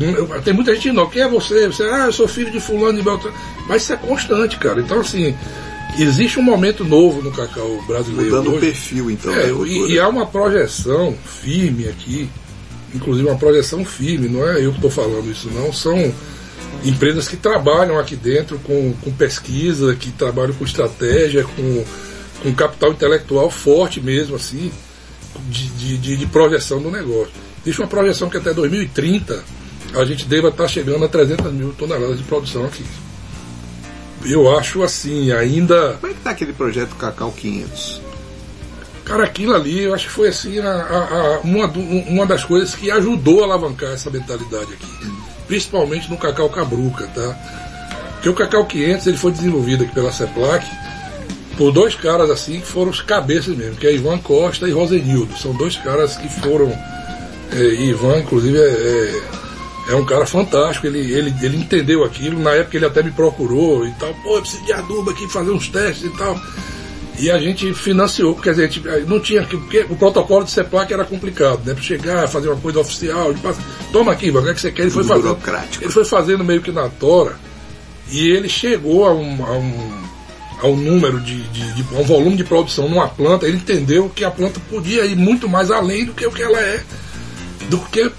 Tem 0.44 0.52
muita 0.52 0.74
gente 0.74 0.90
nova. 0.92 1.10
Quem 1.10 1.22
é 1.22 1.28
você? 1.28 1.66
Você, 1.66 1.82
ah, 1.84 2.06
eu 2.06 2.12
sou 2.12 2.26
filho 2.28 2.50
de 2.50 2.60
fulano 2.60 2.98
de 2.98 3.04
Beltrano. 3.04 3.36
Mas 3.68 3.82
isso 3.82 3.92
é 3.92 3.96
constante, 3.96 4.56
cara. 4.58 4.80
Então, 4.80 5.00
assim, 5.00 5.34
existe 5.98 6.38
um 6.38 6.42
momento 6.42 6.84
novo 6.84 7.22
no 7.22 7.30
cacau 7.30 7.82
brasileiro. 7.86 8.30
Mudando 8.30 8.48
o 8.48 8.50
hoje. 8.56 8.60
perfil, 8.66 9.10
então. 9.10 9.32
É, 9.34 9.48
cultura. 9.48 9.68
e, 9.68 9.92
e 9.92 10.00
há 10.00 10.08
uma 10.08 10.26
projeção 10.26 11.14
firme 11.42 11.86
aqui, 11.88 12.28
inclusive 12.94 13.28
uma 13.28 13.38
projeção 13.38 13.84
firme, 13.84 14.28
não 14.28 14.46
é 14.48 14.64
eu 14.64 14.70
que 14.70 14.78
estou 14.78 14.90
falando 14.90 15.30
isso, 15.30 15.48
não, 15.54 15.72
são 15.72 16.12
empresas 16.84 17.28
que 17.28 17.36
trabalham 17.36 17.98
aqui 17.98 18.16
dentro 18.16 18.58
com, 18.60 18.92
com 19.02 19.10
pesquisa, 19.12 19.94
que 19.94 20.10
trabalham 20.12 20.54
com 20.54 20.64
estratégia, 20.64 21.44
com, 21.44 21.84
com 22.42 22.54
capital 22.54 22.92
intelectual 22.92 23.50
forte 23.50 24.00
mesmo, 24.00 24.36
assim, 24.36 24.70
de, 25.48 25.66
de, 25.68 25.96
de- 25.98 26.16
de 26.16 26.26
projeção 26.26 26.80
do 26.80 26.90
negócio. 26.90 27.32
Existe 27.62 27.80
uma 27.82 27.88
projeção 27.88 28.28
que 28.30 28.36
até 28.36 28.52
2030 28.54 29.42
a 29.94 30.04
gente 30.04 30.24
deva 30.26 30.48
estar 30.48 30.68
chegando 30.68 31.04
a 31.04 31.08
300 31.08 31.52
mil 31.52 31.72
toneladas 31.72 32.18
de 32.18 32.24
produção 32.24 32.64
aqui. 32.64 32.84
Eu 34.24 34.56
acho 34.58 34.82
assim, 34.82 35.32
ainda. 35.32 35.96
Como 36.00 36.12
é 36.12 36.14
que 36.14 36.20
tá 36.22 36.30
aquele 36.30 36.52
projeto 36.52 36.94
Cacau 36.96 37.32
500? 37.32 38.00
Cara, 39.04 39.24
aquilo 39.24 39.54
ali, 39.54 39.84
eu 39.84 39.94
acho 39.94 40.06
que 40.06 40.12
foi 40.12 40.28
assim 40.28 40.58
a- 40.58 40.66
a- 40.70 41.36
a- 41.36 41.40
uma, 41.42 41.66
uma 41.66 42.26
das 42.26 42.44
coisas 42.44 42.74
que 42.74 42.90
ajudou 42.90 43.40
a 43.42 43.44
alavancar 43.44 43.90
essa 43.92 44.10
mentalidade 44.10 44.72
aqui. 44.74 45.12
Principalmente 45.46 46.10
no 46.10 46.18
cacau 46.18 46.50
cabruca, 46.50 47.06
tá? 47.14 47.34
Porque 48.14 48.28
o 48.28 48.34
cacau 48.34 48.66
500 48.66 49.06
ele 49.06 49.16
foi 49.16 49.32
desenvolvido 49.32 49.84
aqui 49.84 49.94
pela 49.94 50.12
CEPLAC 50.12 50.66
por 51.56 51.72
dois 51.72 51.94
caras 51.94 52.28
assim 52.28 52.60
que 52.60 52.66
foram 52.66 52.90
os 52.90 53.00
cabeças 53.00 53.56
mesmo, 53.56 53.76
que 53.76 53.86
é 53.86 53.94
Ivan 53.94 54.18
Costa 54.18 54.68
e 54.68 54.72
Rosenildo. 54.72 55.38
São 55.38 55.54
dois 55.54 55.76
caras 55.76 56.16
que 56.16 56.28
foram. 56.28 56.70
É, 57.52 57.62
Ivan, 57.84 58.18
inclusive, 58.18 58.58
é, 58.58 58.62
é, 59.88 59.92
é 59.92 59.94
um 59.96 60.04
cara 60.04 60.26
fantástico. 60.26 60.86
Ele, 60.86 60.98
ele, 61.12 61.34
ele 61.42 61.56
entendeu 61.56 62.04
aquilo. 62.04 62.38
Na 62.40 62.50
época 62.52 62.76
ele 62.76 62.86
até 62.86 63.02
me 63.02 63.10
procurou 63.10 63.86
e 63.86 63.92
tal. 63.92 64.12
Pô, 64.22 64.36
eu 64.36 64.40
preciso 64.42 64.64
de 64.64 64.72
adubo 64.72 65.10
aqui, 65.10 65.26
fazer 65.28 65.50
uns 65.50 65.68
testes 65.68 66.04
e 66.04 66.16
tal. 66.16 66.38
E 67.20 67.30
a 67.32 67.38
gente 67.40 67.74
financiou, 67.74 68.38
dizer, 68.40 68.64
a 68.64 68.68
gente 68.68 68.80
não 69.08 69.18
tinha 69.18 69.42
que, 69.44 69.56
porque 69.56 69.84
o 69.90 69.96
protocolo 69.96 70.44
de 70.44 70.52
CEPLAC 70.52 70.92
era 70.92 71.04
complicado, 71.04 71.62
né? 71.64 71.74
Para 71.74 71.82
chegar, 71.82 72.28
fazer 72.28 72.48
uma 72.48 72.60
coisa 72.60 72.78
oficial, 72.78 73.34
de 73.34 73.40
passar, 73.40 73.60
toma 73.92 74.12
aqui, 74.12 74.26
Ivan, 74.28 74.40
o 74.40 74.44
que 74.44 74.50
é 74.50 74.54
que 74.54 74.60
você 74.60 74.70
quer? 74.70 74.82
Ele 74.82 74.90
foi 74.92 75.02
fazendo. 75.16 75.34
Ele 75.82 75.90
foi 75.90 76.04
fazendo 76.04 76.44
meio 76.44 76.62
que 76.62 76.70
na 76.70 76.88
tora 76.88 77.34
e 78.10 78.28
ele 78.30 78.48
chegou 78.48 79.04
a 79.04 79.12
um, 79.12 79.44
a 79.44 79.50
um, 79.58 79.90
a 80.62 80.66
um 80.68 80.76
número 80.76 81.18
de, 81.20 81.42
de, 81.48 81.72
de- 81.72 81.96
a 81.96 81.98
um 81.98 82.04
volume 82.04 82.36
de 82.36 82.44
produção 82.44 82.88
numa 82.88 83.08
planta, 83.08 83.46
ele 83.48 83.56
entendeu 83.56 84.08
que 84.08 84.24
a 84.24 84.30
planta 84.30 84.60
podia 84.70 85.04
ir 85.04 85.16
muito 85.16 85.48
mais 85.48 85.72
além 85.72 86.04
do 86.04 86.12
que 86.14 86.24
o 86.24 86.30
que 86.30 86.42
ela 86.42 86.60
é, 86.60 86.80
do 87.68 87.78
que 87.78 88.10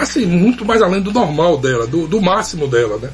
assim, 0.00 0.26
muito 0.26 0.64
mais 0.64 0.82
além 0.82 1.00
do 1.00 1.12
normal 1.12 1.58
dela, 1.58 1.86
do, 1.86 2.06
do 2.06 2.20
máximo 2.20 2.66
dela, 2.66 2.98
né? 2.98 3.10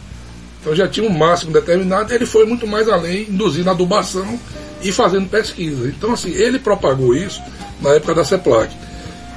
Então 0.60 0.74
já 0.74 0.88
tinha 0.88 1.08
um 1.08 1.12
máximo 1.12 1.52
determinado, 1.52 2.12
ele 2.14 2.24
foi 2.24 2.46
muito 2.46 2.66
mais 2.66 2.88
além, 2.88 3.26
induzindo 3.28 3.68
adubação 3.68 4.38
e 4.82 4.90
fazendo 4.90 5.28
pesquisa. 5.28 5.88
Então, 5.88 6.12
assim, 6.12 6.30
ele 6.30 6.58
propagou 6.58 7.14
isso 7.14 7.42
na 7.82 7.90
época 7.90 8.14
da 8.14 8.24
CEPLAC. 8.24 8.74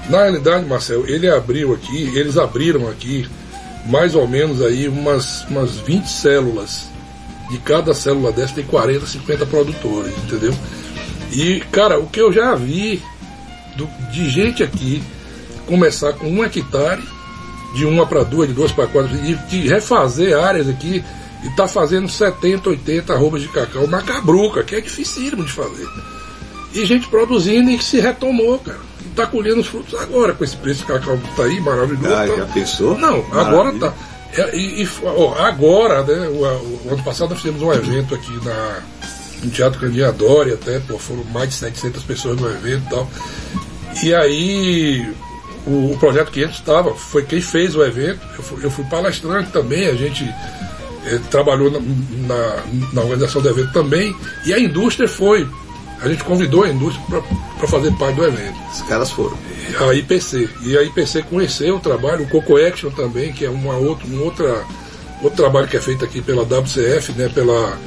Na 0.09 0.19
realidade, 0.23 0.65
Marcel, 0.65 1.05
ele 1.05 1.29
abriu 1.29 1.73
aqui, 1.73 2.11
eles 2.17 2.37
abriram 2.37 2.87
aqui 2.89 3.27
mais 3.87 4.15
ou 4.15 4.25
menos 4.27 4.61
aí 4.61 4.87
umas, 4.87 5.43
umas 5.49 5.75
20 5.77 6.05
células. 6.07 6.87
De 7.49 7.57
cada 7.59 7.93
célula 7.93 8.31
dessa 8.31 8.55
tem 8.55 8.63
40, 8.65 9.05
50 9.05 9.45
produtores, 9.45 10.13
entendeu? 10.17 10.53
E, 11.31 11.61
cara, 11.71 11.97
o 11.99 12.07
que 12.07 12.19
eu 12.21 12.31
já 12.31 12.55
vi 12.55 13.01
do- 13.75 13.89
de 14.11 14.29
gente 14.29 14.63
aqui 14.63 15.01
começar 15.67 16.13
com 16.13 16.27
um 16.27 16.43
hectare, 16.43 17.01
de 17.75 17.85
uma 17.85 18.05
para 18.07 18.23
duas, 18.23 18.47
de 18.47 18.53
duas 18.53 18.71
para 18.71 18.87
quatro, 18.87 19.15
de, 19.17 19.35
de 19.35 19.67
refazer 19.67 20.37
áreas 20.37 20.67
aqui 20.69 21.03
e 21.43 21.49
tá 21.55 21.67
fazendo 21.67 22.07
70, 22.09 22.69
80 22.69 23.13
arrobas 23.13 23.41
de 23.41 23.47
cacau 23.49 23.85
na 23.87 24.01
cabruca, 24.01 24.63
que 24.63 24.75
é 24.75 24.81
dificílimo 24.81 25.43
de 25.43 25.51
fazer. 25.51 25.87
E 26.73 26.85
gente 26.85 27.07
produzindo 27.07 27.69
e 27.69 27.77
que 27.77 27.83
se 27.83 27.99
retomou, 27.99 28.57
cara. 28.59 28.79
E 29.05 29.09
tá 29.09 29.25
colhendo 29.27 29.61
os 29.61 29.67
frutos 29.67 29.93
agora, 29.99 30.33
com 30.33 30.43
esse 30.43 30.55
preço 30.57 30.79
de 30.81 30.85
cacau 30.87 31.17
que 31.17 31.35
tá 31.35 31.43
aí, 31.43 31.59
maravilhoso. 31.61 32.13
Ah, 32.13 32.27
tá- 32.27 32.35
já 32.37 32.45
pensou? 32.45 32.97
Não, 32.97 33.19
agora 33.31 33.71
Maravilha. 33.71 33.91
tá. 33.91 33.93
É, 34.41 34.55
E, 34.57 34.83
e, 34.83 34.89
ó, 35.03 35.35
agora, 35.39 36.03
né, 36.03 36.27
o, 36.29 36.41
o 36.87 36.93
ano 36.93 37.03
passado 37.03 37.29
nós 37.29 37.39
fizemos 37.39 37.61
um 37.61 37.71
evento 37.73 38.13
aqui 38.15 38.31
na, 38.43 38.79
no 39.43 39.49
Teatro 39.51 39.79
Candinha 39.79 40.11
Dória, 40.11 40.55
até, 40.55 40.79
pô, 40.79 40.97
foram 40.97 41.23
mais 41.25 41.49
de 41.49 41.55
700 41.55 42.03
pessoas 42.03 42.39
no 42.39 42.49
evento 42.49 42.83
e 42.85 42.89
tal. 42.89 43.09
E 44.03 44.13
aí, 44.13 45.09
o, 45.67 45.91
o 45.93 45.97
Projeto 45.99 46.31
500 46.31 46.55
estava, 46.55 46.95
foi 46.95 47.23
quem 47.23 47.41
fez 47.41 47.75
o 47.75 47.83
evento, 47.83 48.19
eu 48.37 48.43
fui, 48.43 48.65
eu 48.65 48.71
fui 48.71 48.85
palestrante 48.85 49.51
também, 49.51 49.87
a 49.87 49.93
gente 49.93 50.23
eh, 51.05 51.19
trabalhou 51.29 51.69
na, 51.69 51.79
na, 51.79 52.63
na 52.93 53.01
organização 53.01 53.41
do 53.41 53.49
evento 53.49 53.73
também, 53.73 54.15
e 54.45 54.53
a 54.53 54.59
indústria 54.59 55.07
foi, 55.07 55.47
a 56.01 56.07
gente 56.07 56.23
convidou 56.23 56.63
a 56.63 56.69
indústria 56.69 57.21
para 57.57 57.67
fazer 57.67 57.91
parte 57.97 58.15
do 58.15 58.25
evento 58.25 58.55
Os 58.71 58.81
caras 58.83 59.11
foram. 59.11 59.37
a 59.79 59.93
IPC. 59.93 60.47
E 60.63 60.77
a 60.77 60.83
IPC 60.83 61.23
conheceu 61.23 61.75
o 61.75 61.79
trabalho, 61.79 62.23
o 62.23 62.29
Coco 62.29 62.55
Action 62.55 62.89
também, 62.91 63.33
que 63.33 63.45
é 63.45 63.49
uma 63.49 63.75
outra, 63.75 64.07
um 64.07 64.23
outra, 64.23 64.63
outro 65.21 65.37
trabalho 65.37 65.67
que 65.67 65.75
é 65.75 65.81
feito 65.81 66.05
aqui 66.05 66.21
pela 66.21 66.43
WCF, 66.43 67.11
né, 67.13 67.29
pela 67.33 67.77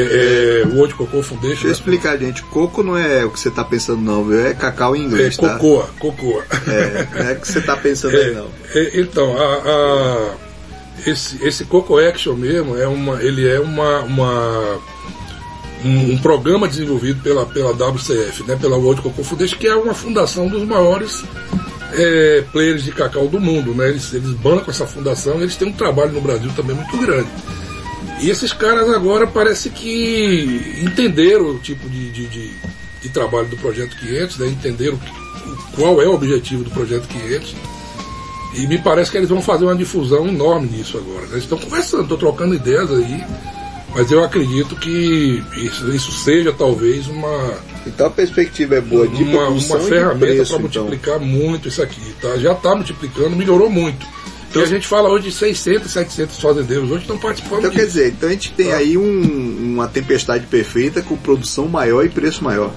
é, 0.00 0.62
é, 0.62 0.66
World 0.74 0.94
Cocoa 0.94 1.22
Foundation. 1.22 1.48
Deixa 1.54 1.66
eu 1.68 1.72
explicar, 1.72 2.16
gente. 2.18 2.42
Coco 2.44 2.82
não 2.82 2.96
é 2.96 3.24
o 3.24 3.30
que 3.30 3.38
você 3.40 3.50
tá 3.50 3.64
pensando, 3.64 4.00
não, 4.00 4.24
viu? 4.24 4.44
É 4.46 4.54
cacau 4.54 4.94
em 4.96 5.02
É, 5.02 5.04
inglês, 5.04 5.36
tá? 5.36 5.54
cocoa, 5.58 5.88
cocoa. 5.98 6.44
É, 6.68 7.06
não 7.14 7.28
é 7.30 7.32
o 7.32 7.40
que 7.40 7.48
você 7.48 7.60
tá 7.60 7.76
pensando 7.76 8.16
aí, 8.16 8.34
não. 8.34 8.48
É, 8.74 9.00
então, 9.00 9.36
a, 9.40 9.54
a- 9.54 10.34
esse, 11.06 11.44
esse 11.46 11.64
Coco 11.64 11.98
Action 11.98 12.34
mesmo, 12.34 12.76
é 12.78 12.86
uma, 12.86 13.22
ele 13.22 13.46
é 13.48 13.60
uma, 13.60 14.00
uma- 14.00 14.78
um, 15.84 16.12
um 16.12 16.18
programa 16.18 16.66
desenvolvido 16.66 17.22
pela, 17.22 17.44
pela 17.44 17.72
WCF, 17.72 18.42
né, 18.44 18.56
pela 18.60 18.76
World 18.76 19.02
Cocoa 19.02 19.24
Foundation, 19.24 19.56
que 19.58 19.66
é 19.66 19.74
uma 19.74 19.92
fundação 19.92 20.48
dos 20.48 20.62
maiores 20.66 21.24
é, 21.92 22.42
players 22.52 22.82
de 22.84 22.90
cacau 22.92 23.28
do 23.28 23.38
mundo. 23.38 23.74
Né? 23.74 23.90
Eles, 23.90 24.12
eles 24.14 24.30
bancam 24.30 24.70
essa 24.70 24.86
fundação 24.86 25.40
eles 25.40 25.56
têm 25.56 25.68
um 25.68 25.72
trabalho 25.72 26.12
no 26.12 26.20
Brasil 26.20 26.50
também 26.56 26.74
muito 26.74 26.96
grande. 26.96 27.28
E 28.20 28.30
esses 28.30 28.52
caras 28.52 28.88
agora 28.90 29.26
parece 29.26 29.70
que 29.70 30.78
entenderam 30.82 31.50
o 31.50 31.58
tipo 31.58 31.88
de, 31.88 32.10
de, 32.10 32.26
de- 32.26 32.54
de 33.02 33.08
trabalho 33.10 33.48
do 33.48 33.56
Projeto 33.56 33.96
500, 33.98 34.38
né? 34.38 34.46
entenderam 34.48 34.98
qual 35.74 36.00
é 36.00 36.06
o 36.08 36.14
objetivo 36.14 36.64
do 36.64 36.70
Projeto 36.70 37.06
500 37.06 37.54
E 38.56 38.66
me 38.66 38.78
parece 38.78 39.10
que 39.10 39.16
eles 39.18 39.28
vão 39.28 39.42
fazer 39.42 39.64
uma 39.64 39.74
difusão 39.76 40.26
enorme 40.28 40.68
nisso 40.68 40.96
agora. 40.96 41.22
né? 41.26 41.32
Eles 41.32 41.42
estão 41.44 41.58
conversando, 41.58 42.04
estão 42.04 42.16
trocando 42.16 42.54
ideias 42.54 42.90
aí, 42.90 43.22
mas 43.94 44.10
eu 44.10 44.22
acredito 44.24 44.74
que 44.76 45.42
isso, 45.56 45.90
isso 45.94 46.12
seja 46.12 46.50
talvez 46.52 47.06
uma, 47.08 47.58
Então 47.86 48.06
a 48.06 48.10
perspectiva 48.10 48.76
é 48.76 48.80
boa 48.80 49.06
de 49.06 49.22
uma, 49.22 49.48
uma 49.48 49.80
ferramenta 49.80 50.26
para 50.36 50.42
então. 50.44 50.60
multiplicar 50.60 51.20
muito 51.20 51.68
isso 51.68 51.82
aqui. 51.82 52.14
Tá? 52.22 52.38
Já 52.38 52.52
está 52.52 52.74
multiplicando, 52.74 53.36
melhorou 53.36 53.68
muito. 53.68 54.06
Então- 54.54 54.62
e 54.62 54.64
a 54.66 54.68
gente 54.68 54.86
fala 54.86 55.08
hoje 55.08 55.24
de 55.30 55.32
600, 55.34 55.90
700 55.90 56.38
fazendeiros, 56.40 56.90
hoje 56.90 57.02
estão 57.02 57.18
participando 57.18 57.58
Então 57.58 57.70
disso. 57.70 57.80
quer 57.82 57.86
dizer, 57.88 58.08
então 58.12 58.28
a 58.28 58.32
gente 58.32 58.52
tem 58.52 58.68
Tá. 58.70 58.76
aí 58.76 58.96
um- 58.96 59.58
uma 59.74 59.88
tempestade 59.88 60.46
perfeita 60.46 61.02
com 61.02 61.16
produção 61.16 61.66
maior 61.68 62.04
e 62.04 62.08
preço 62.08 62.42
maior. 62.44 62.72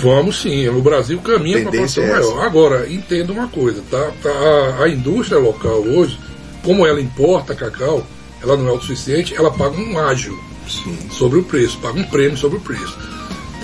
Vamos 0.00 0.40
sim, 0.42 0.68
o 0.68 0.80
Brasil 0.80 1.18
caminha 1.20 1.60
para 1.62 1.70
produção 1.70 2.04
é 2.04 2.10
maior. 2.10 2.44
Agora, 2.44 2.92
entenda 2.92 3.32
uma 3.32 3.48
coisa, 3.48 3.82
tá? 3.90 4.12
Tá, 4.22 4.30
a, 4.30 4.84
a 4.84 4.88
indústria 4.88 5.38
local 5.38 5.80
hoje, 5.82 6.18
como 6.62 6.86
ela 6.86 7.00
importa 7.00 7.54
cacau, 7.54 8.06
ela 8.42 8.56
não 8.56 8.66
é 8.66 8.70
autossuficiente, 8.70 9.34
ela 9.34 9.50
paga 9.52 9.76
um 9.80 9.98
ágio 9.98 10.38
Sim. 10.68 10.96
sobre 11.10 11.38
o 11.38 11.42
preço, 11.44 11.78
paga 11.78 11.98
um 11.98 12.04
prêmio 12.04 12.36
sobre 12.36 12.58
o 12.58 12.60
preço. 12.60 12.96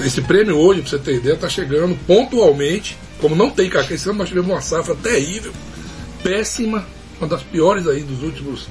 Esse 0.04 0.20
prêmio 0.22 0.56
hoje, 0.56 0.80
para 0.82 0.90
você 0.90 0.98
ter 0.98 1.14
ideia, 1.16 1.34
está 1.34 1.48
chegando 1.48 1.96
pontualmente, 2.06 2.96
como 3.20 3.34
não 3.36 3.50
tem 3.50 3.68
cacau, 3.68 3.92
esse 3.94 4.08
ano 4.08 4.18
nós 4.18 4.28
tivemos 4.28 4.50
uma 4.50 4.60
safra 4.60 4.94
terrível, 4.96 5.52
péssima, 6.22 6.84
uma 7.20 7.28
das 7.28 7.42
piores 7.42 7.86
aí 7.86 8.02
dos 8.02 8.22
últimos 8.22 8.66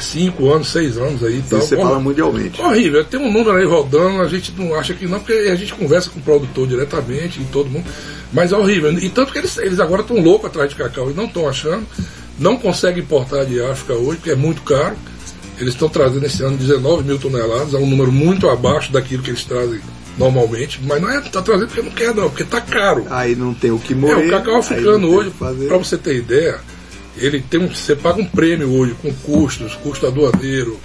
5 0.00 0.52
anos, 0.52 0.68
6 0.68 0.98
anos 0.98 1.22
aí. 1.24 1.38
Isso 1.38 1.50
tal. 1.50 1.60
você 1.60 1.76
fala 1.76 2.00
mundialmente. 2.00 2.60
Horrível, 2.60 3.04
tem 3.04 3.20
um 3.20 3.30
número 3.32 3.56
aí 3.56 3.64
rodando, 3.64 4.20
a 4.22 4.28
gente 4.28 4.52
não 4.58 4.74
acha 4.74 4.92
que 4.92 5.06
não, 5.06 5.18
porque 5.20 5.32
a 5.48 5.54
gente 5.54 5.72
conversa 5.74 6.10
com 6.10 6.18
o 6.18 6.22
produtor 6.22 6.66
diretamente 6.66 7.40
e 7.40 7.44
todo 7.44 7.70
mundo, 7.70 7.86
mas 8.32 8.52
é 8.52 8.56
horrível. 8.56 8.92
E 8.98 9.08
tanto 9.08 9.32
que 9.32 9.38
eles, 9.38 9.56
eles 9.58 9.78
agora 9.80 10.02
estão 10.02 10.20
loucos 10.20 10.50
atrás 10.50 10.70
de 10.70 10.76
cacau 10.76 11.10
e 11.10 11.14
não 11.14 11.24
estão 11.26 11.48
achando, 11.48 11.86
não 12.38 12.56
conseguem 12.56 13.02
importar 13.02 13.44
de 13.44 13.60
África 13.62 13.94
hoje, 13.94 14.16
porque 14.18 14.30
é 14.30 14.36
muito 14.36 14.62
caro. 14.62 14.96
Eles 15.60 15.74
estão 15.74 15.88
trazendo 15.88 16.24
esse 16.24 16.42
ano 16.42 16.56
19 16.56 17.02
mil 17.04 17.18
toneladas, 17.18 17.74
é 17.74 17.78
um 17.78 17.86
número 17.86 18.12
muito 18.12 18.48
abaixo 18.48 18.92
daquilo 18.92 19.22
que 19.24 19.30
eles 19.30 19.42
trazem 19.44 19.80
normalmente, 20.16 20.80
mas 20.84 21.00
não 21.00 21.10
é, 21.10 21.20
tá 21.20 21.40
trazendo 21.42 21.66
porque 21.68 21.82
não 21.82 21.90
quer 21.92 22.14
não, 22.14 22.28
porque 22.28 22.44
tá 22.44 22.60
caro. 22.60 23.06
Aí 23.10 23.34
não 23.36 23.54
tem 23.54 23.70
o 23.70 23.78
que 23.78 23.92
É, 23.92 23.96
morrer. 23.96 24.26
o 24.26 24.30
cacau 24.30 24.56
africano 24.56 25.08
hoje, 25.08 25.30
para 25.68 25.76
você 25.78 25.96
ter 25.96 26.16
ideia, 26.16 26.60
ele 27.20 27.40
tem 27.40 27.60
um, 27.60 27.68
você 27.68 27.96
paga 27.96 28.20
um 28.20 28.26
prêmio 28.26 28.70
hoje 28.72 28.94
com 29.00 29.12
custos, 29.12 29.74
custo 29.76 30.06
aduaneiro, 30.06 30.78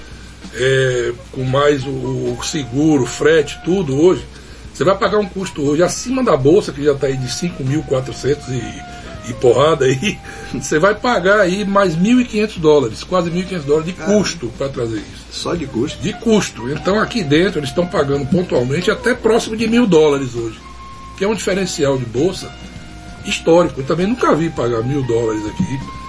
é, 0.55 1.13
com 1.31 1.43
mais 1.43 1.85
o, 1.85 1.89
o 1.89 2.39
seguro, 2.43 3.05
frete, 3.05 3.59
tudo 3.63 3.99
hoje. 3.99 4.25
Você 4.73 4.83
vai 4.83 4.97
pagar 4.97 5.19
um 5.19 5.27
custo 5.27 5.61
hoje 5.61 5.83
acima 5.83 6.23
da 6.23 6.35
bolsa, 6.35 6.71
que 6.71 6.83
já 6.83 6.93
está 6.93 7.07
aí 7.07 7.15
de 7.15 7.27
5.400 7.27 8.37
e, 8.49 9.29
e 9.29 9.33
porrada 9.35 9.85
aí, 9.85 10.17
você 10.53 10.79
vai 10.79 10.95
pagar 10.95 11.39
aí 11.39 11.63
mais 11.63 11.95
1.500 11.95 12.59
dólares, 12.59 13.03
quase 13.03 13.29
1.500 13.29 13.59
dólares 13.61 13.85
de 13.85 13.93
custo 13.93 14.47
para 14.57 14.69
trazer 14.69 14.97
isso 14.97 15.25
Só 15.31 15.53
de 15.55 15.67
custo. 15.67 16.01
de 16.01 16.13
custo. 16.13 16.69
Então 16.69 16.99
aqui 16.99 17.23
dentro 17.23 17.59
eles 17.59 17.69
estão 17.69 17.85
pagando 17.85 18.25
pontualmente 18.25 18.89
até 18.89 19.13
próximo 19.13 19.55
de 19.55 19.67
mil 19.67 19.85
dólares 19.85 20.35
hoje, 20.35 20.59
que 21.17 21.23
é 21.23 21.27
um 21.27 21.35
diferencial 21.35 21.97
de 21.97 22.05
bolsa 22.05 22.51
histórico. 23.25 23.81
Eu 23.81 23.85
também 23.85 24.07
nunca 24.07 24.35
vi 24.35 24.49
pagar 24.49 24.83
mil 24.83 25.03
dólares 25.03 25.45
aqui. 25.45 26.02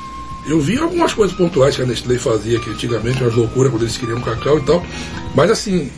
Eu 0.46 0.60
vi 0.60 0.76
algumas 0.78 1.12
coisas 1.14 1.34
pontuais 1.36 1.74
que 1.74 1.82
a 1.82 1.86
Nestlé 1.86 2.18
fazia 2.18 2.58
aqui 2.58 2.68
antigamente, 2.70 3.22
umas 3.22 3.34
loucuras 3.34 3.70
quando 3.72 3.82
eles 3.82 3.96
queriam 3.96 4.20
cacau 4.20 4.58
e 4.58 4.62
tal. 4.62 4.84
Mas 5.34 5.50
assim, 5.50 5.90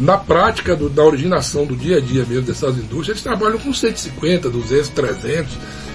na 0.00 0.16
prática 0.16 0.74
do- 0.74 0.88
da 0.88 1.04
originação 1.04 1.66
do 1.66 1.76
dia 1.76 1.98
a 1.98 2.00
dia 2.00 2.24
mesmo 2.24 2.42
dessas 2.46 2.76
indústrias, 2.76 3.08
eles 3.08 3.22
trabalham 3.22 3.58
com 3.58 3.72
150, 3.72 4.48
200, 4.48 4.88
300, 4.90 5.52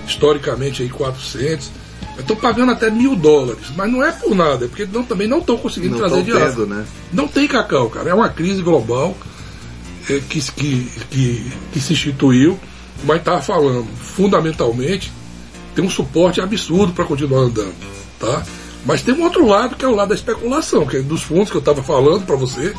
historicamente 0.08 0.84
aí 0.84 0.90
400. 0.90 1.72
Estão 2.20 2.36
pagando 2.36 2.72
até 2.72 2.90
mil 2.90 3.16
dólares, 3.16 3.66
mas 3.76 3.92
não 3.92 4.04
é 4.04 4.12
por 4.12 4.34
nada, 4.36 4.66
é 4.66 4.68
porque 4.68 4.88
não, 4.92 5.04
também 5.04 5.28
não 5.28 5.40
estão 5.40 5.56
conseguindo 5.58 5.94
Não 5.98 6.00
trazer 6.08 6.24
de 6.24 6.32
tendo, 6.32 6.66
né? 6.68 6.86
Não 7.14 7.28
tem 7.28 7.48
cacau, 7.48 7.90
cara. 7.90 8.10
É 8.10 8.14
uma 8.14 8.30
crise 8.30 8.62
global 8.64 9.16
é, 10.10 10.20
que, 10.28 10.42
que, 10.52 10.92
que, 11.12 11.52
que 11.74 11.80
se 11.80 11.94
instituiu, 11.94 12.60
mas 13.04 13.18
estava 13.20 13.40
falando, 13.42 13.86
fundamentalmente, 13.98 15.12
tem 15.78 15.86
um 15.86 15.90
suporte 15.92 16.42
absurdo 16.42 16.92
para 16.92 17.06
continuar 17.06 17.42
andando, 17.42 17.72
tá? 18.20 18.44
Mas 18.84 19.04
tem 19.04 19.14
um 19.14 19.22
outro 19.24 19.46
lado 19.46 19.76
que 19.76 19.86
é 19.86 19.88
o 19.88 19.94
lado 19.94 20.10
da 20.10 20.16
especulação, 20.16 20.88
que 20.88 20.98
é 20.98 21.02
dos 21.02 21.22
fundos 21.22 21.52
que 21.52 21.56
eu 21.58 21.60
estava 21.60 21.84
falando 21.84 22.26
para 22.26 22.36
você. 22.36 22.74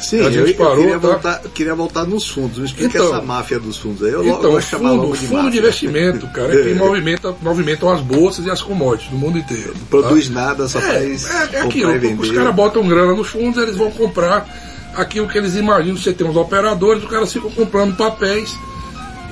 Sim, 0.00 0.20
A 0.20 0.24
eu, 0.24 0.32
gente 0.32 0.50
eu 0.50 0.54
parou, 0.56 0.76
queria, 0.76 0.92
tá? 1.00 1.08
voltar, 1.08 1.38
queria 1.52 1.74
voltar 1.74 2.04
nos 2.06 2.28
fundos. 2.28 2.58
Me 2.58 2.66
explica 2.66 2.98
Então. 2.98 3.06
essa 3.12 3.20
máfia 3.22 3.58
dos 3.58 3.78
fundos 3.78 4.02
aí. 4.04 4.12
Eu, 4.12 4.24
eu 4.24 4.34
Então, 4.34 4.52
vou 4.52 4.60
chamar 4.60 4.90
fundo, 4.90 5.02
logo 5.02 5.16
de 5.16 5.26
fundo 5.26 5.50
de 5.50 5.58
investimento, 5.58 6.26
cara, 6.28 6.54
é 6.54 6.62
que 6.62 6.74
movimenta, 6.78 7.34
movimentam 7.42 7.90
as 7.92 8.00
bolsas 8.00 8.44
e 8.46 8.50
as 8.50 8.62
commodities 8.62 9.10
do 9.10 9.16
mundo 9.16 9.38
inteiro. 9.38 9.72
tá? 9.72 9.78
Produz 9.90 10.30
nada, 10.30 10.68
só 10.68 10.78
É, 10.78 10.82
faz 10.82 11.28
é, 11.30 11.56
é 11.56 11.60
aquilo, 11.62 12.20
os 12.20 12.30
caras 12.30 12.54
botam 12.54 12.86
grana 12.86 13.12
nos 13.14 13.26
fundos, 13.28 13.60
eles 13.60 13.76
vão 13.76 13.90
comprar 13.90 14.46
aquilo 14.94 15.26
que 15.26 15.36
eles 15.36 15.56
imaginam. 15.56 15.96
Você 15.96 16.12
tem 16.12 16.28
os 16.28 16.36
operadores, 16.36 17.02
os 17.02 17.10
caras 17.10 17.32
ficam 17.32 17.50
comprando 17.50 17.96
papéis 17.96 18.54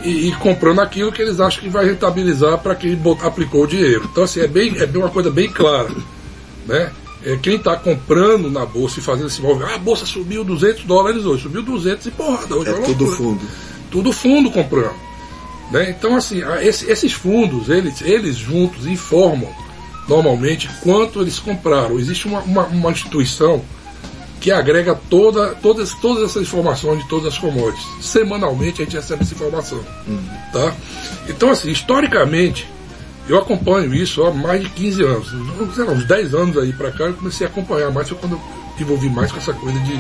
e, 0.04 0.28
e 0.28 0.32
comprando 0.36 0.80
aquilo 0.80 1.10
que 1.12 1.22
eles 1.22 1.40
acham 1.40 1.62
que 1.62 1.68
vai 1.68 1.86
rentabilizar 1.86 2.58
para 2.58 2.74
quem 2.74 2.98
aplicou 3.22 3.64
o 3.64 3.66
dinheiro. 3.66 4.08
Então, 4.10 4.24
assim, 4.24 4.40
é, 4.40 4.46
bem, 4.46 4.74
é 4.78 4.86
uma 4.98 5.10
coisa 5.10 5.30
bem 5.30 5.48
clara. 5.50 5.90
Né? 6.66 6.90
É, 7.24 7.36
quem 7.36 7.56
está 7.56 7.74
comprando 7.76 8.50
na 8.50 8.66
bolsa 8.66 9.00
e 9.00 9.02
fazendo 9.02 9.28
esse 9.28 9.40
movimento, 9.40 9.70
ah, 9.72 9.74
a 9.76 9.78
bolsa 9.78 10.04
subiu 10.04 10.44
200 10.44 10.84
dólares 10.84 11.24
hoje, 11.24 11.42
subiu 11.44 11.62
200 11.62 12.06
e 12.06 12.10
porrada. 12.10 12.54
Hoje 12.54 12.70
É 12.70 12.74
uma 12.74 12.82
tudo 12.84 13.06
fundo. 13.06 13.40
tudo 13.90 14.12
fundo 14.12 14.50
comprando. 14.50 14.94
Né? 15.70 15.90
Então, 15.90 16.14
assim, 16.16 16.42
esse- 16.60 16.90
esses 16.90 17.12
fundos, 17.12 17.68
eles, 17.70 18.00
eles 18.02 18.36
juntos 18.36 18.86
informam 18.86 19.48
normalmente 20.06 20.68
quanto 20.82 21.20
eles 21.22 21.38
compraram. 21.38 21.98
Existe 21.98 22.26
uma, 22.26 22.40
uma, 22.40 22.64
uma 22.66 22.90
instituição 22.90 23.62
que 24.44 24.52
agrega 24.52 24.94
toda, 25.08 25.54
todas, 25.54 25.94
todas 25.94 26.22
essas 26.22 26.42
informações 26.42 26.98
de 26.98 27.08
todas 27.08 27.32
as 27.32 27.38
commodities. 27.38 27.82
Semanalmente 28.02 28.82
a 28.82 28.84
gente 28.84 28.94
recebe 28.94 29.22
essa 29.22 29.32
informação. 29.32 29.80
Tá? 30.52 30.74
Então, 31.26 31.50
assim, 31.50 31.70
historicamente, 31.70 32.68
eu 33.26 33.38
acompanho 33.38 33.94
isso 33.94 34.22
há 34.22 34.30
mais 34.30 34.60
de 34.60 34.68
15 34.68 35.02
anos. 35.02 35.28
Sei 35.74 35.82
lá, 35.82 35.92
uns 35.92 36.06
10 36.06 36.34
anos 36.34 36.58
aí 36.58 36.74
para 36.74 36.92
cá 36.92 37.04
eu 37.04 37.14
comecei 37.14 37.46
a 37.46 37.48
acompanhar 37.48 37.90
mais, 37.90 38.06
foi 38.06 38.18
quando 38.18 38.32
eu 38.32 38.40
envolvi 38.78 39.08
mais 39.08 39.32
com 39.32 39.38
essa 39.38 39.54
coisa 39.54 39.80
de, 39.80 39.98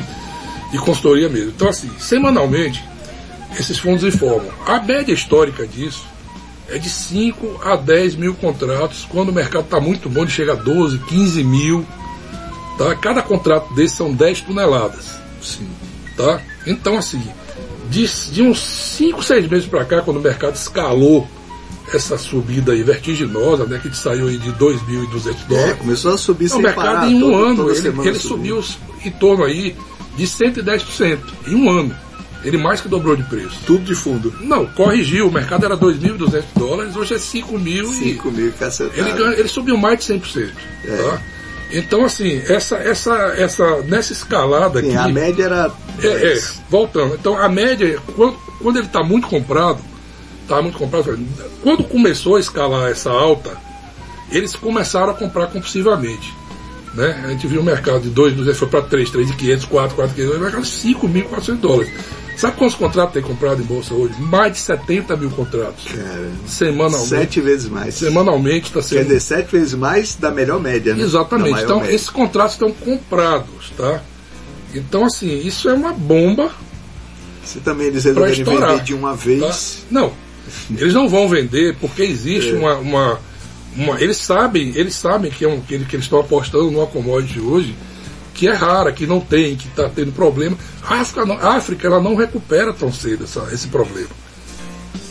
de 0.72 0.78
consultoria 0.78 1.30
mesmo. 1.30 1.48
Então, 1.48 1.70
assim, 1.70 1.90
semanalmente, 1.98 2.84
esses 3.58 3.78
fundos 3.78 4.04
informam. 4.04 4.52
A 4.66 4.78
média 4.78 5.14
histórica 5.14 5.66
disso 5.66 6.04
é 6.68 6.76
de 6.76 6.90
5 6.90 7.62
a 7.64 7.76
10 7.76 8.16
mil 8.16 8.34
contratos, 8.34 9.06
quando 9.08 9.30
o 9.30 9.32
mercado 9.32 9.64
está 9.64 9.80
muito 9.80 10.10
bom, 10.10 10.20
ele 10.20 10.30
chega 10.30 10.52
a 10.52 10.56
12, 10.56 10.98
15 10.98 11.42
mil. 11.44 11.86
Tá? 12.78 12.94
Cada 12.96 13.22
contrato 13.22 13.72
desse 13.74 13.96
são 13.96 14.12
10 14.12 14.42
toneladas. 14.42 15.04
Sim. 15.42 15.68
Tá? 16.16 16.40
Então, 16.66 16.96
assim, 16.98 17.22
de, 17.90 18.06
de 18.32 18.42
uns 18.42 18.60
5, 18.60 19.22
6 19.22 19.48
meses 19.48 19.66
para 19.66 19.84
cá, 19.84 20.00
quando 20.02 20.16
o 20.18 20.20
mercado 20.20 20.54
escalou 20.56 21.28
essa 21.92 22.16
subida 22.16 22.72
aí 22.72 22.82
vertiginosa, 22.82 23.66
né, 23.66 23.78
que 23.80 23.94
saiu 23.94 24.26
aí 24.28 24.38
de 24.38 24.50
2.200 24.52 25.28
É, 25.28 25.48
dólares, 25.48 25.78
começou 25.78 26.14
a 26.14 26.18
subir 26.18 26.46
o 26.46 26.48
sem 26.48 26.62
mercado 26.62 26.84
parar. 26.86 27.10
em 27.10 27.16
um 27.16 27.20
toda- 27.30 27.36
ano, 27.46 27.70
ele, 27.70 28.08
ele 28.08 28.18
subiu 28.18 28.64
em 29.04 29.10
torno 29.10 29.44
aí 29.44 29.76
de 30.16 30.26
110%. 30.26 31.18
Em 31.46 31.54
um 31.54 31.70
ano. 31.70 31.94
Ele 32.42 32.58
mais 32.58 32.80
que 32.80 32.88
dobrou 32.88 33.16
de 33.16 33.22
preço. 33.24 33.56
Tudo 33.66 33.84
de 33.84 33.94
fundo. 33.94 34.34
Não, 34.42 34.66
corrigiu. 34.66 35.28
O 35.28 35.32
mercado 35.32 35.64
era 35.64 35.76
2.200 35.76 36.44
dólares, 36.56 36.94
hoje 36.94 37.14
é 37.14 37.18
5 37.18 37.58
mil 37.58 37.90
e 37.90 37.94
5 38.14 38.30
mil 38.30 38.52
cacetadas. 38.52 38.98
ele, 38.98 39.12
ganha- 39.16 39.38
ele 39.38 39.48
subiu 39.48 39.76
mais 39.78 39.98
de 39.98 40.04
100%. 40.04 40.52
É. 40.84 40.96
Tá? 40.96 41.22
Então, 41.74 42.04
assim, 42.04 42.40
essa, 42.48 42.76
essa, 42.76 43.14
essa, 43.36 43.82
nessa 43.82 44.12
escalada 44.12 44.80
Sim, 44.80 44.96
aqui. 44.96 45.10
a 45.10 45.12
média 45.12 45.44
era. 45.44 45.72
É, 46.02 46.32
é, 46.32 46.40
voltando. 46.70 47.14
Então 47.14 47.36
a 47.36 47.48
média, 47.48 48.00
quando, 48.14 48.36
quando 48.60 48.76
ele 48.76 48.86
está 48.86 49.02
muito 49.02 49.26
comprado, 49.26 49.80
está 50.42 50.62
muito 50.62 50.78
comprado, 50.78 51.18
quando 51.62 51.84
começou 51.84 52.36
a 52.36 52.40
escalar 52.40 52.90
essa 52.90 53.10
alta, 53.10 53.56
eles 54.30 54.54
começaram 54.54 55.10
a 55.10 55.14
comprar 55.14 55.48
compulsivamente. 55.48 56.32
Né? 56.94 57.22
A 57.24 57.28
gente 57.30 57.46
viu 57.46 57.60
o 57.60 57.64
mercado 57.64 58.00
de 58.02 58.10
2, 58.10 58.56
foi 58.56 58.68
para 58.68 58.82
3, 58.82 59.10
3,500, 59.10 59.64
4, 59.66 59.96
4,500, 59.96 60.36
o 60.36 60.40
mercado 60.40 60.62
de 60.62 60.68
5.400 60.70 61.56
dólares. 61.56 61.92
Sabe 62.36 62.56
quantos 62.56 62.74
contratos 62.76 63.12
tem 63.14 63.22
comprado 63.22 63.62
em 63.62 63.64
bolsa 63.64 63.94
hoje? 63.94 64.14
Mais 64.20 64.52
de 64.52 64.58
70 64.58 65.16
mil 65.16 65.30
contratos. 65.30 65.84
Cara, 65.84 66.30
Semanalmente. 66.46 67.08
sete 67.08 67.40
vezes 67.40 67.68
mais. 67.68 67.94
Semanalmente 67.94 68.66
está 68.66 68.80
Quer 68.80 68.86
sendo. 68.88 69.02
dizer, 69.04 69.20
sete 69.20 69.52
vezes 69.52 69.74
mais 69.74 70.16
da 70.16 70.30
melhor 70.32 70.60
média, 70.60 70.94
né? 70.94 71.02
Exatamente. 71.04 71.62
Então, 71.62 71.78
média. 71.80 71.94
esses 71.94 72.10
contratos 72.10 72.54
estão 72.54 72.72
comprados, 72.72 73.70
tá? 73.76 74.02
Então, 74.74 75.04
assim, 75.04 75.46
isso 75.46 75.68
é 75.68 75.74
uma 75.74 75.92
bomba 75.92 76.50
Se 77.44 77.60
também 77.60 77.86
eles 77.86 78.04
estourar. 78.04 78.30
vender 78.34 78.82
de 78.82 78.94
uma 78.94 79.10
tá? 79.10 79.14
vez. 79.16 79.84
Não, 79.88 80.12
eles 80.76 80.92
não 80.92 81.08
vão 81.08 81.28
vender 81.28 81.76
porque 81.80 82.02
existe 82.02 82.50
É. 82.50 82.54
uma, 82.56 82.74
uma, 82.78 83.20
uma- 83.76 84.00
Eles 84.00 84.16
sabem, 84.18 84.72
eles 84.74 84.94
sabem 84.94 85.30
que, 85.30 85.44
é 85.44 85.48
um, 85.48 85.60
que, 85.60 85.74
ele- 85.74 85.84
que 85.84 85.96
eles 85.96 86.06
estão 86.06 86.20
apostando 86.20 86.70
numa 86.70 86.86
commodity 86.86 87.40
hoje 87.40 87.74
que 88.34 88.48
é 88.48 88.52
rara, 88.52 88.90
que 88.92 89.06
não 89.06 89.20
tem, 89.20 89.54
que 89.56 89.68
está 89.68 89.88
tendo 89.88 90.10
problema. 90.12 90.56
A 90.82 90.96
África, 91.00 91.24
não- 91.24 91.38
a 91.38 91.54
África 91.56 91.86
ela 91.86 92.00
não 92.00 92.16
recupera 92.16 92.72
tão 92.72 92.92
cedo 92.92 93.24
essa- 93.24 93.48
esse 93.52 93.68
problema. 93.68 94.08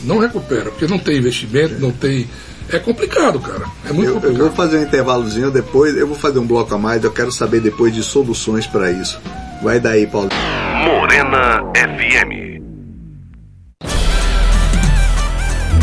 Não 0.04 0.20
recupera, 0.20 0.70
porque 0.72 0.86
não 0.88 1.00
tem 1.00 1.18
investimento, 1.18 1.76
não 1.80 1.92
tem 1.92 2.28
É 2.70 2.80
complicado, 2.80 3.40
cara. 3.42 3.66
É 3.86 3.92
muito 3.92 4.08
Eu, 4.08 4.16
eu 4.16 4.22
complicado. 4.22 4.42
vou 4.48 4.52
fazer 4.54 4.78
um 4.78 4.84
intervalozinho 4.84 5.52
depois, 5.52 5.96
eu 5.98 6.08
vou 6.08 6.16
fazer 6.16 6.40
um 6.40 6.48
bloco 6.48 6.74
a 6.74 6.78
mais, 6.78 7.04
eu 7.04 7.12
quero 7.12 7.30
saber 7.30 7.60
depois 7.60 7.94
de 7.94 8.02
soluções 8.02 8.66
para 8.66 8.90
isso. 8.90 9.20
Vai 9.62 9.82
daí, 9.82 10.08
Paulo. 10.08 10.30
Morena 10.86 11.62
FM. 11.76 12.62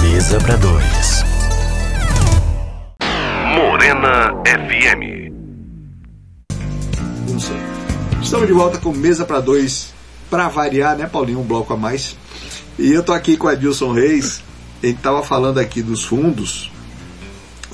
Mesa 0.02 0.38
para 0.40 0.56
dois. 0.56 1.19
FM. 4.10 5.30
Estamos 8.20 8.48
de 8.48 8.52
volta 8.52 8.78
com 8.78 8.92
Mesa 8.92 9.24
para 9.24 9.38
Dois, 9.38 9.94
para 10.28 10.48
variar, 10.48 10.96
né, 10.96 11.06
Paulinho? 11.06 11.38
Um 11.38 11.44
bloco 11.44 11.72
a 11.72 11.76
mais. 11.76 12.16
E 12.76 12.90
eu 12.90 13.04
tô 13.04 13.12
aqui 13.12 13.36
com 13.36 13.46
a 13.46 13.54
Dilson 13.54 13.92
Reis. 13.92 14.42
A 14.82 14.86
gente 14.86 15.00
tava 15.00 15.22
falando 15.22 15.58
aqui 15.58 15.80
dos 15.80 16.04
fundos. 16.04 16.72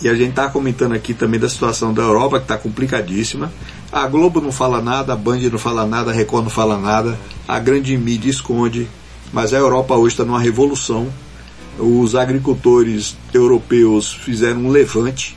E 0.02 0.10
a 0.10 0.14
gente 0.14 0.34
tá 0.34 0.50
comentando 0.50 0.92
aqui 0.92 1.14
também 1.14 1.40
da 1.40 1.48
situação 1.48 1.94
da 1.94 2.02
Europa, 2.02 2.38
que 2.38 2.46
tá 2.46 2.58
complicadíssima. 2.58 3.50
A 3.90 4.06
Globo 4.06 4.38
não 4.38 4.52
fala 4.52 4.82
nada, 4.82 5.14
a 5.14 5.16
Band 5.16 5.40
não 5.50 5.58
fala 5.58 5.86
nada, 5.86 6.10
a 6.10 6.14
Record 6.14 6.44
não 6.44 6.50
fala 6.50 6.76
nada, 6.76 7.18
a 7.48 7.58
grande 7.58 7.96
mídia 7.96 8.28
esconde. 8.28 8.86
Mas 9.32 9.54
a 9.54 9.56
Europa 9.56 9.94
hoje 9.94 10.12
está 10.12 10.24
numa 10.24 10.40
revolução. 10.40 11.08
Os 11.78 12.14
agricultores 12.14 13.16
europeus 13.32 14.12
fizeram 14.12 14.66
um 14.66 14.68
levante 14.68 15.34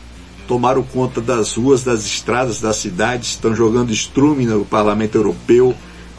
tomaram 0.50 0.82
conta 0.82 1.22
das 1.22 1.54
ruas, 1.54 1.84
das 1.84 2.04
estradas, 2.04 2.60
das 2.60 2.78
cidades, 2.78 3.30
estão 3.30 3.56
jogando 3.56 3.94
estrume 3.94 4.48
no 4.48 4.66
Parlamento 4.66 5.16
Europeu, 5.16 5.76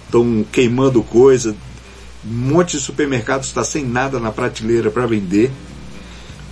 estão 0.06 0.46
queimando 0.52 1.02
coisa. 1.02 1.52
Um 2.24 2.52
monte 2.52 2.76
de 2.76 2.80
supermercados 2.80 3.48
está 3.48 3.64
sem 3.64 3.84
nada 3.84 4.20
na 4.20 4.30
prateleira 4.30 4.88
para 4.88 5.04
vender. 5.04 5.50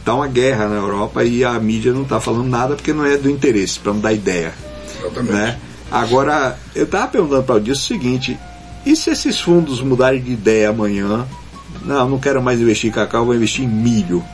Está 0.00 0.12
uma 0.12 0.26
guerra 0.26 0.66
na 0.66 0.74
Europa 0.74 1.22
e 1.22 1.44
a 1.44 1.52
mídia 1.60 1.92
não 1.92 2.02
está 2.02 2.18
falando 2.18 2.48
nada 2.48 2.74
porque 2.74 2.92
não 2.92 3.06
é 3.06 3.16
do 3.16 3.30
interesse, 3.30 3.78
para 3.78 3.92
não 3.92 4.00
dar 4.00 4.12
ideia. 4.12 4.52
Exatamente. 4.98 5.32
Né? 5.32 5.60
Agora, 5.88 6.58
eu 6.74 6.82
estava 6.82 7.06
perguntando 7.06 7.44
para 7.44 7.54
o 7.54 7.60
Dilson 7.60 7.80
o 7.80 7.98
seguinte: 7.98 8.36
e 8.84 8.96
se 8.96 9.10
esses 9.10 9.38
fundos 9.38 9.80
mudarem 9.80 10.20
de 10.20 10.32
ideia 10.32 10.70
amanhã? 10.70 11.28
Não, 11.84 12.08
não 12.08 12.18
quero 12.18 12.42
mais 12.42 12.60
investir 12.60 12.90
em 12.90 12.92
cacau, 12.92 13.24
vou 13.24 13.36
investir 13.36 13.64
em 13.64 13.68
milho. 13.68 14.24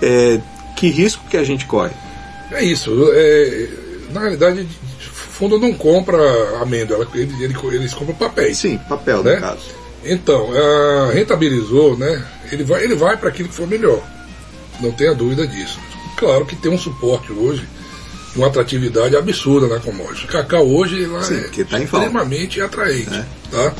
É, 0.00 0.40
que 0.74 0.88
risco 0.88 1.22
que 1.28 1.36
a 1.36 1.44
gente 1.44 1.66
corre? 1.66 1.92
É 2.52 2.62
isso. 2.64 2.90
é, 3.14 3.68
na 4.12 4.20
realidade, 4.20 4.60
o 4.62 5.00
fundo 5.10 5.58
não 5.58 5.72
compra 5.74 6.16
amêndoa, 6.60 7.06
ele, 7.14 7.32
ele- 7.42 7.54
eles 7.72 7.92
compram 7.94 8.14
papéis. 8.14 8.58
Sim, 8.58 8.78
papel 8.88 9.22
Né? 9.22 9.34
no 9.36 9.40
caso. 9.40 9.62
Então, 10.04 10.50
rentabilizou, 11.12 11.96
né? 11.96 12.22
Ele 12.52 12.62
vai, 12.62 12.84
ele 12.84 12.94
vai 12.94 13.16
para 13.16 13.30
aquilo 13.30 13.48
que 13.48 13.54
for 13.54 13.66
melhor. 13.66 14.02
Não 14.80 14.92
tenha 14.92 15.14
dúvida 15.14 15.46
disso. 15.46 15.78
Claro 16.16 16.44
que 16.44 16.54
tem 16.56 16.70
um 16.70 16.78
suporte 16.78 17.32
hoje, 17.32 17.66
uma 18.36 18.48
atratividade 18.48 19.16
absurda 19.16 19.66
na 19.66 19.80
commodity. 19.80 20.26
O 20.26 20.28
cacau 20.28 20.66
hoje 20.68 21.04
ela 21.04 21.22
Sim, 21.22 21.38
é 21.38 21.64
tá 21.64 21.80
extremamente 21.80 22.60
atraente. 22.60 23.14
É. 23.14 23.24
Tá? 23.50 23.74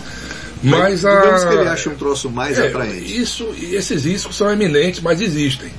Mas, 0.62 1.04
a. 1.04 1.20
digamos 1.20 1.44
que 1.44 1.54
ele 1.54 1.68
acha 1.68 1.90
um 1.90 1.94
troço 1.94 2.30
mais 2.30 2.58
é, 2.58 2.68
atraente. 2.68 3.20
Isso, 3.20 3.46
e 3.58 3.74
esses 3.76 4.04
riscos 4.06 4.34
são 4.34 4.50
eminentes, 4.50 5.00
mas 5.00 5.20
existem. 5.20 5.70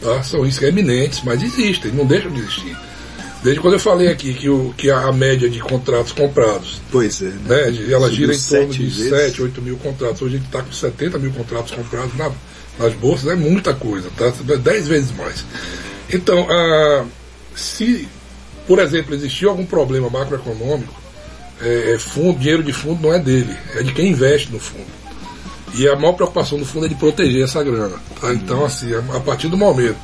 Tá? 0.00 0.22
São 0.22 0.42
riscos 0.42 0.68
eminentes, 0.68 1.22
mas 1.24 1.42
existem, 1.42 1.92
não 1.92 2.04
deixam 2.06 2.30
de 2.30 2.40
existir. 2.40 2.76
Desde 3.42 3.60
quando 3.60 3.74
eu 3.74 3.80
falei 3.80 4.08
aqui 4.08 4.32
que, 4.32 4.48
o, 4.48 4.72
que 4.76 4.90
a, 4.90 5.12
média 5.12 5.50
de 5.50 5.58
contratos 5.60 6.12
comprados, 6.12 6.80
Pois 6.90 7.20
é. 7.20 7.26
né, 7.46 7.70
de- 7.70 7.92
ela 7.92 8.10
gira 8.10 8.34
em 8.34 8.38
torno 8.40 8.68
de 8.72 8.84
vezes. 8.84 9.08
7, 9.10 9.42
8 9.42 9.60
mil 9.60 9.76
contratos. 9.76 10.22
Hoje 10.22 10.36
a 10.36 10.38
gente 10.38 10.46
está 10.46 10.62
com 10.62 10.72
70 10.72 11.18
mil 11.18 11.30
contratos 11.30 11.72
comprados 11.72 12.16
na- 12.16 12.32
nas 12.78 12.94
bolsas, 12.94 13.30
é 13.30 13.34
muita 13.34 13.74
coisa, 13.74 14.08
tá? 14.16 14.30
10 14.56 14.88
vezes 14.88 15.12
mais. 15.16 15.44
Então, 16.12 16.46
ah, 16.50 17.04
se, 17.54 18.08
por 18.66 18.78
exemplo, 18.78 19.14
existir 19.14 19.46
algum 19.46 19.64
problema 19.66 20.08
macroeconômico, 20.08 20.94
é, 21.60 21.92
é 21.94 21.98
fundo, 21.98 22.38
dinheiro 22.38 22.62
de 22.62 22.72
fundo 22.72 23.02
não 23.02 23.12
é 23.14 23.18
dele, 23.18 23.54
é 23.74 23.82
de 23.82 23.92
quem 23.92 24.08
investe 24.10 24.50
no 24.50 24.58
fundo. 24.58 24.86
E 25.76 25.88
a 25.88 25.96
maior 25.96 26.12
preocupação 26.12 26.58
do 26.58 26.64
fundo 26.64 26.86
é 26.86 26.88
de 26.88 26.94
proteger 26.94 27.42
essa 27.44 27.62
grana. 27.62 27.96
tá? 28.20 28.32
Então, 28.32 28.64
assim, 28.64 28.90
a, 28.94 29.20
partir 29.20 29.48
do 29.48 29.56
momento 29.56 29.96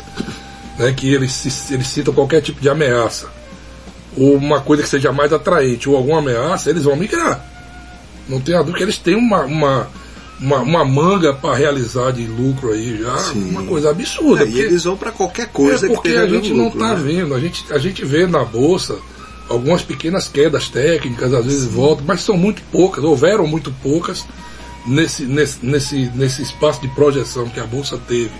né, 0.78 0.92
que 0.92 1.12
eles, 1.12 1.32
se- 1.32 1.72
eles 1.74 1.86
citam 1.86 2.12
qualquer 2.12 2.40
tipo 2.40 2.60
de 2.60 2.68
ameaça, 2.68 3.28
ou 4.16 4.34
uma 4.36 4.60
coisa 4.60 4.82
que 4.82 4.88
seja 4.88 5.12
mais 5.12 5.32
atraente, 5.32 5.88
ou 5.88 5.96
alguma 5.96 6.18
ameaça, 6.18 6.70
eles 6.70 6.84
vão 6.84 6.96
migrar. 6.96 7.44
Não 8.28 8.40
tem 8.40 8.54
a 8.54 8.58
dúvida 8.58 8.78
que 8.78 8.82
eles 8.84 8.98
têm 8.98 9.14
uma, 9.14 9.42
uma, 9.44 9.88
uma, 10.40 10.58
uma 10.58 10.84
manga 10.84 11.32
para 11.34 11.54
realizar 11.56 12.10
de 12.12 12.26
lucro 12.26 12.72
aí 12.72 12.98
já, 13.00 13.16
Sim. 13.18 13.50
uma 13.50 13.62
coisa 13.62 13.90
absurda. 13.90 14.42
É, 14.44 14.46
e 14.46 14.50
porque- 14.50 14.62
eles 14.66 14.84
vão 14.84 14.96
para 14.96 15.12
qualquer 15.12 15.48
coisa 15.48 15.86
é 15.86 15.88
que 15.88 15.94
porque 15.94 16.08
esteja 16.08 16.26
a 16.26 16.28
gente 16.28 16.48
dando 16.48 16.56
não 16.58 16.64
lucro, 16.64 16.80
está 16.82 16.94
né? 16.96 17.02
vendo, 17.04 17.34
a 17.34 17.40
gente, 17.40 17.72
a 17.72 17.78
gente 17.78 18.04
vê 18.04 18.26
na 18.26 18.44
bolsa 18.44 18.96
algumas 19.48 19.82
pequenas 19.82 20.28
quedas 20.28 20.68
técnicas, 20.68 21.32
às 21.34 21.44
vezes 21.44 21.64
voltam, 21.64 22.04
mas 22.06 22.22
são 22.22 22.36
muito 22.36 22.62
poucas, 22.72 23.02
houveram 23.04 23.46
muito 23.46 23.72
poucas 23.82 24.24
nesse, 24.86 25.24
nesse, 25.24 25.58
nesse, 25.64 26.10
nesse 26.14 26.42
espaço 26.42 26.80
de 26.80 26.88
projeção 26.88 27.48
que 27.48 27.60
a 27.60 27.64
bolsa 27.66 27.98
teve, 28.08 28.30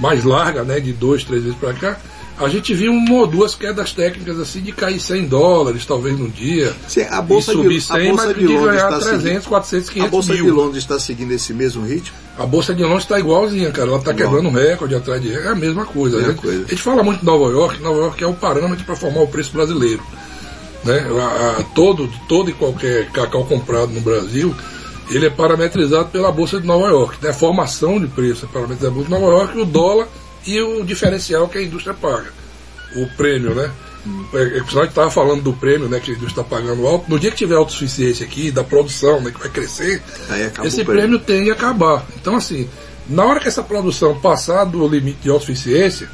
mais 0.00 0.24
larga, 0.24 0.64
né, 0.64 0.80
de 0.80 0.92
dois, 0.92 1.24
três 1.24 1.42
vezes 1.42 1.58
para 1.58 1.72
cá. 1.74 1.98
A 2.36 2.48
gente 2.48 2.74
viu 2.74 2.90
uma 2.90 3.14
ou 3.14 3.26
duas 3.28 3.54
quedas 3.54 3.92
técnicas 3.92 4.40
assim 4.40 4.60
de 4.60 4.72
cair 4.72 4.98
100 4.98 5.28
dólares, 5.28 5.86
talvez 5.86 6.18
num 6.18 6.28
dia. 6.28 6.74
Sim, 6.88 7.02
a 7.02 7.22
bolsa 7.22 7.52
e 7.52 7.56
de- 7.56 7.62
subir 7.62 7.76
a 7.76 7.80
100, 8.00 8.08
bolsa 8.08 8.26
mas 8.26 8.34
de 8.34 8.40
de 8.40 8.46
Londres 8.48 8.66
ganhar 8.74 8.76
está 8.88 8.98
300, 8.98 9.22
seguindo- 9.22 9.48
400, 9.48 9.88
A 9.88 9.92
500 9.92 10.10
bolsa 10.10 10.32
mil. 10.32 10.44
de 10.44 10.50
Londres 10.50 10.78
está 10.82 10.98
seguindo 10.98 11.30
esse 11.32 11.52
mesmo 11.54 11.86
ritmo? 11.86 12.16
A 12.36 12.44
Bolsa 12.44 12.74
de 12.74 12.82
Londres 12.82 13.04
está 13.04 13.20
igualzinha, 13.20 13.70
cara. 13.70 13.88
Ela 13.88 13.98
está 13.98 14.12
quebrando 14.12 14.50
recorde 14.50 14.96
atrás 14.96 15.22
de 15.22 15.28
recorde. 15.28 15.46
É 15.48 15.52
a 15.52 15.54
mesma 15.54 15.84
coisa. 15.86 16.16
Mesma 16.16 16.30
a, 16.30 16.34
gente, 16.34 16.42
coisa. 16.42 16.64
a 16.64 16.68
gente 16.70 16.82
fala 16.82 17.02
muito 17.04 17.20
de 17.20 17.24
Nova 17.26 17.52
York. 17.52 17.80
Nova 17.80 17.98
York 18.00 18.24
é 18.24 18.26
o 18.26 18.34
parâmetro 18.34 18.84
para 18.84 18.96
formar 18.96 19.20
o 19.20 19.28
preço 19.28 19.52
brasileiro. 19.52 20.02
Né? 20.84 21.06
A- 21.16 21.60
a- 21.60 21.62
todo, 21.72 22.10
todo 22.28 22.50
e 22.50 22.52
qualquer 22.52 23.10
cacau 23.12 23.44
comprado 23.44 23.92
no 23.92 24.00
Brasil, 24.00 24.52
ele 25.10 25.26
é 25.26 25.30
parametrizado 25.30 26.08
pela 26.08 26.32
Bolsa 26.32 26.60
de 26.60 26.66
Nova 26.66 26.86
York. 26.88 27.18
Né? 27.22 27.30
A 27.30 27.34
formação 27.34 28.00
de 28.00 28.06
preço 28.06 28.44
é 28.44 28.48
parametrizada 28.48 28.92
pela 28.92 29.04
Bolsa 29.04 29.08
de 29.08 29.20
Nova 29.20 29.38
York, 29.38 29.58
o 29.58 29.64
dólar 29.64 30.08
e 30.46 30.60
o 30.60 30.84
diferencial 30.84 31.48
que 31.48 31.58
a 31.58 31.62
indústria 31.62 31.94
paga. 31.94 32.32
O 32.96 33.06
prêmio, 33.16 33.54
né? 33.54 33.70
É, 34.34 34.58
é, 34.58 34.84
estava 34.84 35.10
falando 35.10 35.42
do 35.42 35.52
prêmio 35.54 35.88
né, 35.88 35.98
que 35.98 36.10
a 36.10 36.14
indústria 36.14 36.42
está 36.42 36.56
pagando 36.56 36.86
alto. 36.86 37.10
No 37.10 37.18
dia 37.18 37.30
que 37.30 37.36
tiver 37.36 37.56
autossuficiência 37.56 38.26
aqui, 38.26 38.50
da 38.50 38.62
produção, 38.62 39.20
né, 39.20 39.30
que 39.30 39.40
vai 39.40 39.48
crescer, 39.48 40.02
esse 40.62 40.84
prêmio. 40.84 40.84
prêmio 40.84 41.18
tem 41.18 41.44
que 41.44 41.50
acabar. 41.50 42.04
Então, 42.20 42.36
assim, 42.36 42.68
na 43.08 43.24
hora 43.24 43.40
que 43.40 43.48
essa 43.48 43.62
produção 43.62 44.18
passar 44.20 44.64
do 44.64 44.86
limite 44.86 45.20
de 45.22 45.30
autossuficiência, 45.30 46.08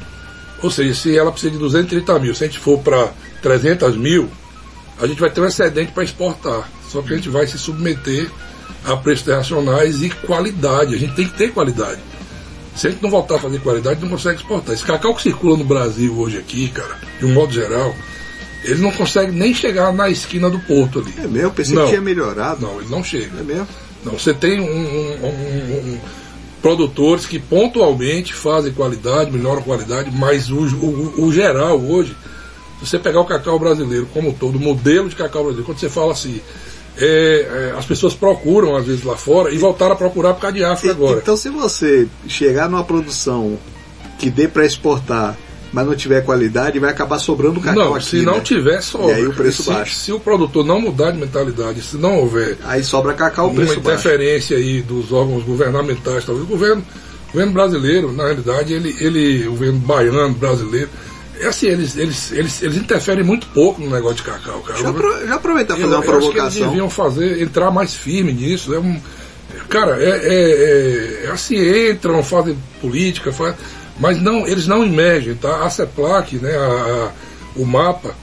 ou 0.61 0.71
seja, 0.71 0.93
se 0.93 1.17
ela 1.17 1.31
precisa 1.31 1.51
de 1.51 1.57
230 1.57 2.19
mil, 2.19 2.33
se 2.33 2.43
a 2.43 2.47
gente 2.47 2.59
for 2.59 2.79
para 2.79 3.11
300 3.41 3.97
mil, 3.97 4.29
a 4.99 5.07
gente 5.07 5.19
vai 5.19 5.29
ter 5.29 5.41
um 5.41 5.45
excedente 5.45 5.91
para 5.91 6.03
exportar. 6.03 6.69
Só 6.89 7.01
que 7.01 7.13
a 7.13 7.15
gente 7.15 7.29
vai 7.29 7.47
se 7.47 7.57
submeter 7.57 8.29
a 8.85 8.95
preços 8.97 9.23
internacionais 9.23 10.01
e 10.01 10.09
qualidade. 10.09 10.95
A 10.95 10.97
gente 10.97 11.13
tem 11.15 11.27
que 11.27 11.37
ter 11.37 11.51
qualidade. 11.51 11.99
Se 12.75 12.87
a 12.87 12.89
gente 12.89 13.01
não 13.03 13.09
voltar 13.09 13.35
a 13.35 13.39
fazer 13.39 13.59
qualidade, 13.59 14.01
não 14.01 14.09
consegue 14.09 14.37
exportar. 14.41 14.73
Esse 14.73 14.83
cacau 14.83 15.13
que 15.13 15.21
circula 15.21 15.57
no 15.57 15.63
Brasil 15.65 16.17
hoje 16.17 16.37
aqui, 16.37 16.69
cara, 16.69 16.95
de 17.19 17.25
um 17.25 17.33
modo 17.33 17.51
geral, 17.53 17.93
ele 18.63 18.81
não 18.81 18.91
consegue 18.91 19.31
nem 19.31 19.53
chegar 19.53 19.91
na 19.93 20.09
esquina 20.09 20.49
do 20.49 20.59
porto 20.59 20.99
ali. 20.99 21.13
É 21.17 21.27
mesmo? 21.27 21.51
Pensei 21.51 21.75
Não. 21.75 21.83
que 21.83 21.89
tinha 21.89 22.01
melhorado. 22.01 22.61
Não, 22.61 22.79
ele 22.79 22.89
não 22.89 23.03
chega. 23.03 23.39
É 23.39 23.43
mesmo? 23.43 23.67
Não, 24.05 24.13
você 24.13 24.33
tem 24.33 24.59
um, 24.61 24.63
um- 24.65 25.25
um- 25.25 25.93
um- 25.93 25.99
produtores 26.61 27.25
que 27.25 27.39
pontualmente 27.39 28.33
fazem 28.33 28.71
qualidade, 28.71 29.31
melhoram 29.31 29.59
a 29.59 29.63
qualidade, 29.63 30.11
mas 30.13 30.49
o, 30.49 30.57
o- 30.59 31.25
o 31.25 31.33
geral 31.33 31.79
hoje, 31.79 32.15
se 32.79 32.87
você 32.87 32.99
pegar 32.99 33.19
o 33.19 33.25
cacau 33.25 33.57
brasileiro 33.59 34.07
como 34.13 34.31
todo, 34.33 34.57
o 34.57 34.61
modelo 34.61 35.09
de 35.09 35.15
cacau 35.15 35.41
brasileiro, 35.43 35.65
quando 35.65 35.79
você 35.79 35.89
fala 35.89 36.11
assim, 36.13 36.39
é, 36.97 37.71
é, 37.73 37.77
as 37.77 37.85
pessoas 37.85 38.13
procuram 38.13 38.75
às 38.75 38.85
vezes 38.85 39.03
lá 39.03 39.15
fora 39.15 39.51
e 39.53 39.57
voltaram 39.57 39.93
a 39.93 39.95
procurar 39.95 40.33
por 40.33 40.41
causa 40.41 40.55
de 40.57 40.63
África 40.63 40.87
E- 40.87 40.91
agora. 40.91 41.19
Então, 41.19 41.37
se 41.37 41.49
você 41.49 42.07
chegar 42.27 42.69
numa 42.69 42.83
produção 42.83 43.57
que 44.19 44.29
dê 44.29 44.47
para 44.47 44.65
exportar, 44.65 45.37
mas 45.73 45.87
não 45.87 45.95
tiver 45.95 46.21
qualidade, 46.21 46.77
vai 46.79 46.91
acabar 46.91 47.17
sobrando 47.17 47.61
cacau 47.61 47.85
não, 47.85 47.95
aqui. 47.95 48.05
se 48.05 48.21
não 48.23 48.35
né? 48.35 48.39
tiver 48.41 48.81
sobra. 48.81 49.07
E 49.07 49.13
aí 49.13 49.27
o 49.27 49.33
preço 49.33 49.63
se, 49.63 49.69
baixa. 49.69 49.95
se 49.95 50.11
o 50.11 50.19
produtor 50.19 50.65
não 50.65 50.81
mudar 50.81 51.11
de 51.11 51.17
mentalidade, 51.17 51.81
se 51.81 51.95
não 51.97 52.17
houver 52.19 52.57
Aí 52.65 52.83
sobra 52.83 53.13
cacau, 53.13 53.45
o 53.47 53.49
uma 53.51 53.55
preço 53.55 53.79
baixa. 53.79 54.09
interferência 54.09 54.57
aí 54.57 54.81
dos 54.81 55.11
órgãos 55.13 55.43
governamentais, 55.43 56.25
talvez 56.25 56.45
o 56.45 56.49
governo, 56.49 56.83
o 57.29 57.31
governo 57.31 57.53
brasileiro, 57.53 58.11
na 58.11 58.25
realidade, 58.25 58.73
ele, 58.73 58.93
ele, 58.99 59.47
o 59.47 59.51
governo 59.51 59.79
baiano 59.79 60.33
brasileiro, 60.33 60.89
é 61.41 61.47
assim, 61.47 61.67
eles, 61.67 61.95
eles, 61.97 62.31
eles, 62.31 62.61
eles 62.61 62.77
interferem 62.77 63.23
muito 63.23 63.47
pouco 63.47 63.81
no 63.81 63.89
negócio 63.89 64.17
de 64.17 64.23
cacau, 64.23 64.59
cara. 64.61 64.79
Já, 64.79 64.89
apro- 64.89 65.27
já 65.27 65.35
aproveitar 65.35 65.77
e 65.77 65.81
Eu- 65.81 65.89
fazer 65.89 65.95
uma 65.95 66.05
eu 66.05 66.11
acho 66.17 66.19
que 66.19 66.25
eles 66.25 66.33
provocação. 66.35 66.67
deviam 66.69 66.89
fazer, 66.89 67.41
entrar 67.41 67.71
mais 67.71 67.93
firme 67.93 68.31
nisso. 68.33 68.73
É 68.73 68.79
um, 68.79 68.99
cara, 69.69 70.01
é, 70.01 70.09
é- 70.09 71.23
é- 71.23 71.25
é 71.27 71.31
assim, 71.31 71.89
entram, 71.91 72.23
fazem 72.23 72.57
política, 72.79 73.31
faz, 73.31 73.55
mas 73.99 74.21
não, 74.21 74.47
eles 74.47 74.67
não 74.67 74.83
emergem, 74.83 75.35
tá? 75.35 75.63
A 75.65 75.69
CEPLAC, 75.69 76.37
né, 76.37 76.55
a- 76.55 76.59
a- 77.07 77.11
o 77.55 77.65
mapa, 77.65 78.13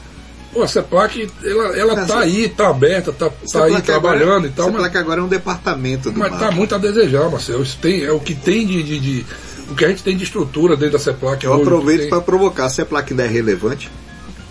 pô, 0.53 0.63
a 0.63 0.69
CEPLAC, 0.69 1.29
ela, 1.45 1.77
ela 1.77 2.07
tá 2.07 2.21
aí, 2.21 2.49
tá 2.49 2.69
aberta, 2.69 3.13
tá, 3.13 3.31
tá 3.31 3.65
aí 3.65 3.71
placa 3.73 3.85
trabalhando 3.87 4.23
agora, 4.33 4.47
e 4.47 4.51
tal, 4.51 4.65
essa 4.69 4.73
mas, 4.73 4.83
placa 4.83 5.01
agora 5.01 5.21
é 5.21 5.25
um 5.25 5.29
departamento 5.29 6.11
do 6.11 6.19
mas 6.19 6.31
mapa. 6.31 6.47
tá 6.47 6.51
muito 6.51 6.75
a 6.75 6.79
desejar, 6.79 7.29
Marcelo. 7.31 7.63
Isso 7.63 7.79
tem, 7.81 8.03
é 8.05 8.11
o 8.13 8.19
que 8.21 8.35
tem 8.35 8.67
de, 8.67 8.83
de, 8.83 8.99
de- 8.99 9.27
o 9.71 9.75
que 9.75 9.85
a 9.85 9.89
gente 9.89 10.03
tem 10.03 10.17
de 10.17 10.25
estrutura 10.25 10.77
dentro 10.77 10.95
da 10.95 10.99
CEPLAC 10.99 11.45
Eu 11.45 11.53
hoje, 11.53 11.63
aproveito 11.63 12.01
tem- 12.03 12.11
para 12.11 12.21
provocar. 12.21 12.67
A 12.67 12.69
CEPLAC 12.71 13.13
ainda 13.13 13.25
é 13.25 13.29
relevante? 13.29 13.91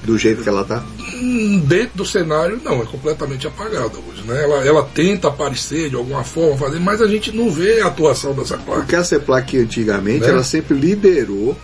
Do 0.03 0.17
jeito 0.17 0.41
que 0.41 0.47
ela 0.47 0.63
tá? 0.63 0.83
Hum, 1.15 1.59
dentro 1.65 1.97
do 1.97 2.05
cenário, 2.05 2.61
não, 2.63 2.81
é 2.81 2.85
completamente 2.85 3.45
apagada 3.45 3.91
hoje. 4.07 4.23
Né? 4.25 4.41
Ela, 4.43 4.65
ela 4.65 4.83
tenta 4.83 5.27
aparecer 5.27 5.89
de 5.89 5.95
alguma 5.95 6.23
forma, 6.23 6.55
fazer, 6.57 6.79
mas 6.79 7.01
a 7.01 7.07
gente 7.07 7.35
não 7.35 7.51
vê 7.51 7.81
a 7.81 7.87
atuação 7.87 8.33
da 8.33 8.45
CEPLAC. 8.45 8.81
Porque 8.81 8.95
a 8.95 9.03
CEPLAC 9.03 9.57
antigamente, 9.57 10.21
Né? 10.21 10.29
ela 10.29 10.43
sempre 10.43 10.77
liderou 10.77 11.57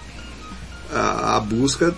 a, 0.91 1.37
a 1.37 1.39
busca 1.39 1.93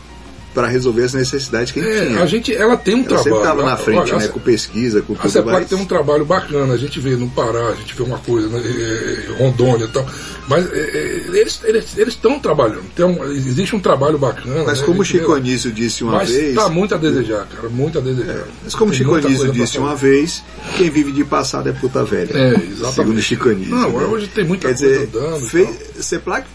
para 0.53 0.67
resolver 0.67 1.03
as 1.03 1.13
necessidades 1.13 1.73
que 1.73 1.81
a 1.81 1.83
gente 1.83 1.95
É, 1.97 2.05
tinha. 2.07 2.21
a 2.21 2.25
gente, 2.25 2.55
ela 2.55 2.77
tem 2.77 2.95
um 2.95 2.99
ela 2.99 3.07
sempre 3.17 3.23
trabalho. 3.23 3.41
estava 3.43 3.61
na 3.63 3.73
Olha, 3.75 3.77
frente, 3.77 4.13
a- 4.13 4.17
né? 4.19 4.27
Com 4.29 4.39
pesquisa, 4.39 5.01
com 5.01 5.13
A 5.13 5.17
tudo 5.17 5.29
CEPLAC 5.31 5.57
mais. 5.57 5.69
tem 5.69 5.77
um 5.77 5.85
trabalho 5.85 6.23
bacana, 6.25 6.73
a 6.73 6.77
gente 6.77 6.97
vê 6.99 7.09
no 7.17 7.27
Pará, 7.29 7.67
a 7.69 7.75
gente 7.75 7.93
vê 7.93 8.03
uma 8.03 8.19
coisa, 8.19 8.47
né, 8.47 8.61
é, 8.63 9.33
Rondônia 9.43 9.83
e 9.85 9.87
tal. 9.89 10.05
Mas 10.47 10.71
é, 10.71 10.77
é, 10.79 11.25
eles 11.39 11.59
estão 12.07 12.39
trabalhando. 12.39 12.83
Tem 12.95 13.03
um- 13.05 13.23
existe 13.31 13.75
um 13.75 13.79
trabalho 13.79 14.17
bacana. 14.17 14.63
Mas 14.63 14.79
né, 14.79 14.85
como 14.85 15.01
o 15.01 15.05
Chico. 15.05 15.33
Anísio 15.33 15.71
disse 15.71 16.03
uma 16.03 16.13
Mas 16.13 16.29
vez. 16.29 16.53
tá 16.55 16.69
muito 16.69 16.93
a 16.93 16.97
desejar, 16.97 17.47
cara. 17.47 17.67
Muito 17.69 17.97
a 17.97 18.01
desejar. 18.01 18.45
Mas 18.63 18.75
como 18.75 18.91
Tem 18.91 18.99
Chico 18.99 19.15
Anísio 19.15 19.51
disse 19.51 19.77
uma 19.79 19.95
vez, 19.95 20.43
quem 20.77 20.89
vive 20.89 21.11
de 21.11 21.23
passado 21.23 21.67
é 21.69 21.71
puta 21.73 22.03
velha. 22.03 22.31
É, 22.31 22.49
exatamente. 22.53 22.93
Segundo 22.95 23.21
Chico 23.21 23.49
Anísio. 23.49 23.75
Não, 23.75 23.89
né? 23.89 24.05
hoje 24.05 24.27
tem 24.27 24.45
muita 24.45 24.67
Quer 24.67 24.77
coisa 24.77 24.93
dizer, 24.93 25.07
dando. 25.07 25.45
e 25.45 25.49
fez. 25.49 25.69
CEPLAC 26.05 26.45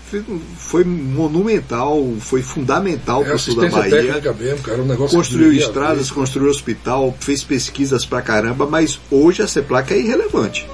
foi- 0.57 0.85
monumental, 0.85 2.15
foi 2.21 2.43
fundamental 2.43 3.23
É 3.23 3.27
para 3.27 3.35
o 3.37 3.39
sul 3.39 3.57
da 3.57 3.69
Bahia. 3.69 3.91
técnica 3.91 4.33
mesmo, 4.33 4.59
cara. 4.59 4.83
Um 4.83 4.87
negócio 4.87 5.17
Construiu 5.17 5.53
estradas, 5.53 6.11
construiu 6.11 6.51
hospital, 6.51 7.17
fez 7.19 7.43
pesquisas 7.43 8.05
pra 8.07 8.23
caramba, 8.23 8.67
mas 8.67 9.01
hoje 9.11 9.43
a 9.43 9.49
CEPLAC 9.49 9.93
é 9.95 9.99
irrelevante. 9.99 10.67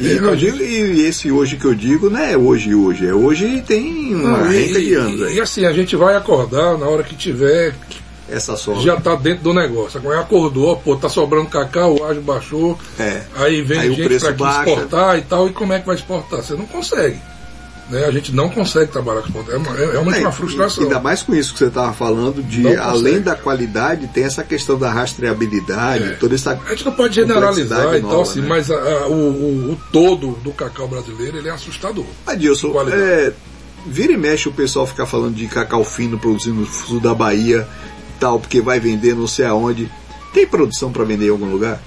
E, 0.00 0.12
É, 0.16 0.30
a 0.30 0.34
digo- 0.34 0.56
e 0.62 1.02
esse 1.06 1.30
hoje 1.30 1.56
que 1.56 1.64
eu 1.66 1.74
digo 1.74 2.08
não 2.08 2.18
é 2.20 2.36
hoje 2.36 2.74
hoje, 2.74 3.06
é 3.06 3.12
hoje 3.14 3.46
e 3.46 3.60
tem 3.62 4.14
uma 4.14 4.38
Não, 4.38 4.52
e, 4.52 4.72
de 4.72 4.94
anos 4.94 5.22
aí. 5.22 5.34
e 5.36 5.40
assim, 5.40 5.66
a 5.66 5.72
gente 5.72 5.94
vai 5.94 6.16
acordar 6.16 6.78
na 6.78 6.86
hora 6.86 7.02
que 7.02 7.14
tiver, 7.14 7.74
Essa 8.30 8.56
sola. 8.56 8.80
já 8.80 8.96
tá 8.98 9.14
dentro 9.14 9.44
do 9.44 9.52
negócio. 9.54 9.98
Agora 9.98 10.20
acordou, 10.20 10.76
pô, 10.76 10.96
tá 10.96 11.08
sobrando 11.08 11.48
cacau, 11.50 11.98
o 12.00 12.04
ágio 12.04 12.22
baixou, 12.22 12.78
É. 12.98 13.22
aí 13.36 13.60
vem 13.60 13.78
Aí 13.80 13.90
o 13.90 13.94
gente 13.94 14.06
preço 14.06 14.32
para 14.34 14.58
exportar 14.64 15.18
e 15.18 15.22
tal, 15.22 15.48
e 15.48 15.52
como 15.52 15.72
é 15.72 15.80
que 15.80 15.86
vai 15.86 15.96
exportar? 15.96 16.42
Você 16.42 16.54
não 16.54 16.64
consegue. 16.66 17.18
Né? 17.90 18.04
A 18.04 18.10
gente 18.10 18.32
não 18.32 18.48
consegue 18.48 18.90
trabalhar 18.92 19.20
com 19.22 19.26
exportação. 19.28 19.54
É, 19.54 19.58
uma- 19.68 19.76
é 19.78 19.90
realmente 19.92 20.18
É, 20.18 20.20
uma 20.20 20.32
frustração. 20.32 20.84
Ainda 20.84 21.00
mais 21.00 21.22
com 21.22 21.34
isso 21.34 21.52
que 21.52 21.58
você 21.58 21.66
estava 21.66 21.92
falando, 21.92 22.42
de 22.42 22.66
além 22.76 23.20
da 23.20 23.34
qualidade, 23.34 24.06
tem 24.08 24.24
essa 24.24 24.44
questão 24.44 24.78
da 24.78 24.90
rastreabilidade, 24.90 26.04
É. 26.04 26.10
toda 26.12 26.34
essa. 26.34 26.58
A 26.66 26.70
gente 26.70 26.84
não 26.84 26.92
pode 26.92 27.14
generalizar 27.14 27.94
e 27.96 28.00
nova, 28.00 28.22
assim, 28.22 28.40
né? 28.40 28.48
mas 28.48 28.70
a- 28.70 28.74
a- 28.74 29.06
o, 29.08 29.12
o- 29.12 29.72
o 29.72 29.78
todo 29.92 30.32
do 30.42 30.52
cacau 30.52 30.86
brasileiro 30.88 31.36
ele 31.38 31.48
é 31.48 31.52
assustador. 31.52 32.04
Adilson, 32.26 32.72
é, 32.92 33.32
vira 33.86 34.12
e 34.12 34.16
mexe 34.16 34.48
o 34.48 34.52
pessoal 34.52 34.86
ficar 34.86 35.06
falando 35.06 35.34
de 35.34 35.46
cacau 35.46 35.84
fino 35.84 36.18
produzindo 36.18 36.60
no 36.60 36.66
sul 36.66 37.00
da 37.00 37.14
Bahia, 37.14 37.66
tal, 38.18 38.38
porque 38.38 38.60
vai 38.60 38.78
vender 38.78 39.14
não 39.14 39.26
sei 39.26 39.46
aonde. 39.46 39.90
Tem 40.32 40.46
produção 40.46 40.92
para 40.92 41.02
vender 41.04 41.26
em 41.26 41.30
algum 41.30 41.50
lugar? 41.50 41.82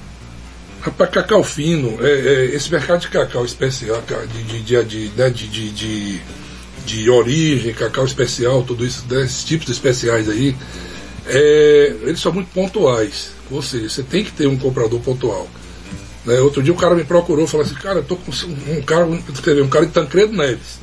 Rapaz, 0.83 1.09
cacau 1.11 1.41
fino, 1.45 1.97
é, 2.05 2.11
é, 2.11 2.45
esse 2.55 2.69
mercado 2.69 2.99
de 2.99 3.07
cacau 3.07 3.45
especial, 3.45 4.03
de, 4.33 4.61
de, 4.61 4.83
de, 4.83 5.11
né, 5.15 5.29
de, 5.29 5.47
de, 5.47 5.69
de- 6.85 7.09
origem, 7.09 7.73
cacau 7.73 8.03
especial, 8.05 8.63
tudo 8.63 8.85
isso, 8.85 9.05
né, 9.09 9.23
esses 9.23 9.45
tipos 9.45 9.69
especiais 9.69 10.27
aí, 10.27 10.53
é, 11.25 11.95
eles 12.03 12.19
são 12.19 12.33
muito 12.33 12.49
pontuais. 12.51 13.31
Ou 13.49 13.61
seja, 13.61 13.87
você 13.87 14.03
tem 14.03 14.25
que 14.25 14.31
ter 14.33 14.45
um 14.47 14.57
comprador 14.57 14.99
pontual. 14.99 15.47
Né, 16.25 16.39
outro 16.41 16.61
dia 16.61 16.73
o 16.73 16.77
cara 16.77 16.95
me 16.95 17.05
procurou 17.05 17.45
e 17.45 17.47
falou 17.47 17.65
assim, 17.65 17.75
cara, 17.75 17.99
eu 17.99 18.03
tô 18.03 18.17
com 18.17 18.31
um 18.31 18.81
cara, 18.81 19.07
escreveu, 19.33 19.63
um 19.63 19.69
cara 19.69 19.85
de 19.85 19.93
Tancredo 19.93 20.33
Neves. 20.33 20.79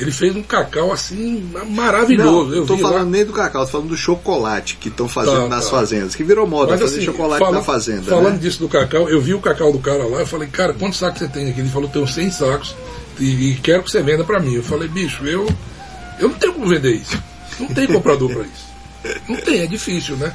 Ele 0.00 0.10
fez 0.10 0.34
um 0.34 0.42
cacau 0.42 0.92
assim 0.92 1.48
maravilhoso. 1.70 2.48
Não, 2.50 2.56
eu 2.56 2.66
tô 2.66 2.76
vi 2.76 2.82
lá. 2.82 2.88
falando 2.90 3.10
nem 3.10 3.24
do 3.24 3.32
cacau, 3.32 3.64
tô 3.66 3.70
falando 3.72 3.88
do 3.88 3.96
chocolate 3.96 4.76
que 4.76 4.88
estão 4.88 5.08
fazendo 5.08 5.42
Tá, 5.42 5.48
nas 5.48 5.64
tá. 5.66 5.70
fazendas, 5.72 6.14
que 6.14 6.24
virou 6.24 6.46
moda 6.46 6.72
Mas 6.72 6.80
fazer 6.80 6.96
assim, 6.96 7.04
chocolate 7.04 7.38
falando, 7.38 7.54
na 7.56 7.62
fazenda. 7.62 8.02
falando 8.02 8.32
né? 8.34 8.38
disso 8.38 8.58
do 8.60 8.68
cacau, 8.68 9.08
eu 9.08 9.20
vi 9.20 9.34
o 9.34 9.40
cacau 9.40 9.70
do 9.72 9.78
cara 9.78 10.04
lá, 10.04 10.20
eu 10.20 10.26
falei, 10.26 10.48
cara, 10.48 10.72
quantos 10.74 10.98
sacos 10.98 11.18
você 11.20 11.28
tem 11.28 11.50
aqui? 11.50 11.60
Ele 11.60 11.68
falou, 11.68 11.88
tenho 11.88 12.06
100 12.08 12.30
sacos 12.30 12.74
e, 13.18 13.50
e 13.50 13.54
quero 13.56 13.82
que 13.82 13.90
você 13.90 14.00
venda 14.02 14.24
pra 14.24 14.40
mim. 14.40 14.54
Eu 14.54 14.62
falei, 14.62 14.88
bicho, 14.88 15.24
eu, 15.26 15.46
eu 16.18 16.28
não 16.28 16.34
tenho 16.36 16.54
como 16.54 16.66
vender 16.68 16.92
isso. 16.94 17.20
Não 17.58 17.68
tem 17.68 17.86
comprador 17.86 18.30
pra 18.32 18.42
isso. 18.42 19.20
Não 19.28 19.36
tem, 19.36 19.60
é 19.60 19.66
difícil, 19.66 20.16
né? 20.16 20.32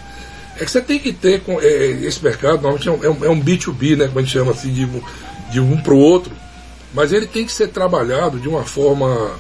É 0.58 0.64
que 0.64 0.72
você 0.72 0.80
tem 0.82 1.00
que 1.00 1.12
ter 1.12 1.42
com, 1.42 1.60
é, 1.60 1.66
esse 2.04 2.24
mercado, 2.24 2.62
normalmente 2.62 2.88
é 2.88 2.92
um, 2.92 3.04
é 3.04 3.10
um- 3.10 3.26
é 3.26 3.30
um 3.30 3.42
B2B, 3.42 3.98
né? 3.98 4.06
Como 4.08 4.20
a 4.20 4.22
gente 4.22 4.32
chama 4.32 4.52
assim, 4.52 4.72
de, 4.72 4.88
de 5.52 5.60
um 5.60 5.78
pro 5.82 5.98
outro. 5.98 6.32
Mas 6.94 7.12
ele 7.12 7.26
tem 7.28 7.46
que 7.46 7.52
ser 7.52 7.68
trabalhado 7.68 8.40
de 8.40 8.48
uma 8.48 8.64
forma, 8.64 9.32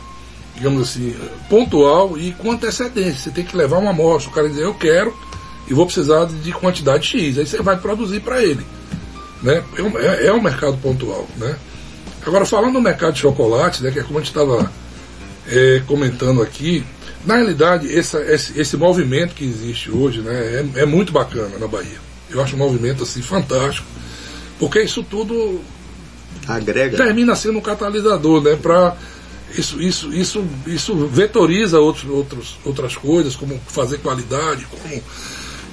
digamos 0.55 0.89
assim, 0.89 1.15
pontual 1.49 2.17
e 2.17 2.31
com 2.33 2.51
antecedência. 2.51 3.15
Você 3.23 3.31
tem 3.31 3.43
que 3.43 3.55
levar 3.55 3.77
uma 3.77 3.89
amostra. 3.91 4.31
O 4.31 4.33
cara 4.33 4.47
dizer, 4.49 4.63
eu 4.63 4.73
quero 4.73 5.13
e 5.67 5.73
vou 5.73 5.85
precisar 5.85 6.25
de 6.25 6.51
quantidade 6.53 7.05
X. 7.07 7.37
Aí 7.37 7.45
você 7.45 7.61
vai 7.61 7.77
produzir 7.77 8.21
para 8.21 8.41
ele. 8.43 8.65
Né? 9.43 9.63
É, 9.77 9.81
um, 9.81 9.99
é- 9.99 10.25
é 10.27 10.33
um 10.33 10.41
mercado 10.41 10.77
pontual. 10.77 11.27
Né? 11.37 11.55
Agora, 12.25 12.45
falando 12.45 12.73
do 12.73 12.81
mercado 12.81 13.13
de 13.13 13.19
chocolate, 13.19 13.83
né, 13.83 13.91
que 13.91 13.99
é 13.99 14.03
como 14.03 14.17
a 14.17 14.21
gente 14.21 14.29
estava 14.31 14.71
é, 15.47 15.81
comentando 15.85 16.41
aqui, 16.41 16.83
na 17.25 17.35
realidade, 17.35 17.93
essa- 17.95 18.21
esse, 18.21 18.59
esse 18.59 18.75
movimento 18.77 19.35
que 19.35 19.43
existe 19.45 19.91
hoje 19.91 20.21
né, 20.21 20.65
é, 20.75 20.81
é 20.81 20.85
muito 20.85 21.11
bacana 21.11 21.57
na 21.59 21.67
Bahia. 21.67 21.99
Eu 22.31 22.41
acho 22.41 22.55
um 22.55 22.59
movimento 22.59 23.03
assim, 23.03 23.21
fantástico, 23.21 23.85
porque 24.57 24.81
isso 24.81 25.03
tudo 25.03 25.61
Agrega. 26.47 26.97
termina 26.97 27.35
sendo 27.35 27.59
um 27.59 27.61
catalisador, 27.61 28.41
né? 28.41 28.57
Para 28.59 28.95
isso, 29.53 29.81
isso, 29.81 30.13
isso, 30.13 30.45
isso 30.65 30.95
vetoriza 31.07 31.79
outros, 31.79 32.09
outros, 32.09 32.57
outras 32.65 32.95
coisas, 32.95 33.35
como 33.35 33.59
fazer 33.67 33.99
qualidade, 33.99 34.65
como. 34.65 35.03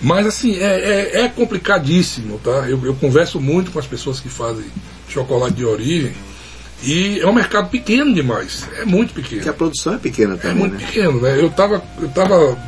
Mas 0.02 0.26
assim, 0.26 0.56
é, 0.56 1.12
é, 1.14 1.20
é 1.22 1.28
complicadíssimo, 1.28 2.38
tá? 2.38 2.68
Eu, 2.68 2.84
eu 2.84 2.94
converso 2.94 3.40
muito 3.40 3.70
com 3.70 3.78
as 3.78 3.86
pessoas 3.86 4.18
que 4.18 4.28
fazem 4.28 4.64
chocolate 5.08 5.54
de 5.54 5.64
origem 5.64 6.12
e 6.82 7.20
é 7.20 7.26
um 7.26 7.32
mercado 7.32 7.68
pequeno 7.70 8.12
demais. 8.12 8.66
É 8.76 8.84
muito 8.84 9.14
pequeno. 9.14 9.36
Porque 9.36 9.48
a 9.48 9.52
produção 9.52 9.94
é 9.94 9.98
pequena 9.98 10.34
É 10.34 10.36
também, 10.38 10.56
muito 10.56 10.72
né? 10.74 10.84
pequeno, 10.84 11.20
né? 11.20 11.40
Eu 11.40 11.50
tava, 11.50 11.82
eu 12.00 12.08
tava, 12.08 12.58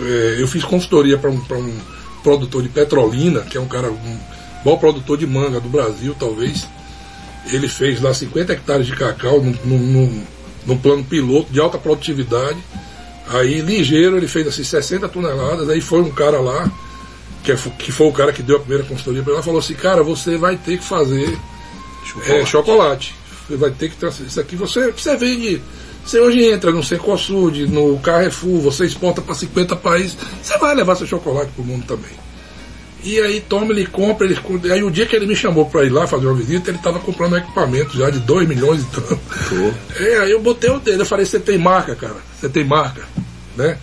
é, 0.00 0.36
eu 0.38 0.46
fiz 0.46 0.62
consultoria 0.62 1.18
para 1.18 1.30
um, 1.30 1.40
pra 1.40 1.58
um 1.58 1.76
produtor 2.22 2.62
de 2.62 2.68
Petrolina, 2.68 3.40
que 3.40 3.56
é 3.58 3.60
um 3.60 3.66
cara, 3.66 3.90
um 3.90 4.18
bom 4.64 4.78
produtor 4.78 5.18
de 5.18 5.26
manga 5.26 5.60
do 5.60 5.68
Brasil, 5.68 6.14
talvez. 6.18 6.68
Ele 7.52 7.68
fez 7.68 8.00
lá 8.00 8.14
50 8.14 8.52
hectares 8.52 8.86
de 8.86 8.94
cacau 8.94 9.42
num, 9.42 9.54
num, 9.64 10.24
num- 10.66 10.78
plano 10.78 11.04
piloto 11.04 11.52
de 11.52 11.60
alta 11.60 11.78
produtividade. 11.78 12.58
Aí, 13.28 13.60
ligeiro, 13.60 14.16
ele 14.16 14.28
fez 14.28 14.46
assim 14.46 14.64
60 14.64 15.08
toneladas. 15.08 15.68
Aí 15.68 15.80
foi 15.80 16.00
um 16.00 16.10
cara 16.10 16.40
lá, 16.40 16.70
que, 17.42 17.52
é- 17.52 17.56
que 17.78 17.90
foi 17.92 18.06
o 18.08 18.12
cara 18.12 18.32
que 18.32 18.42
deu 18.42 18.56
a 18.56 18.60
primeira 18.60 18.84
consultoria 18.84 19.22
para 19.22 19.32
ele, 19.34 19.42
falou 19.42 19.60
assim: 19.60 19.74
Cara, 19.74 20.02
você 20.02 20.36
vai 20.36 20.56
ter 20.56 20.78
que 20.78 20.84
fazer 20.84 21.36
é, 22.26 22.46
chocolate. 22.46 23.14
Você 23.48 23.56
vai 23.56 23.70
ter 23.70 23.88
que 23.90 23.96
trazer 23.96 24.24
isso 24.24 24.40
aqui. 24.40 24.56
Você, 24.56 24.90
você 24.92 25.16
vende. 25.16 25.60
Você 26.04 26.20
hoje 26.20 26.44
entra 26.44 26.70
no 26.70 26.82
Cencosud, 26.82 27.66
no 27.66 27.98
Carrefour, 27.98 28.60
você 28.60 28.84
exporta 28.84 29.22
para 29.22 29.34
50 29.34 29.74
países. 29.76 30.16
Você 30.42 30.58
vai 30.58 30.74
levar 30.74 30.96
seu 30.96 31.06
chocolate 31.06 31.50
para 31.52 31.62
o 31.62 31.66
mundo 31.66 31.86
também. 31.86 32.10
E 33.04 33.20
aí 33.20 33.38
toma, 33.38 33.70
ele 33.72 33.86
compra, 33.86 34.26
ele. 34.26 34.38
Aí 34.72 34.82
o 34.82 34.90
dia 34.90 35.04
que 35.04 35.14
ele 35.14 35.26
me 35.26 35.36
chamou 35.36 35.66
para 35.66 35.84
ir 35.84 35.90
lá 35.90 36.06
fazer 36.06 36.26
uma 36.26 36.34
visita, 36.34 36.70
ele 36.70 36.78
estava 36.78 36.98
comprando 36.98 37.34
um 37.34 37.36
equipamento 37.36 37.98
já 37.98 38.08
de 38.08 38.18
2 38.18 38.48
milhões 38.48 38.82
e 38.82 38.86
tanto. 38.86 39.20
É, 40.00 40.20
aí 40.20 40.30
eu 40.30 40.40
botei 40.40 40.70
o 40.70 40.80
dedo, 40.80 41.02
eu 41.02 41.06
falei, 41.06 41.26
você 41.26 41.38
tem 41.38 41.58
marca, 41.58 41.94
cara, 41.94 42.16
você 42.40 42.48
tem 42.48 42.64
marca, 42.64 43.02
né? 43.54 43.76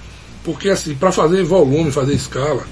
Porque 0.43 0.69
assim, 0.69 0.95
para 0.95 1.11
fazer 1.11 1.43
volume, 1.43 1.91
fazer 1.91 2.15
escala, 2.15 2.65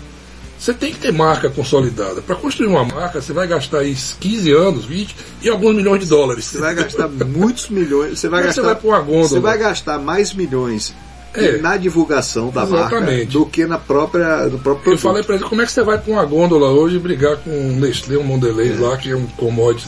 você 0.58 0.74
tem 0.74 0.92
que 0.92 1.00
ter 1.00 1.14
marca 1.14 1.52
consolidada. 1.52 2.20
Para 2.24 2.36
construir 2.36 2.68
uma 2.68 2.84
marca, 2.84 3.22
você 3.22 3.32
vai 3.32 3.48
gastar 3.48 3.80
aí 3.80 3.96
15 4.20 4.52
anos, 4.52 4.86
20 4.86 5.16
e 5.44 5.50
alguns 5.50 5.76
milhões 5.76 6.02
de 6.02 6.08
dólares. 6.08 6.46
Você 6.46 6.58
vai 6.58 6.74
gastar 6.74 7.08
muitos 7.08 7.70
milhões. 7.70 8.20
Você 8.20 8.28
vai 8.28 8.44
gastar. 8.44 8.64
você 8.64 8.68
vai 8.68 8.76
pôr 8.76 8.90
uma 8.90 9.00
gôndola? 9.02 9.28
Você 9.28 9.40
vai 9.40 9.58
gastar 9.58 10.00
mais 10.00 10.34
milhões 10.34 10.96
É. 11.34 11.58
na 11.58 11.78
divulgação 11.78 12.50
da 12.50 12.66
marca 12.66 12.96
Exatamente. 12.98 13.26
do 13.28 13.46
que 13.46 13.66
na 13.66 13.78
própria, 13.78 14.48
do 14.48 14.58
próprio 14.58 14.80
Eu 14.80 14.84
produto. 14.84 15.00
falei 15.02 15.24
pra 15.24 15.36
ele, 15.36 15.44
como 15.44 15.62
é 15.62 15.66
que 15.66 15.72
você 15.72 15.84
vai 15.84 15.98
pra 16.00 16.12
uma 16.12 16.26
gôndola 16.26 16.70
hoje 16.72 16.98
brigar 16.98 17.38
com 17.38 17.50
um 17.52 17.80
Nestlé, 17.80 18.18
um 18.18 18.24
Mondelez 18.24 18.80
lá, 18.80 18.98
que 18.98 19.12
é 19.12 19.16
um 19.16 19.28
commodity, 19.28 19.88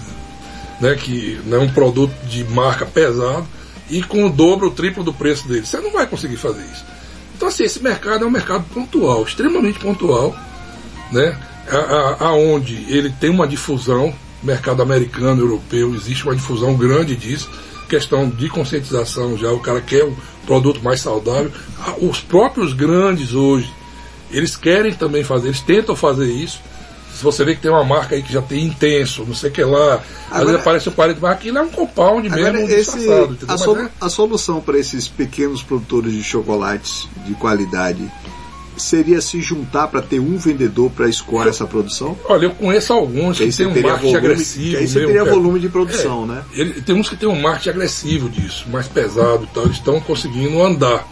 né, 0.79 0.95
que 0.95 1.39
é 1.51 1.57
um 1.57 1.69
produto 1.69 2.13
de 2.27 2.43
marca 2.43 2.85
pesado, 2.85 3.47
e 3.89 4.01
com 4.03 4.25
o 4.25 4.29
dobro, 4.29 4.67
o 4.67 4.71
triplo 4.71 5.03
do 5.03 5.11
preço 5.13 5.47
dele. 5.47 5.65
Você 5.65 5.77
não 5.79 5.91
vai 5.91 6.05
conseguir 6.07 6.37
fazer 6.37 6.61
isso. 6.71 6.85
Então, 7.35 7.47
assim, 7.47 7.63
esse 7.63 7.81
mercado 7.81 8.23
é 8.23 8.27
um 8.27 8.31
mercado 8.31 8.63
pontual, 8.73 9.23
extremamente 9.23 9.79
pontual, 9.79 10.35
né, 11.11 11.35
a- 11.69 11.75
a- 11.77 12.27
aonde 12.27 12.85
ele 12.87 13.09
tem 13.19 13.29
uma 13.31 13.47
difusão, 13.47 14.13
mercado 14.43 14.81
americano, 14.81 15.41
europeu, 15.41 15.93
existe 15.95 16.23
uma 16.23 16.35
difusão 16.35 16.75
grande 16.75 17.15
disso, 17.15 17.49
questão 17.89 18.29
de 18.29 18.47
conscientização 18.47 19.37
já, 19.37 19.51
o 19.51 19.59
cara 19.59 19.81
quer 19.81 20.05
um 20.05 20.15
produto 20.45 20.81
mais 20.83 21.01
saudável. 21.01 21.51
Ah, 21.79 21.95
Os 22.01 22.19
próprios 22.19 22.73
grandes 22.73 23.33
hoje, 23.33 23.71
eles 24.31 24.55
querem 24.55 24.93
também 24.93 25.23
fazer, 25.23 25.47
eles 25.49 25.61
tentam 25.61 25.95
fazer 25.95 26.25
isso, 26.31 26.59
Se 27.13 27.23
você 27.25 27.43
vê 27.43 27.53
que 27.53 27.61
tem 27.61 27.69
uma 27.69 27.83
marca 27.83 28.15
aí 28.15 28.23
que 28.23 28.31
já 28.31 28.41
tem 28.41 28.63
intenso, 28.65 29.25
não 29.27 29.35
sei 29.35 29.49
o 29.49 29.53
que 29.53 29.63
lá, 29.63 29.95
às 29.95 30.01
Agora- 30.31 30.45
vezes 30.45 30.61
aparece 30.61 30.89
o 30.89 30.91
parede, 30.93 31.19
mas 31.21 31.31
aquilo 31.33 31.57
é 31.57 31.61
um 31.61 31.69
compound 31.69 32.27
mesmo 32.29 32.57
esse, 32.71 33.05
a, 33.47 33.57
solu- 33.57 33.81
é- 33.81 33.89
a 33.99 34.09
solução 34.09 34.61
para 34.61 34.79
esses 34.79 35.07
pequenos 35.09 35.61
produtores 35.61 36.13
de 36.13 36.23
chocolates 36.23 37.07
de 37.27 37.33
qualidade 37.35 38.09
seria 38.77 39.21
se 39.21 39.41
juntar 39.41 39.87
para 39.87 40.01
ter 40.01 40.19
um 40.19 40.37
vendedor 40.37 40.89
para 40.91 41.07
escoar 41.09 41.47
essa 41.47 41.65
produção? 41.65 42.17
Olha, 42.25 42.45
eu 42.45 42.51
conheço 42.51 42.93
alguns 42.93 43.37
Que 43.37 43.47
que 43.49 43.57
tem 43.57 43.67
um 43.67 43.73
teria 43.73 43.91
marketing 43.91 44.11
volume- 44.13 44.27
agressivo. 44.27 44.77
aí 44.77 44.87
você 44.87 44.93
mesmo, 44.99 45.07
teria 45.07 45.23
cara. 45.23 45.35
volume 45.35 45.59
de 45.59 45.69
produção, 45.69 46.23
É, 46.23 46.27
né? 46.27 46.41
ele- 46.53 46.81
tem 46.81 46.95
uns 46.95 47.09
que 47.09 47.15
tem 47.15 47.29
um 47.29 47.39
marketing 47.41 47.69
agressivo 47.69 48.29
disso, 48.29 48.65
mais 48.69 48.87
pesado 48.87 49.43
e 49.43 49.53
tal. 49.53 49.63
Eles 49.65 49.77
estão 49.77 49.99
conseguindo 49.99 50.61
andar. 50.61 51.07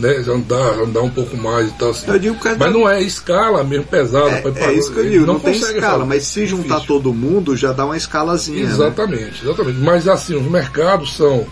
Né, 0.00 0.10
andar, 0.26 0.80
andar 0.80 1.02
um 1.02 1.10
pouco 1.10 1.36
mais 1.36 1.68
e 1.68 1.70
tal. 1.74 1.90
Assim. 1.90 2.10
Eu 2.10 2.18
digo 2.18 2.34
que- 2.34 2.52
mas 2.52 2.72
não 2.72 2.88
é 2.90 3.00
escala 3.00 3.62
mesmo 3.62 3.84
pesada. 3.84 4.28
É, 4.30 4.40
pra- 4.40 4.66
é 4.66 4.72
isso 4.72 4.92
que 4.92 4.98
eu 4.98 5.08
digo, 5.08 5.24
não, 5.24 5.38
tem 5.38 5.54
consegue 5.54 5.78
escala, 5.78 6.04
mas 6.04 6.24
se 6.24 6.46
juntar 6.48 6.62
Difícil. 6.80 6.86
todo 6.88 7.14
mundo 7.14 7.56
já 7.56 7.70
dá 7.70 7.84
uma 7.84 7.96
escalazinha. 7.96 8.64
né? 8.66 8.72
Exatamente, 8.72 9.40
exatamente. 9.44 9.78
Mas 9.78 10.08
assim, 10.08 10.34
os 10.34 10.50
mercados 10.50 11.14
são. 11.16 11.46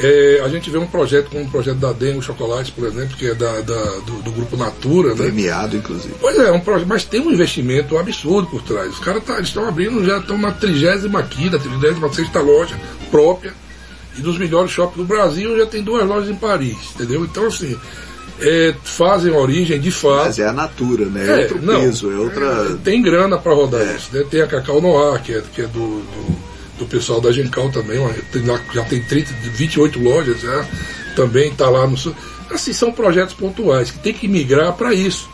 É, 0.00 0.42
a 0.44 0.48
gente 0.48 0.70
vê 0.70 0.78
um 0.78 0.86
projeto 0.86 1.28
como 1.30 1.44
o 1.44 1.48
projeto 1.50 1.76
da 1.78 1.92
Dengo 1.92 2.22
Chocolate, 2.22 2.72
por 2.72 2.86
exemplo, 2.86 3.16
que 3.16 3.26
é 3.30 3.34
da, 3.34 3.60
da- 3.60 3.98
do, 4.06 4.22
do 4.22 4.32
grupo 4.32 4.56
Natura, 4.56 5.10
né? 5.10 5.16
Premiado, 5.16 5.76
inclusive. 5.76 6.14
Pois 6.20 6.38
é, 6.38 6.48
é 6.48 6.52
um 6.52 6.60
projeto, 6.60 6.86
mas 6.88 7.04
tem 7.04 7.20
um 7.20 7.30
investimento 7.32 7.98
absurdo 7.98 8.48
por 8.48 8.62
trás. 8.62 8.92
Os 8.92 8.98
caras 9.00 9.22
tá, 9.24 9.40
estão 9.40 9.66
abrindo, 9.68 10.04
já 10.04 10.18
estão 10.18 10.38
na 10.38 10.52
35 10.52 11.18
36 11.58 12.28
loja 12.44 12.78
própria. 13.10 13.52
E 14.16 14.20
dos 14.20 14.36
melhores 14.38 14.70
shoppings 14.72 14.96
do 14.98 15.04
Brasil 15.04 15.56
já 15.56 15.66
tem 15.66 15.82
duas 15.82 16.04
lojas 16.06 16.28
em 16.28 16.34
Paris, 16.34 16.76
entendeu? 16.94 17.24
Então, 17.24 17.46
assim, 17.46 17.76
é, 18.40 18.74
fazem 18.82 19.32
origem 19.32 19.78
de 19.78 19.92
fato. 19.92 20.26
Mas 20.26 20.38
é 20.40 20.46
a 20.48 20.52
natura, 20.52 21.04
né? 21.06 21.26
É, 21.26 21.42
outro 21.42 21.62
não, 21.62 21.80
peso, 21.80 22.10
é 22.10 22.16
outra. 22.16 22.44
é, 22.46 22.76
tem 22.82 23.00
grana 23.00 23.38
para 23.38 23.54
rodar 23.54 23.80
É. 23.82 23.94
isso. 23.96 24.08
né? 24.12 24.24
Tem 24.28 24.40
a 24.42 24.46
Cacau 24.48 24.80
Noir, 24.80 25.22
que 25.22 25.34
é, 25.34 25.42
que 25.54 25.62
é 25.62 25.66
do, 25.66 25.78
do, 26.00 26.36
do 26.78 26.86
pessoal 26.86 27.20
da 27.20 27.32
Gencal 27.32 27.70
também. 27.70 27.98
já 28.74 28.84
tem 28.84 29.02
30, 29.02 29.32
28 29.54 29.98
lojas 29.98 30.40
já. 30.40 30.66
Também 31.16 31.50
está 31.50 31.68
lá 31.68 31.86
no. 31.86 31.96
Assim, 32.50 32.72
são 32.72 32.92
projetos 32.92 33.34
pontuais 33.34 33.90
que 33.90 33.98
tem 33.98 34.12
que 34.14 34.26
migrar 34.28 34.72
para 34.74 34.94
isso. 34.94 35.28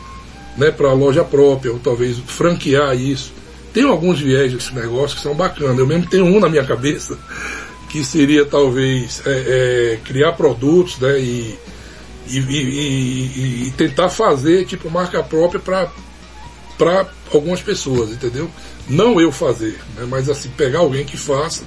Né, 0.57 0.71
para 0.71 0.87
a 0.87 0.93
loja 0.93 1.21
própria, 1.21 1.73
ou 1.73 1.79
talvez 1.79 2.17
franquear 2.25 2.95
isso. 2.97 3.33
Tem 3.73 3.83
alguns 3.83 4.21
viés 4.21 4.53
desse 4.53 4.73
negócio 4.73 5.17
que 5.17 5.21
são 5.21 5.35
bacanas. 5.35 5.77
Eu 5.77 5.85
mesmo 5.85 6.07
tenho 6.07 6.23
um 6.23 6.39
na 6.39 6.47
minha 6.47 6.63
cabeça, 6.63 7.17
que 7.91 8.05
seria 8.05 8.45
talvez 8.45 9.21
é, 9.25 9.31
é, 9.31 9.99
criar 10.05 10.31
produtos 10.31 10.97
né, 10.99 11.19
e, 11.19 11.59
e- 12.29 12.39
e- 12.39 13.67
e 13.67 13.73
tentar 13.75 14.07
fazer 14.07 14.63
tipo 14.65 14.89
marca 14.89 15.21
própria 15.21 15.59
para 15.59 17.05
algumas 17.33 17.61
pessoas, 17.61 18.11
entendeu? 18.11 18.49
Não 18.89 19.19
eu 19.19 19.31
fazer, 19.31 19.79
né, 19.97 20.05
mas 20.07 20.29
assim, 20.29 20.49
pegar 20.49 20.79
alguém 20.79 21.03
que 21.05 21.17
faça 21.17 21.63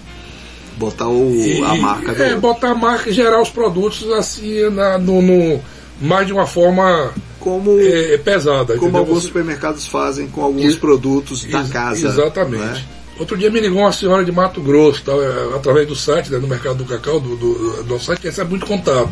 Botar 0.77 1.09
o, 1.09 1.35
e, 1.35 1.61
a 1.65 1.75
marca 1.75 2.15
do. 2.15 2.23
é, 2.23 2.37
botar 2.37 2.71
a 2.71 2.75
marca 2.75 3.11
e 3.11 3.13
gerar 3.13 3.43
os 3.43 3.51
produtos 3.51 4.09
assim 4.13 4.71
na, 4.71 4.97
no, 4.97 5.21
no- 5.21 5.61
mais 6.01 6.25
de 6.29 6.33
uma 6.33 6.47
forma 6.47 7.13
como 7.41 7.81
é, 7.81 8.17
pesada. 8.19 8.75
como 8.75 8.85
entendeu? 8.87 9.01
alguns 9.01 9.23
Você- 9.23 9.27
supermercados 9.27 9.89
fazem 9.89 10.29
com 10.29 10.41
alguns 10.43 10.63
Ex- 10.65 10.77
produtos 10.77 11.45
da 11.45 11.61
Ex- 11.63 11.71
casa. 11.71 12.07
Exatamente. 12.07 12.63
né? 12.63 12.85
Outro 13.19 13.37
dia 13.37 13.51
me 13.51 13.59
ligou 13.59 13.81
uma 13.81 13.91
senhora 13.93 14.25
de 14.25 14.31
Mato 14.31 14.61
Grosso, 14.61 15.03
tal, 15.05 15.21
é, 15.21 15.57
através 15.57 15.89
do 15.89 15.97
site, 15.97 16.31
né, 16.31 16.39
do 16.39 16.47
Mercado 16.47 16.77
do 16.77 16.85
Cacau, 16.85 17.19
do, 17.19 17.35
do, 17.35 17.83
do 17.83 17.95
nosso 17.95 18.05
site, 18.05 18.21
que 18.21 18.29
recebe 18.29 18.51
muito 18.51 18.65
contato. 18.65 19.11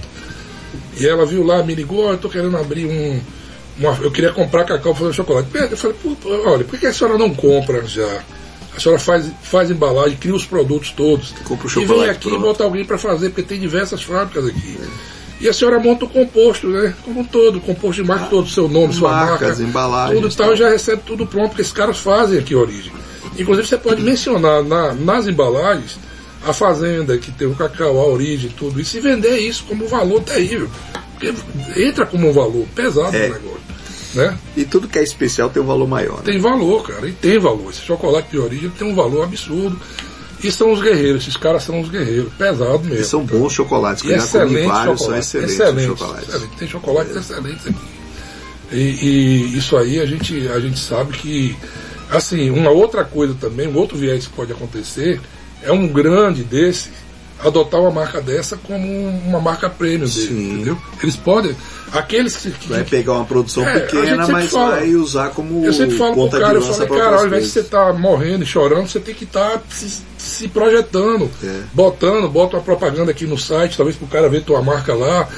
E 0.96 1.04
ela 1.04 1.26
viu 1.26 1.42
lá, 1.44 1.60
me 1.64 1.74
ligou, 1.74 2.04
"Ó, 2.04 2.10
eu 2.10 2.14
estou 2.14 2.30
querendo 2.30 2.56
abrir 2.56 2.86
um. 2.86 3.20
Uma- 3.78 3.98
eu 4.02 4.10
queria 4.10 4.32
comprar 4.32 4.64
cacau 4.64 4.92
para 4.92 5.02
fazer 5.02 5.12
chocolate. 5.14 5.48
Eu 5.70 5.76
falei, 5.76 5.96
"Pô, 6.02 6.16
olha, 6.46 6.64
por 6.64 6.78
que 6.78 6.86
a 6.86 6.92
senhora 6.92 7.16
não 7.18 7.34
compra 7.34 7.84
já? 7.86 8.20
A 8.76 8.80
senhora 8.80 9.00
faz, 9.00 9.26
faz 9.42 9.70
embalagem, 9.70 10.16
cria 10.18 10.34
os 10.34 10.44
produtos 10.44 10.90
todos. 10.90 11.32
Compra 11.44 11.66
o 11.66 11.70
e 11.70 11.74
vem 11.74 11.86
chocolate 11.86 12.10
aqui 12.10 12.26
e 12.28 12.30
pronto. 12.30 12.42
bota 12.44 12.64
alguém 12.64 12.84
para 12.84 12.98
fazer, 12.98 13.30
porque 13.30 13.42
tem 13.42 13.58
diversas 13.58 14.02
fábricas 14.02 14.46
aqui. 14.46 14.78
E 15.40 15.48
a 15.48 15.52
senhora 15.52 15.78
monta 15.78 16.04
o 16.06 16.08
composto, 16.08 16.66
né? 16.68 16.94
Como 17.04 17.20
um 17.20 17.24
todo, 17.24 17.56
o 17.56 17.60
composto 17.60 18.02
de 18.02 18.08
marca 18.08 18.26
todo, 18.26 18.46
o 18.46 18.48
seu 18.50 18.68
nome, 18.68 18.92
sua 18.94 19.10
Marcas, 19.12 19.48
marca. 19.58 19.62
embalagens, 19.62 20.20
Tudo 20.20 20.32
e 20.32 20.36
tal, 20.36 20.46
tal. 20.48 20.56
já 20.56 20.68
recebe 20.70 21.02
tudo 21.06 21.26
pronto, 21.26 21.48
porque 21.48 21.62
esses 21.62 21.72
caras 21.72 21.98
fazem 21.98 22.38
aqui 22.38 22.54
a 22.54 22.58
origem. 22.58 22.92
Inclusive 23.38 23.66
você 23.68 23.76
pode 23.76 24.00
mencionar 24.02 24.62
na- 24.62 24.94
nas 24.94 25.26
embalagens 25.26 25.98
a 26.46 26.52
fazenda 26.54 27.18
que 27.18 27.30
tem 27.32 27.46
o 27.48 27.54
cacau, 27.54 27.98
a 27.98 28.06
origem, 28.06 28.50
tudo 28.56 28.80
isso, 28.80 28.96
e 28.96 29.00
vender 29.00 29.38
isso 29.38 29.64
como 29.64 29.84
um 29.84 29.88
valor 29.88 30.22
terrível. 30.22 30.68
Porque 31.12 31.34
entra 31.82 32.04
como 32.06 32.28
um 32.28 32.32
valor 32.32 32.66
pesado 32.74 33.14
É. 33.16 33.28
no 33.28 33.34
negócio. 33.34 33.65
Né? 34.16 34.38
E 34.56 34.64
tudo 34.64 34.88
que 34.88 34.98
é 34.98 35.02
especial 35.02 35.50
tem 35.50 35.62
um 35.62 35.66
valor 35.66 35.86
maior. 35.86 36.16
né? 36.18 36.22
Tem 36.24 36.38
valor, 36.40 36.82
cara, 36.86 37.06
e 37.06 37.12
tem 37.12 37.38
valor. 37.38 37.70
Esse 37.70 37.82
chocolate 37.82 38.30
de 38.30 38.38
origem 38.38 38.70
tem 38.70 38.88
um 38.90 38.94
valor 38.94 39.24
absurdo. 39.24 39.78
E 40.42 40.50
são 40.50 40.72
os 40.72 40.80
guerreiros, 40.82 41.22
esses 41.22 41.36
caras 41.36 41.62
são 41.62 41.80
os 41.80 41.88
guerreiros, 41.88 42.32
pesado 42.34 42.80
mesmo. 42.80 43.00
E 43.00 43.04
são 43.04 43.24
bons 43.24 43.52
chocolates, 43.52 44.02
que 44.02 44.12
E 44.12 44.18
já 44.18 44.26
comi 44.26 44.62
vários, 44.66 45.00
são 45.00 45.16
excelentes, 45.16 45.52
excelente, 45.54 45.86
chocolates. 45.86 46.28
excelente. 46.28 46.56
Tem 46.58 46.68
chocolates 46.68 47.16
excelentes 47.16 47.66
aqui. 47.66 47.78
E, 48.72 48.76
e 48.76 49.58
isso 49.58 49.76
aí 49.76 50.00
a 50.00 50.06
gente, 50.06 50.48
a 50.48 50.58
gente 50.60 50.78
sabe 50.78 51.12
que, 51.12 51.56
assim, 52.10 52.50
uma 52.50 52.70
outra 52.70 53.04
coisa 53.04 53.34
também, 53.40 53.68
um 53.68 53.76
outro 53.76 53.96
viés 53.96 54.26
que 54.26 54.32
pode 54.32 54.52
acontecer, 54.52 55.20
é 55.62 55.72
um 55.72 55.88
grande 55.88 56.42
desse 56.44 56.90
adotar 57.44 57.80
uma 57.80 57.90
marca 57.90 58.20
dessa 58.20 58.56
como 58.56 58.86
uma 59.26 59.40
marca 59.40 59.68
premium 59.68 60.08
dele, 60.08 60.26
Sim. 60.28 60.52
entendeu? 60.54 60.78
Eles 61.02 61.16
podem, 61.16 61.54
aqueles 61.92 62.36
que, 62.36 62.50
que- 62.50 62.68
Vai 62.68 62.82
pegar 62.84 63.12
uma 63.12 63.24
produção 63.24 63.66
É, 63.68 63.80
pequena, 63.80 64.26
mas 64.28 64.50
fala. 64.50 64.76
vai 64.76 64.94
usar 64.94 65.30
como 65.30 65.64
eu 65.64 65.72
sempre 65.72 65.96
falo 65.98 66.14
pro 66.28 66.40
cara, 66.40 66.54
eu 66.58 66.62
falei, 66.62 66.88
cara, 66.98 67.16
ao 67.18 67.26
invés 67.26 67.44
de 67.44 67.50
você 67.50 67.60
estar 67.60 67.92
morrendo 67.92 68.42
e 68.42 68.46
chorando, 68.46 68.88
você 68.88 68.98
tem 69.00 69.14
que 69.14 69.24
estar 69.24 69.62
se, 69.68 70.02
se 70.16 70.48
projetando, 70.48 71.30
É. 71.44 71.60
botando, 71.72 72.28
bota 72.28 72.56
uma 72.56 72.62
propaganda 72.62 73.10
aqui 73.10 73.26
no 73.26 73.38
site, 73.38 73.76
talvez 73.76 73.96
pro 73.96 74.06
cara 74.06 74.28
ver 74.28 74.42
tua 74.42 74.62
marca 74.62 74.94
lá. 74.94 75.28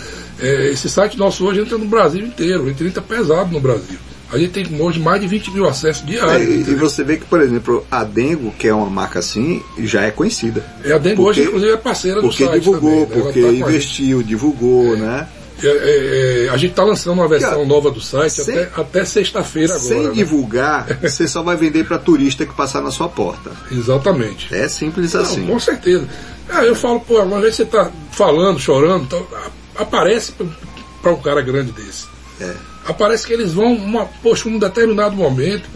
É, 0.41 0.69
esse 0.71 0.89
site 0.89 1.19
nosso 1.19 1.45
hoje 1.45 1.61
entra 1.63 1.77
no 1.77 1.87
Brasil 1.87 2.25
inteiro, 2.25 2.69
ele 2.69 2.89
entra 2.89 3.03
pesado 3.03 3.51
no 3.53 3.59
Brasil. 3.61 3.99
A 4.31 4.37
gente 4.39 4.51
tem 4.53 4.81
hoje 4.81 5.01
mais 5.01 5.20
de 5.20 5.26
20 5.26 5.51
mil 5.53 5.66
acessos 5.66 6.03
É, 6.03 6.07
diários. 6.07 6.68
e, 6.68 6.70
e 6.70 6.74
você 6.74 7.03
vê 7.03 7.16
que, 7.16 7.24
por 7.24 7.41
exemplo, 7.41 7.87
a 7.91 8.05
Dengo, 8.05 8.53
que 8.59 8.68
é 8.68 8.74
uma 8.74 8.91
marca 8.91 9.18
assim, 9.20 9.62
já 9.79 10.03
é 10.03 10.11
conhecida. 10.11 10.62
É, 10.85 10.93
a 10.93 10.99
Dengo 10.99 11.22
hoje, 11.22 11.41
porque- 11.41 11.49
inclusive, 11.49 11.72
é 11.72 11.76
parceira 11.79 12.20
do 12.20 12.29
Porque 12.29 12.45
site 12.45 12.61
divulgou, 12.61 13.07
também, 13.07 13.16
né? 13.16 13.22
Porque 13.24 13.41
tá 13.43 13.49
investiu, 13.49 14.22
divulgou, 14.22 14.97
né? 14.99 15.26
É, 15.61 15.66
é, 15.66 16.47
é, 16.47 16.49
a 16.51 16.57
gente 16.57 16.70
está 16.70 16.85
lançando 16.85 17.14
uma 17.14 17.26
versão 17.26 17.66
nova 17.66 17.91
do 17.91 18.01
site 18.01 18.31
sem- 18.31 18.57
até, 18.61 18.81
até 18.81 19.05
sexta-feira 19.05 19.74
agora. 19.74 19.89
Sem 19.89 20.03
né? 20.07 20.12
divulgar, 20.12 20.87
você 21.03 21.26
só 21.26 21.43
vai 21.43 21.57
vender 21.57 21.85
para 21.85 21.99
turista 21.99 22.45
que 22.47 22.55
passar 22.55 22.81
na 22.83 22.91
sua 22.93 23.09
porta. 23.09 23.51
Exatamente. 23.72 24.55
É 24.55 24.68
simples 24.68 25.14
Não, 25.14 25.22
assim. 25.22 25.47
com 25.47 25.59
certeza. 25.59 26.07
Ah, 26.49 26.64
eu 26.64 26.74
falo, 26.76 27.01
pô, 27.01 27.20
uma 27.22 27.41
vez 27.41 27.57
você 27.57 27.64
tá 27.64 27.91
falando, 28.12 28.61
chorando, 28.61 29.05
então, 29.05 29.26
aparece 29.74 30.33
para 31.03 31.12
um 31.12 31.20
cara 31.20 31.41
grande 31.41 31.72
desse. 31.72 32.07
É. 32.41 32.53
Aparece 32.89 33.26
que 33.26 33.32
eles 33.32 33.53
vão, 33.53 33.74
uma, 33.74 34.07
poxa, 34.22 34.49
um 34.49 34.59
determinado 34.59 35.14
momento, 35.14 35.68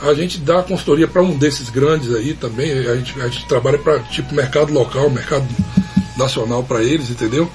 a 0.00 0.14
gente 0.14 0.38
dá 0.38 0.62
consultoria 0.62 1.06
para 1.06 1.22
um 1.22 1.36
desses 1.36 1.68
grandes 1.68 2.14
aí 2.14 2.32
também. 2.34 2.72
A 2.72 2.96
gente, 2.96 3.20
a 3.20 3.28
gente 3.28 3.46
trabalha 3.46 3.78
para 3.78 3.98
tipo 4.00 4.34
mercado 4.34 4.72
local, 4.72 5.10
mercado 5.10 5.46
nacional 6.16 6.62
para 6.64 6.82
eles, 6.82 7.10
entendeu? 7.10 7.48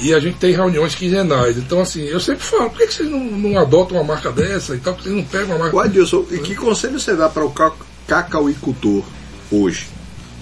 E 0.00 0.12
a 0.12 0.18
gente 0.18 0.36
tem 0.38 0.52
reuniões 0.52 0.96
quinzenais. 0.96 1.56
Então, 1.56 1.80
assim, 1.80 2.02
eu 2.02 2.18
sempre 2.18 2.42
falo, 2.44 2.68
por 2.70 2.78
que, 2.78 2.88
que 2.88 2.94
vocês 2.94 3.08
não, 3.08 3.20
não 3.20 3.56
adotam 3.58 3.96
uma 3.96 4.02
marca 4.04 4.32
dessa 4.32 4.74
e 4.74 4.78
tal? 4.80 4.94
Por 4.94 5.02
que 5.04 5.08
vocês 5.08 5.16
não 5.22 5.24
pegam 5.24 5.54
uma 5.54 5.58
marca 5.58 5.76
O 5.76 5.78
Adilson, 5.80 6.24
e 6.32 6.38
que 6.38 6.56
conselho 6.56 6.98
você 6.98 7.14
dá 7.14 7.28
para 7.28 7.44
o 7.44 7.50
ca- 7.52 7.72
cacauicultor 8.08 9.04
hoje? 9.52 9.86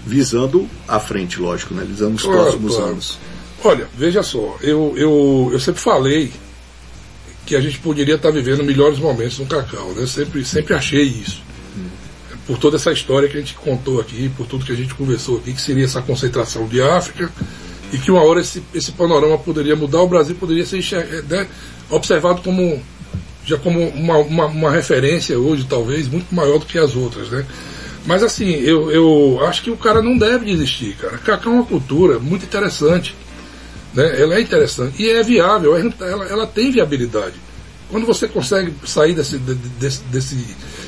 Visando 0.07 0.67
à 0.89 0.99
frente, 0.99 1.39
lógico, 1.39 1.75
né? 1.75 1.85
Visando 1.87 2.17
os 2.17 2.23
Claro, 2.23 2.41
próximos 2.43 2.75
claro. 2.77 2.91
anos. 2.93 3.19
Olha, 3.63 3.87
veja 3.97 4.23
só, 4.23 4.57
eu, 4.63 4.95
eu, 4.97 5.51
eu 5.53 5.61
sempre 5.61 5.81
falei 5.81 6.33
que 7.53 7.57
a 7.57 7.61
gente 7.61 7.79
poderia 7.81 8.15
estar 8.15 8.31
vivendo 8.31 8.65
melhores 8.65 8.99
momentos 8.99 9.39
no 9.39 9.45
cacau, 9.45 9.93
né? 9.93 10.07
Sempre, 10.07 10.43
sempre 10.43 10.73
achei 10.73 11.03
isso. 11.03 11.43
Por 12.47 12.57
toda 12.57 12.77
essa 12.77 12.91
história 12.91 13.29
que 13.29 13.37
a 13.37 13.41
gente 13.41 13.53
contou 13.53 14.01
aqui, 14.01 14.31
por 14.35 14.47
tudo 14.47 14.65
que 14.65 14.73
a 14.73 14.75
gente 14.75 14.95
conversou 14.95 15.37
aqui, 15.37 15.53
que 15.53 15.61
seria 15.61 15.85
essa 15.85 16.01
concentração 16.01 16.67
de 16.67 16.81
África, 16.81 17.31
e 17.93 17.99
que 17.99 18.11
uma 18.11 18.23
hora 18.23 18.41
esse, 18.41 18.63
esse 18.73 18.93
panorama 18.93 19.37
poderia 19.37 19.77
mudar, 19.77 20.01
o 20.01 20.09
Brasil 20.09 20.35
poderia 20.35 20.65
ser 20.65 20.79
enxer- 20.79 21.25
né, 21.29 21.47
observado 21.91 22.41
como 22.41 22.83
já 23.45 23.59
como 23.59 23.87
uma, 23.89 24.17
uma, 24.17 24.47
uma 24.47 24.71
referência 24.71 25.39
hoje, 25.39 25.67
talvez, 25.69 26.09
muito 26.09 26.35
maior 26.35 26.59
do 26.59 26.65
que 26.65 26.79
as 26.79 26.97
outras, 26.97 27.29
né? 27.29 27.45
Mas 28.07 28.23
assim, 28.23 28.51
eu, 28.51 28.91
eu 28.91 29.45
acho 29.45 29.63
que 29.63 29.71
o 29.71 29.77
cara 29.77 30.01
não 30.01 30.17
deve 30.17 30.47
desistir, 30.47 30.97
cara. 30.99 31.19
Cacau 31.19 31.53
é 31.53 31.57
uma 31.57 31.67
cultura 31.67 32.19
muito 32.19 32.47
interessante. 32.47 33.15
Né? 33.95 34.21
Ela 34.21 34.37
é 34.37 34.41
interessante 34.41 35.03
e 35.03 35.09
é 35.11 35.23
viável, 35.23 35.77
ela, 36.01 36.25
ela 36.27 36.47
tem 36.47 36.71
viabilidade. 36.71 37.35
Quando 37.91 38.07
você 38.07 38.27
consegue 38.27 38.73
sair 38.87 39.13
desse, 39.15 39.37
de- 39.39 39.55
desse, 39.55 40.03
desse 40.05 40.37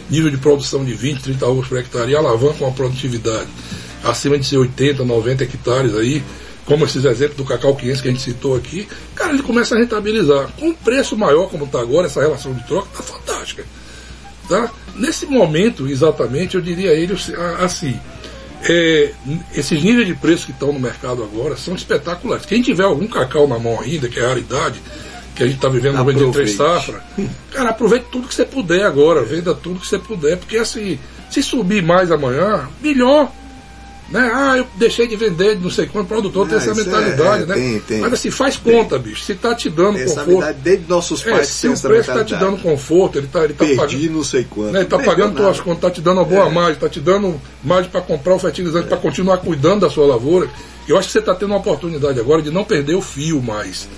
nível 0.09 0.30
de 0.30 0.38
produção 0.38 0.84
de 0.84 0.94
20, 0.94 1.22
30 1.22 1.46
ovos 1.46 1.68
por 1.68 1.78
hectare 1.78 2.12
e 2.12 2.16
alavanca 2.16 2.64
uma 2.64 2.72
produtividade 2.72 3.48
acima 4.02 4.38
de 4.38 4.46
ser 4.46 4.57
80, 4.57 5.05
90 5.05 5.44
hectares 5.44 5.94
aí, 5.94 6.22
como 6.64 6.84
esses 6.86 7.05
exemplos 7.05 7.36
do 7.36 7.44
cacau 7.44 7.76
500 7.76 8.00
que 8.00 8.09
a 8.09 8.11
gente 8.11 8.22
citou 8.22 8.57
aqui, 8.57 8.88
cara, 9.14 9.32
ele 9.34 9.42
começa 9.42 9.74
a 9.74 9.78
rentabilizar. 9.78 10.48
Com 10.59 10.68
um 10.68 10.74
preço 10.74 11.14
maior 11.16 11.48
como 11.50 11.64
está 11.66 11.80
agora, 11.80 12.07
essa 12.07 12.20
relação 12.22 12.55
de 12.55 12.66
troca 12.66 12.88
está 12.90 13.02
fantástica. 13.02 13.64
Tá? 14.48 14.70
Nesse 14.94 15.26
momento, 15.26 15.86
exatamente, 15.88 16.55
eu 16.55 16.61
diria 16.62 16.90
a 16.90 16.94
ele 16.94 17.14
assim: 17.61 17.98
é, 18.67 19.12
esses 19.55 19.83
níveis 19.83 20.07
de 20.07 20.15
preço 20.15 20.47
que 20.47 20.53
estão 20.53 20.73
no 20.73 20.81
mercado 20.81 21.23
agora 21.23 21.57
são 21.57 21.75
espetaculares. 21.75 22.47
Quem 22.47 22.62
tiver 22.62 22.85
algum 22.85 23.07
cacau 23.07 23.47
na 23.47 23.59
mão 23.59 23.81
ainda, 23.81 24.09
que 24.09 24.19
é 24.19 24.25
a 24.25 24.29
raridade, 24.29 24.81
que 25.35 25.43
a 25.43 25.47
gente 25.47 25.57
está 25.57 25.69
vivendo 25.69 26.03
no 26.03 26.12
de 26.12 26.33
três 26.33 26.53
safra, 26.53 27.03
cara, 27.53 27.71
aproveite 27.71 28.07
tudo 28.11 28.29
que 28.29 28.35
você 28.35 28.45
puder 28.45 28.85
agora, 28.85 29.23
venda 29.23 29.55
tudo 29.55 29.81
que 29.81 29.87
você 29.87 29.99
puder, 29.99 30.39
porque 30.39 30.57
assim, 30.57 30.99
se 31.31 31.43
subir 31.43 31.83
mais 31.83 32.11
amanhã, 32.11 32.69
melhor. 32.81 33.31
Né? 34.11 34.30
Ah, 34.32 34.59
eu 34.59 34.66
deixei 34.76 35.07
de 35.07 35.16
vender 35.16 35.59
não 35.59 35.70
sei 35.70 35.86
quanto, 35.86 36.05
o 36.05 36.09
produtor 36.09 36.46
tem 36.46 36.59
ah, 36.59 36.61
essa 36.61 36.74
mentalidade, 36.74 37.44
é, 37.44 37.46
né? 37.46 37.55
Tem, 37.55 37.80
tem. 37.80 38.00
Mas 38.00 38.12
assim, 38.12 38.30
faz 38.30 38.57
conta, 38.57 38.98
bicho. 38.98 39.24
Se 39.24 39.32
está 39.32 39.55
te 39.55 39.70
dando 39.70 39.96
tem 39.96 40.07
conforto. 40.07 40.55
Desde 40.62 40.88
nossos 40.88 41.26
é, 41.26 41.30
pais, 41.30 41.48
é, 41.48 41.52
se 41.52 41.68
o 41.68 41.80
preço 41.80 42.11
está 42.11 42.24
te 42.24 42.36
dando 42.36 42.59
conforto, 42.61 43.18
ele 43.18 43.26
está 43.26 43.44
ele 43.44 43.55
tá 43.55 43.64
pagando. 43.64 44.11
não 44.11 44.22
sei 44.24 44.44
quanto. 44.44 44.72
Né? 44.72 44.80
Ele 44.80 44.84
está 44.84 44.98
pagando 44.98 45.36
suas 45.38 45.61
contas, 45.61 45.76
está 45.76 45.90
te 45.90 46.00
dando 46.02 46.18
uma 46.18 46.24
boa 46.24 46.46
é. 46.46 46.50
margem, 46.50 46.74
está 46.74 46.88
te 46.88 47.00
dando 47.00 47.40
margem 47.62 47.90
para 47.90 48.02
comprar 48.02 48.34
o 48.34 48.38
fertilizante, 48.38 48.86
é. 48.86 48.88
para 48.88 48.98
continuar 48.98 49.38
cuidando 49.38 49.80
da 49.80 49.90
sua 49.90 50.07
lavoura. 50.07 50.48
Eu 50.86 50.98
acho 50.98 51.09
que 51.09 51.12
você 51.12 51.20
está 51.20 51.34
tendo 51.34 51.50
uma 51.50 51.59
oportunidade 51.59 52.20
agora 52.20 52.42
de 52.42 52.50
não 52.50 52.62
perder 52.62 52.94
o 52.94 53.00
fio 53.00 53.40
mais. 53.40 53.88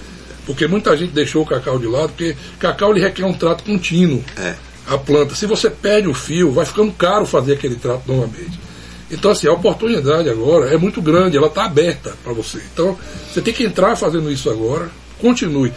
Porque 0.47 0.69
muita 0.69 0.97
gente 0.97 1.13
deixou 1.13 1.43
o 1.43 1.47
cacau 1.47 1.81
de 1.81 1.87
lado, 1.87 2.11
porque 2.11 2.37
cacau 2.61 2.93
ele 2.93 3.01
requer 3.01 3.25
um 3.25 3.35
trato 3.35 3.65
contínuo. 3.65 4.25
É. 4.39 4.55
A 4.87 4.97
planta. 4.97 5.35
Se 5.35 5.47
você 5.47 5.69
perde 5.69 6.07
o 6.07 6.15
fio, 6.15 6.53
vai 6.53 6.65
ficando 6.65 6.93
caro 6.93 7.27
fazer 7.27 7.55
aquele 7.55 7.75
trato 7.75 8.03
novamente. 8.07 8.66
Então, 9.11 9.31
assim, 9.31 9.47
a 9.47 9.53
oportunidade 9.53 10.29
agora 10.29 10.73
é 10.73 10.77
muito 10.77 11.01
grande, 11.01 11.37
ela 11.37 11.47
está 11.47 11.65
aberta 11.65 12.15
para 12.25 12.33
você. 12.33 12.61
Então, 12.73 12.99
você 13.31 13.41
tem 13.41 13.55
que 13.55 13.65
entrar 13.65 13.95
fazendo 13.97 14.31
isso 14.31 14.51
agora, 14.51 14.91
continue. 15.21 15.73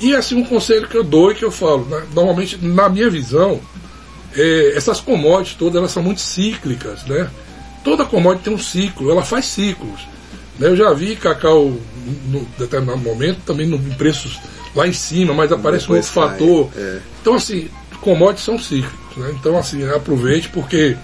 E, 0.00 0.14
assim, 0.14 0.34
um 0.34 0.44
conselho 0.44 0.88
que 0.88 0.96
eu 0.96 1.04
dou 1.04 1.30
e 1.30 1.34
que 1.34 1.44
eu 1.44 1.52
falo, 1.52 1.84
né? 1.84 2.04
normalmente, 2.12 2.58
na 2.60 2.88
minha 2.88 3.08
visão, 3.08 3.60
é, 4.36 4.72
essas 4.76 5.00
commodities 5.00 5.56
todas, 5.56 5.76
elas 5.76 5.92
são 5.92 6.02
muito 6.02 6.20
cíclicas, 6.20 7.04
né? 7.04 7.30
Toda 7.84 8.04
commodity 8.04 8.44
tem 8.44 8.54
um 8.54 8.58
ciclo, 8.58 9.10
ela 9.10 9.22
faz 9.22 9.44
ciclos. 9.44 10.00
Né? 10.58 10.68
Eu 10.68 10.76
já 10.76 10.92
vi 10.92 11.14
cacau, 11.14 11.72
no 12.26 12.40
determinado 12.58 12.98
momento, 12.98 13.40
também 13.46 13.66
no, 13.66 13.76
em 13.76 13.94
preços 13.94 14.40
lá 14.74 14.86
em 14.88 14.92
cima, 14.92 15.32
mas 15.32 15.52
aparece 15.52 15.90
um 15.90 15.94
outro 15.94 16.10
fator. 16.10 16.70
É. 16.76 16.98
Então, 17.20 17.34
assim, 17.34 17.68
commodities 18.00 18.44
são 18.44 18.58
cíclicos, 18.58 19.16
né? 19.16 19.34
Então, 19.38 19.56
assim, 19.56 19.88
aproveite, 19.88 20.48
porque 20.48 20.96